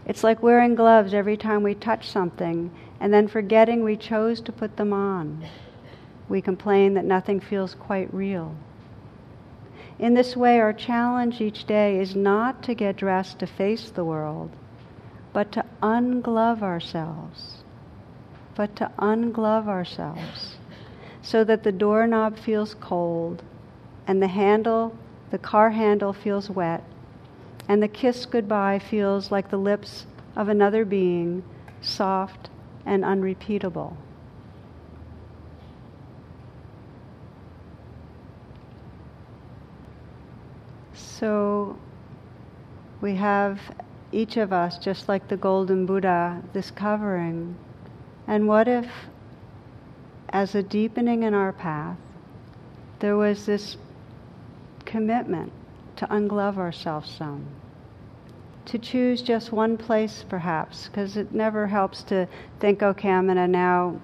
It's 0.06 0.22
like 0.22 0.40
wearing 0.40 0.76
gloves 0.76 1.12
every 1.12 1.36
time 1.36 1.64
we 1.64 1.74
touch 1.74 2.08
something 2.08 2.70
and 3.00 3.12
then 3.12 3.26
forgetting 3.26 3.82
we 3.82 3.96
chose 3.96 4.40
to 4.42 4.52
put 4.52 4.76
them 4.76 4.92
on. 4.92 5.44
We 6.28 6.40
complain 6.40 6.94
that 6.94 7.04
nothing 7.04 7.40
feels 7.40 7.74
quite 7.74 8.12
real. 8.14 8.54
In 9.98 10.14
this 10.14 10.36
way, 10.36 10.60
our 10.60 10.72
challenge 10.72 11.40
each 11.40 11.64
day 11.64 11.98
is 11.98 12.14
not 12.14 12.62
to 12.62 12.74
get 12.74 12.96
dressed 12.96 13.40
to 13.40 13.46
face 13.46 13.90
the 13.90 14.04
world, 14.04 14.50
but 15.32 15.50
to 15.52 15.64
unglove 15.82 16.62
ourselves 16.62 17.57
but 18.58 18.74
to 18.74 18.90
unglove 18.98 19.68
ourselves 19.68 20.56
so 21.22 21.44
that 21.44 21.62
the 21.62 21.70
doorknob 21.70 22.36
feels 22.36 22.74
cold 22.74 23.40
and 24.08 24.20
the 24.20 24.26
handle, 24.26 24.98
the 25.30 25.38
car 25.38 25.70
handle 25.70 26.12
feels 26.12 26.50
wet 26.50 26.82
and 27.68 27.80
the 27.80 27.86
kiss 27.86 28.26
goodbye 28.26 28.80
feels 28.80 29.30
like 29.30 29.48
the 29.48 29.56
lips 29.56 30.06
of 30.34 30.48
another 30.48 30.84
being, 30.84 31.44
soft 31.80 32.50
and 32.84 33.04
unrepeatable. 33.04 33.96
So 40.94 41.78
we 43.00 43.14
have 43.14 43.60
each 44.10 44.36
of 44.36 44.52
us, 44.52 44.78
just 44.78 45.08
like 45.08 45.28
the 45.28 45.36
golden 45.36 45.86
Buddha, 45.86 46.42
this 46.52 46.72
covering 46.72 47.54
and 48.28 48.46
what 48.46 48.68
if, 48.68 48.86
as 50.28 50.54
a 50.54 50.62
deepening 50.62 51.22
in 51.22 51.32
our 51.32 51.52
path, 51.52 51.96
there 53.00 53.16
was 53.16 53.46
this 53.46 53.78
commitment 54.84 55.50
to 55.96 56.06
unglove 56.06 56.58
ourselves 56.58 57.10
some? 57.10 57.46
To 58.66 58.78
choose 58.78 59.22
just 59.22 59.50
one 59.50 59.78
place, 59.78 60.26
perhaps, 60.28 60.88
because 60.88 61.16
it 61.16 61.32
never 61.32 61.66
helps 61.66 62.02
to 62.04 62.28
think, 62.60 62.82
okay, 62.82 63.08
I'm 63.08 63.24
going 63.24 63.38
to 63.38 63.48
now, 63.48 63.98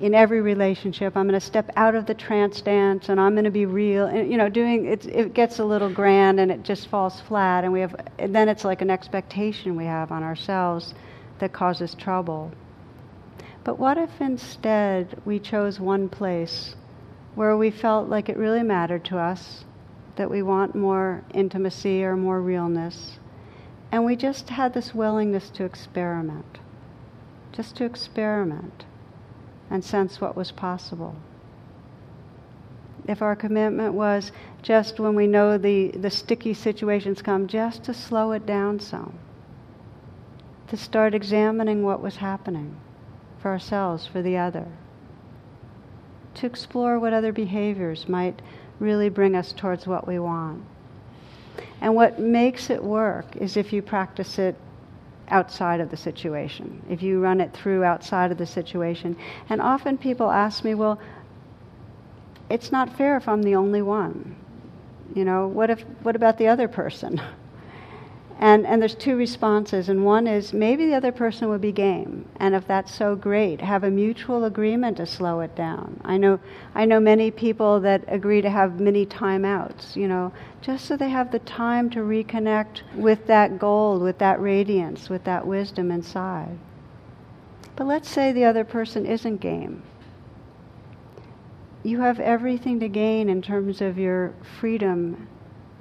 in 0.00 0.12
every 0.12 0.40
relationship, 0.40 1.16
I'm 1.16 1.28
going 1.28 1.38
to 1.38 1.46
step 1.46 1.70
out 1.76 1.94
of 1.94 2.06
the 2.06 2.14
trance 2.14 2.60
dance 2.60 3.08
and 3.08 3.20
I'm 3.20 3.34
going 3.34 3.44
to 3.44 3.50
be 3.52 3.66
real. 3.66 4.06
And, 4.06 4.28
you 4.28 4.36
know, 4.36 4.48
doing 4.48 4.86
it, 4.86 5.06
it 5.06 5.34
gets 5.34 5.60
a 5.60 5.64
little 5.64 5.88
grand 5.88 6.40
and 6.40 6.50
it 6.50 6.64
just 6.64 6.88
falls 6.88 7.20
flat, 7.20 7.62
and 7.62 7.72
we 7.72 7.78
have, 7.78 7.94
and 8.18 8.34
then 8.34 8.48
it's 8.48 8.64
like 8.64 8.82
an 8.82 8.90
expectation 8.90 9.76
we 9.76 9.84
have 9.84 10.10
on 10.10 10.24
ourselves 10.24 10.94
that 11.38 11.52
causes 11.52 11.94
trouble. 11.94 12.50
But 13.68 13.78
what 13.78 13.98
if 13.98 14.22
instead 14.22 15.20
we 15.26 15.38
chose 15.38 15.78
one 15.78 16.08
place 16.08 16.74
where 17.34 17.54
we 17.54 17.70
felt 17.70 18.08
like 18.08 18.30
it 18.30 18.38
really 18.38 18.62
mattered 18.62 19.04
to 19.04 19.18
us, 19.18 19.66
that 20.16 20.30
we 20.30 20.40
want 20.40 20.74
more 20.74 21.22
intimacy 21.34 22.02
or 22.02 22.16
more 22.16 22.40
realness, 22.40 23.18
and 23.92 24.06
we 24.06 24.16
just 24.16 24.48
had 24.48 24.72
this 24.72 24.94
willingness 24.94 25.50
to 25.50 25.64
experiment, 25.64 26.60
just 27.52 27.76
to 27.76 27.84
experiment 27.84 28.86
and 29.68 29.84
sense 29.84 30.18
what 30.18 30.34
was 30.34 30.50
possible? 30.50 31.14
If 33.06 33.20
our 33.20 33.36
commitment 33.36 33.92
was 33.92 34.32
just 34.62 34.98
when 34.98 35.14
we 35.14 35.26
know 35.26 35.58
the, 35.58 35.88
the 35.88 36.10
sticky 36.10 36.54
situations 36.54 37.20
come, 37.20 37.46
just 37.46 37.84
to 37.84 37.92
slow 37.92 38.32
it 38.32 38.46
down 38.46 38.80
some, 38.80 39.18
to 40.68 40.76
start 40.78 41.14
examining 41.14 41.82
what 41.82 42.00
was 42.00 42.16
happening 42.16 42.74
for 43.40 43.50
ourselves, 43.50 44.06
for 44.06 44.22
the 44.22 44.36
other. 44.36 44.66
To 46.34 46.46
explore 46.46 46.98
what 46.98 47.12
other 47.12 47.32
behaviors 47.32 48.08
might 48.08 48.40
really 48.78 49.08
bring 49.08 49.34
us 49.34 49.52
towards 49.52 49.86
what 49.86 50.06
we 50.06 50.18
want. 50.18 50.64
And 51.80 51.94
what 51.94 52.18
makes 52.18 52.70
it 52.70 52.82
work 52.82 53.36
is 53.36 53.56
if 53.56 53.72
you 53.72 53.82
practice 53.82 54.38
it 54.38 54.56
outside 55.30 55.80
of 55.80 55.90
the 55.90 55.96
situation, 55.96 56.82
if 56.88 57.02
you 57.02 57.20
run 57.20 57.40
it 57.40 57.52
through 57.52 57.84
outside 57.84 58.32
of 58.32 58.38
the 58.38 58.46
situation. 58.46 59.16
And 59.48 59.60
often 59.60 59.98
people 59.98 60.30
ask 60.30 60.64
me, 60.64 60.74
well, 60.74 61.00
it's 62.50 62.72
not 62.72 62.96
fair 62.96 63.16
if 63.16 63.28
I'm 63.28 63.42
the 63.42 63.54
only 63.54 63.82
one. 63.82 64.36
You 65.14 65.24
know, 65.24 65.46
what 65.46 65.70
if 65.70 65.80
what 66.02 66.16
about 66.16 66.38
the 66.38 66.48
other 66.48 66.68
person? 66.68 67.20
And, 68.40 68.64
and 68.68 68.80
there's 68.80 68.94
two 68.94 69.16
responses, 69.16 69.88
and 69.88 70.04
one 70.04 70.28
is 70.28 70.52
maybe 70.52 70.86
the 70.86 70.94
other 70.94 71.10
person 71.10 71.48
would 71.48 71.60
be 71.60 71.72
game, 71.72 72.24
and 72.36 72.54
if 72.54 72.68
that's 72.68 72.94
so 72.94 73.16
great, 73.16 73.60
have 73.60 73.82
a 73.82 73.90
mutual 73.90 74.44
agreement 74.44 74.98
to 74.98 75.06
slow 75.06 75.40
it 75.40 75.56
down. 75.56 76.00
I 76.04 76.18
know, 76.18 76.38
I 76.72 76.84
know 76.84 77.00
many 77.00 77.32
people 77.32 77.80
that 77.80 78.04
agree 78.06 78.40
to 78.40 78.48
have 78.48 78.78
many 78.78 79.04
timeouts, 79.04 79.96
you 79.96 80.06
know, 80.06 80.32
just 80.60 80.84
so 80.84 80.96
they 80.96 81.08
have 81.08 81.32
the 81.32 81.40
time 81.40 81.90
to 81.90 81.98
reconnect 81.98 82.82
with 82.94 83.26
that 83.26 83.58
gold, 83.58 84.02
with 84.02 84.18
that 84.18 84.40
radiance, 84.40 85.08
with 85.08 85.24
that 85.24 85.44
wisdom 85.44 85.90
inside. 85.90 86.56
But 87.74 87.88
let's 87.88 88.08
say 88.08 88.30
the 88.30 88.44
other 88.44 88.64
person 88.64 89.04
isn't 89.04 89.38
game. 89.38 89.82
You 91.82 92.02
have 92.02 92.20
everything 92.20 92.78
to 92.80 92.88
gain 92.88 93.28
in 93.28 93.42
terms 93.42 93.80
of 93.80 93.98
your 93.98 94.32
freedom 94.60 95.26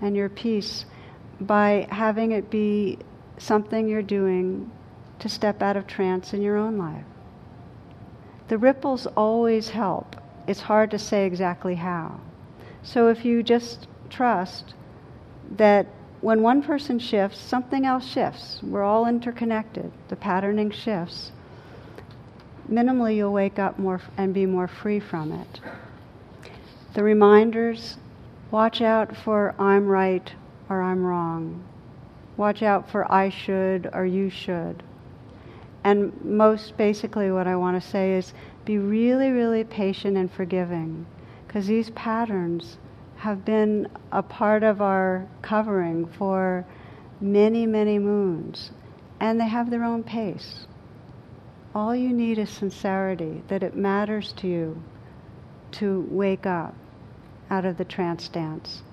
and 0.02 0.16
your 0.16 0.30
peace 0.30 0.86
by 1.42 1.88
having 1.92 2.32
it 2.32 2.50
be 2.50 3.00
something 3.38 3.88
you're 3.88 4.02
doing 4.02 4.72
to 5.20 5.30
step 5.30 5.62
out 5.62 5.78
of 5.78 5.88
trance 5.88 6.34
in 6.34 6.42
your 6.42 6.58
own 6.58 6.78
life. 6.78 7.06
The 8.48 8.58
ripples 8.58 9.08
always 9.08 9.70
help. 9.70 10.16
It's 10.48 10.62
hard 10.62 10.92
to 10.92 11.00
say 11.00 11.26
exactly 11.26 11.76
how. 11.76 12.20
So 12.82 13.10
if 13.10 13.26
you 13.26 13.44
just 13.44 13.88
trust 14.10 14.74
that 15.58 15.88
when 16.22 16.42
one 16.42 16.62
person 16.62 17.00
shifts, 17.00 17.40
something 17.40 17.86
else 17.86 18.06
shifts. 18.06 18.60
We're 18.64 18.84
all 18.84 19.06
interconnected. 19.06 19.92
The 20.08 20.16
patterning 20.16 20.72
shifts. 20.72 21.32
Minimally, 22.70 23.16
you'll 23.16 23.34
wake 23.34 23.60
up 23.60 23.78
more 23.78 24.02
and 24.18 24.34
be 24.34 24.46
more 24.46 24.68
free 24.68 25.00
from 25.00 25.32
it. 25.32 25.62
The 26.94 27.04
reminders 27.04 27.98
watch 28.50 28.82
out 28.82 29.16
for 29.16 29.54
I'm 29.60 29.88
right, 29.88 30.34
or 30.70 30.82
I'm 30.82 31.04
wrong. 31.04 31.64
Watch 32.36 32.62
out 32.62 32.90
for 32.90 33.12
I 33.12 33.30
should 33.30 33.90
or 33.94 34.06
you 34.06 34.30
should. 34.30 34.84
And 35.84 36.14
most 36.24 36.78
basically, 36.78 37.32
what 37.32 37.48
I 37.48 37.56
want 37.56 37.82
to 37.82 37.90
say 37.90 38.14
is 38.16 38.34
be 38.66 38.78
really, 38.78 39.32
really 39.32 39.64
patient 39.64 40.18
and 40.18 40.32
forgiving 40.32 41.06
because 41.48 41.68
these 41.68 41.90
patterns 41.92 42.78
have 43.16 43.46
been 43.46 43.88
a 44.12 44.22
part 44.22 44.64
of 44.64 44.82
our 44.82 45.28
covering 45.42 46.06
for 46.06 46.66
many, 47.20 47.66
many 47.66 47.98
moons, 47.98 48.72
and 49.20 49.40
they 49.40 49.48
have 49.48 49.70
their 49.70 49.84
own 49.84 50.04
pace. 50.04 50.68
All 51.74 51.96
you 51.96 52.14
need 52.14 52.38
is 52.38 52.50
sincerity, 52.50 53.42
that 53.48 53.64
it 53.64 53.76
matters 53.76 54.34
to 54.34 54.48
you 54.48 54.84
to 55.72 56.08
wake 56.10 56.46
up 56.46 56.76
out 57.50 57.66
of 57.66 57.78
the 57.78 57.86
trance 57.86 58.28
dance. 58.28 58.84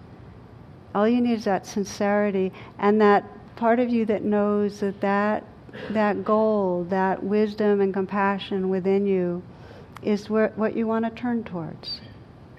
All 0.94 1.08
you 1.08 1.20
need 1.20 1.34
is 1.34 1.44
that 1.44 1.66
sincerity 1.66 2.52
and 2.78 3.00
that 3.00 3.24
part 3.56 3.80
of 3.80 3.90
you 3.90 4.04
that 4.06 4.22
knows 4.22 4.80
that 4.80 5.00
that, 5.00 5.44
that 5.90 6.24
goal, 6.24 6.86
that 6.90 7.22
wisdom 7.22 7.80
and 7.80 7.92
compassion 7.92 8.68
within 8.68 9.06
you 9.06 9.42
is 10.02 10.30
where, 10.30 10.52
what 10.56 10.76
you 10.76 10.86
want 10.86 11.04
to 11.04 11.10
turn 11.10 11.44
towards. 11.44 12.00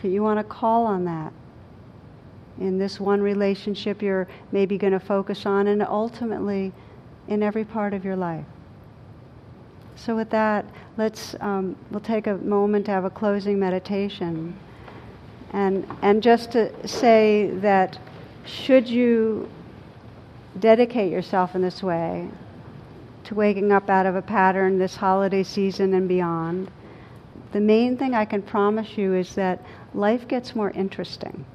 That 0.02 0.10
you 0.10 0.22
want 0.22 0.40
to 0.40 0.44
call 0.44 0.86
on 0.86 1.06
that 1.06 1.32
in 2.60 2.78
this 2.78 3.00
one 3.00 3.22
relationship 3.22 4.02
you're 4.02 4.28
maybe 4.52 4.78
going 4.78 4.94
to 4.94 5.00
focus 5.00 5.46
on 5.46 5.68
and 5.68 5.82
ultimately 5.82 6.72
in 7.28 7.44
every 7.44 7.66
part 7.66 7.94
of 7.94 8.06
your 8.06 8.16
life. 8.16 8.46
So 9.96 10.16
with 10.16 10.30
that, 10.32 10.66
let's 10.98 11.36
um, 11.40 11.76
we'll 11.90 12.02
take 12.02 12.28
a 12.28 12.36
moment 12.36 12.86
to 12.86 12.92
have 12.92 13.06
a 13.06 13.10
closing 13.10 13.58
meditation, 13.58 14.56
and 15.54 15.88
and 16.02 16.22
just 16.22 16.52
to 16.52 16.88
say 16.88 17.50
that 17.56 17.98
should 18.46 18.88
you 18.88 19.50
dedicate 20.60 21.12
yourself 21.12 21.56
in 21.56 21.62
this 21.62 21.84
way 21.84 22.30
to 23.26 23.36
waking 23.36 23.72
up 23.72 23.90
out 23.90 24.06
of 24.06 24.16
a 24.16 24.22
pattern 24.22 24.78
this 24.78 24.96
holiday 24.96 25.44
season 25.44 25.94
and 25.94 26.08
beyond, 26.08 26.72
the 27.52 27.60
main 27.60 27.98
thing 27.98 28.14
I 28.14 28.26
can 28.26 28.42
promise 28.42 28.98
you 28.98 29.14
is 29.14 29.36
that 29.36 29.62
life 29.94 30.28
gets 30.28 30.56
more 30.56 30.70
interesting. 30.72 31.46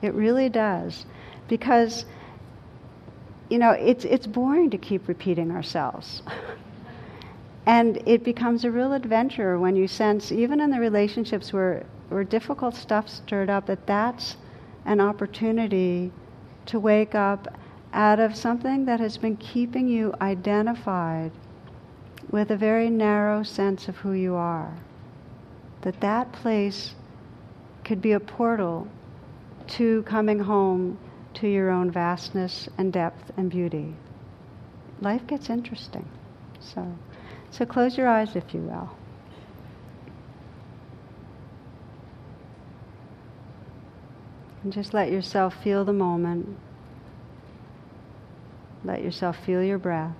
It 0.00 0.14
really 0.14 0.48
does. 0.48 1.04
Because 1.48 2.06
you 3.52 3.58
know, 3.58 3.72
it's, 3.72 4.06
it's 4.06 4.26
boring 4.26 4.70
to 4.70 4.78
keep 4.78 5.06
repeating 5.08 5.50
ourselves. 5.50 6.22
and 7.66 8.02
it 8.06 8.24
becomes 8.24 8.64
a 8.64 8.70
real 8.70 8.94
adventure 8.94 9.58
when 9.58 9.76
you 9.76 9.86
sense, 9.86 10.32
even 10.32 10.58
in 10.58 10.70
the 10.70 10.80
relationships 10.80 11.52
where, 11.52 11.84
where 12.08 12.24
difficult 12.24 12.74
stuff 12.74 13.10
stirred 13.10 13.50
up, 13.50 13.66
that 13.66 13.86
that's 13.86 14.38
an 14.84 15.00
opportunity 15.00 16.12
to 16.66 16.78
wake 16.78 17.14
up 17.14 17.58
out 17.92 18.18
of 18.18 18.36
something 18.36 18.84
that 18.86 19.00
has 19.00 19.18
been 19.18 19.36
keeping 19.36 19.88
you 19.88 20.14
identified 20.20 21.30
with 22.30 22.50
a 22.50 22.56
very 22.56 22.88
narrow 22.88 23.42
sense 23.42 23.88
of 23.88 23.96
who 23.98 24.12
you 24.12 24.34
are. 24.34 24.74
That 25.82 26.00
that 26.00 26.32
place 26.32 26.94
could 27.84 28.00
be 28.00 28.12
a 28.12 28.20
portal 28.20 28.88
to 29.68 30.02
coming 30.04 30.38
home 30.38 30.98
to 31.34 31.48
your 31.48 31.70
own 31.70 31.90
vastness 31.90 32.68
and 32.78 32.92
depth 32.92 33.32
and 33.36 33.50
beauty. 33.50 33.94
Life 35.00 35.26
gets 35.26 35.50
interesting. 35.50 36.08
So, 36.60 36.86
so 37.50 37.66
close 37.66 37.96
your 37.96 38.08
eyes 38.08 38.36
if 38.36 38.54
you 38.54 38.60
will. 38.60 38.90
And 44.62 44.72
just 44.72 44.94
let 44.94 45.10
yourself 45.10 45.60
feel 45.62 45.84
the 45.84 45.92
moment. 45.92 46.56
Let 48.84 49.02
yourself 49.02 49.44
feel 49.44 49.62
your 49.62 49.78
breath. 49.78 50.14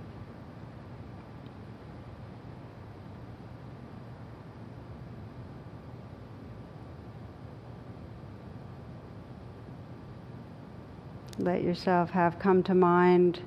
Let 11.39 11.63
yourself 11.63 12.11
have 12.11 12.37
come 12.39 12.63
to 12.63 12.75
mind 12.75 13.41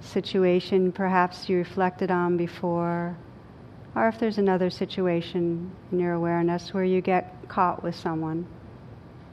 situation 0.00 0.92
perhaps 0.92 1.48
you 1.48 1.56
reflected 1.56 2.10
on 2.10 2.36
before, 2.36 3.16
or 3.94 4.08
if 4.08 4.18
there's 4.18 4.38
another 4.38 4.70
situation 4.70 5.70
in 5.90 6.00
your 6.00 6.12
awareness 6.14 6.72
where 6.74 6.84
you 6.84 7.00
get 7.00 7.48
caught 7.48 7.82
with 7.82 7.94
someone 7.94 8.46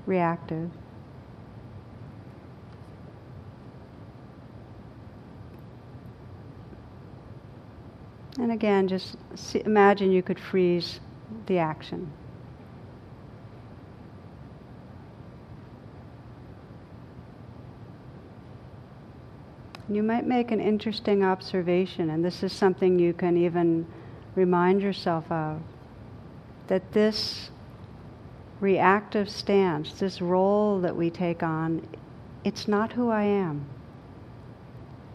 reactive. 0.06 0.70
And 8.38 8.52
again, 8.52 8.88
just 8.88 9.16
see, 9.36 9.62
imagine 9.66 10.12
you 10.12 10.22
could 10.22 10.40
freeze 10.40 11.00
the 11.48 11.58
action. 11.58 12.12
You 19.88 20.04
might 20.04 20.26
make 20.26 20.52
an 20.52 20.60
interesting 20.60 21.24
observation, 21.24 22.10
and 22.10 22.26
this 22.26 22.44
is 22.44 22.52
something 22.52 22.98
you 23.00 23.14
can 23.14 23.38
even 23.38 23.86
remind 24.36 24.82
yourself 24.82 25.32
of 25.32 25.62
that 26.68 26.92
this 26.92 27.52
reactive 28.66 29.30
stance, 29.30 30.00
this 30.00 30.20
role 30.20 30.82
that 30.82 30.96
we 30.96 31.12
take 31.12 31.44
on, 31.44 31.88
it's 32.44 32.68
not 32.68 32.94
who 32.94 33.12
I 33.12 33.22
am. 33.22 33.64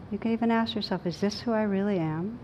You 0.09 0.17
can 0.17 0.31
even 0.31 0.49
ask 0.49 0.73
yourself, 0.73 1.05
is 1.05 1.19
this 1.19 1.41
who 1.41 1.51
I 1.51 1.63
really 1.63 1.99
am? 1.99 2.39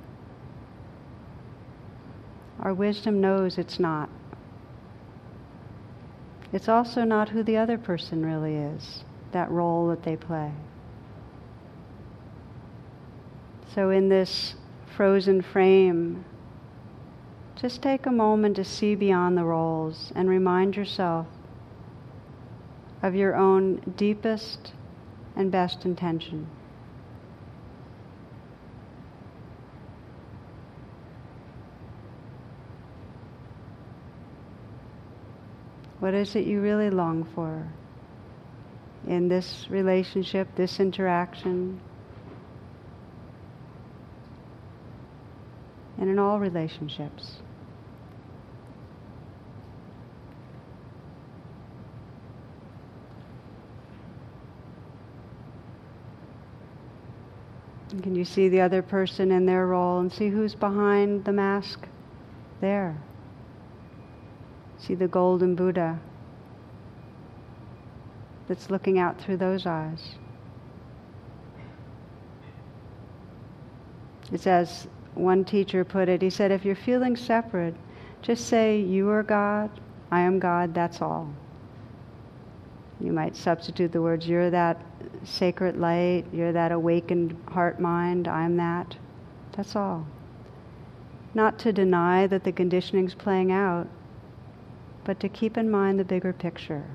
Our 2.59 2.73
wisdom 2.73 3.21
knows 3.21 3.57
it's 3.57 3.79
not. 3.79 4.09
It's 6.51 6.67
also 6.67 7.05
not 7.05 7.29
who 7.29 7.41
the 7.41 7.55
other 7.55 7.77
person 7.77 8.25
really 8.25 8.55
is, 8.55 9.05
that 9.31 9.49
role 9.49 9.87
that 9.87 10.03
they 10.03 10.17
play. 10.17 10.51
So, 13.73 13.91
in 13.91 14.09
this 14.09 14.55
frozen 14.97 15.41
frame, 15.41 16.25
just 17.59 17.81
take 17.81 18.05
a 18.05 18.11
moment 18.11 18.55
to 18.55 18.63
see 18.63 18.93
beyond 18.93 19.35
the 19.35 19.43
roles 19.43 20.11
and 20.15 20.29
remind 20.29 20.75
yourself 20.75 21.25
of 23.01 23.15
your 23.15 23.35
own 23.35 23.77
deepest 23.95 24.73
and 25.35 25.51
best 25.51 25.83
intention. 25.83 26.47
What 35.99 36.13
is 36.13 36.35
it 36.35 36.45
you 36.45 36.61
really 36.61 36.91
long 36.91 37.23
for 37.33 37.67
in 39.07 39.29
this 39.29 39.65
relationship, 39.69 40.47
this 40.55 40.79
interaction? 40.79 41.79
and 45.97 46.09
in 46.09 46.19
all 46.19 46.39
relationships. 46.39 47.37
Can 57.89 58.15
you 58.15 58.25
see 58.25 58.49
the 58.49 58.61
other 58.61 58.81
person 58.81 59.31
in 59.31 59.45
their 59.45 59.65
role 59.67 59.99
and 59.99 60.11
see 60.11 60.29
who's 60.29 60.55
behind 60.55 61.23
the 61.23 61.31
mask 61.31 61.87
there? 62.59 62.97
See 64.77 64.93
the 64.93 65.07
golden 65.07 65.55
Buddha 65.55 65.99
that's 68.47 68.69
looking 68.69 68.99
out 68.99 69.19
through 69.19 69.37
those 69.37 69.65
eyes. 69.65 70.15
It's 74.31 74.47
as 74.47 74.87
one 75.13 75.45
teacher 75.45 75.85
put 75.85 76.09
it. 76.09 76.21
He 76.21 76.29
said, 76.29 76.51
if 76.51 76.65
you're 76.65 76.75
feeling 76.75 77.15
separate, 77.15 77.75
just 78.21 78.47
say, 78.47 78.79
You 78.79 79.09
are 79.09 79.23
God, 79.23 79.69
I 80.11 80.21
am 80.21 80.39
God, 80.39 80.73
that's 80.73 81.01
all. 81.01 81.29
You 82.99 83.13
might 83.13 83.35
substitute 83.35 83.91
the 83.91 84.01
words, 84.01 84.27
You're 84.27 84.49
that 84.49 84.81
sacred 85.27 85.77
light, 85.77 86.25
you're 86.31 86.53
that 86.53 86.71
awakened 86.71 87.35
heart 87.49 87.79
mind, 87.79 88.27
I'm 88.27 88.57
that. 88.57 88.95
That's 89.51 89.75
all. 89.75 90.07
Not 91.33 91.59
to 91.59 91.73
deny 91.73 92.27
that 92.27 92.43
the 92.43 92.51
conditioning's 92.51 93.13
playing 93.13 93.51
out, 93.51 93.87
but 95.03 95.19
to 95.19 95.29
keep 95.29 95.57
in 95.57 95.69
mind 95.69 95.99
the 95.99 96.05
bigger 96.05 96.33
picture. 96.33 96.85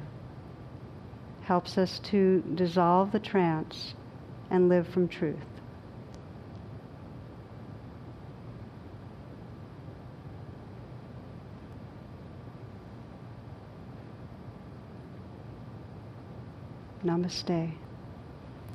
Helps 1.42 1.76
us 1.76 1.98
to 2.04 2.42
dissolve 2.54 3.12
the 3.12 3.20
trance 3.20 3.94
and 4.50 4.68
live 4.68 4.88
from 4.88 5.08
truth. 5.08 5.36
Namaste. 17.04 17.72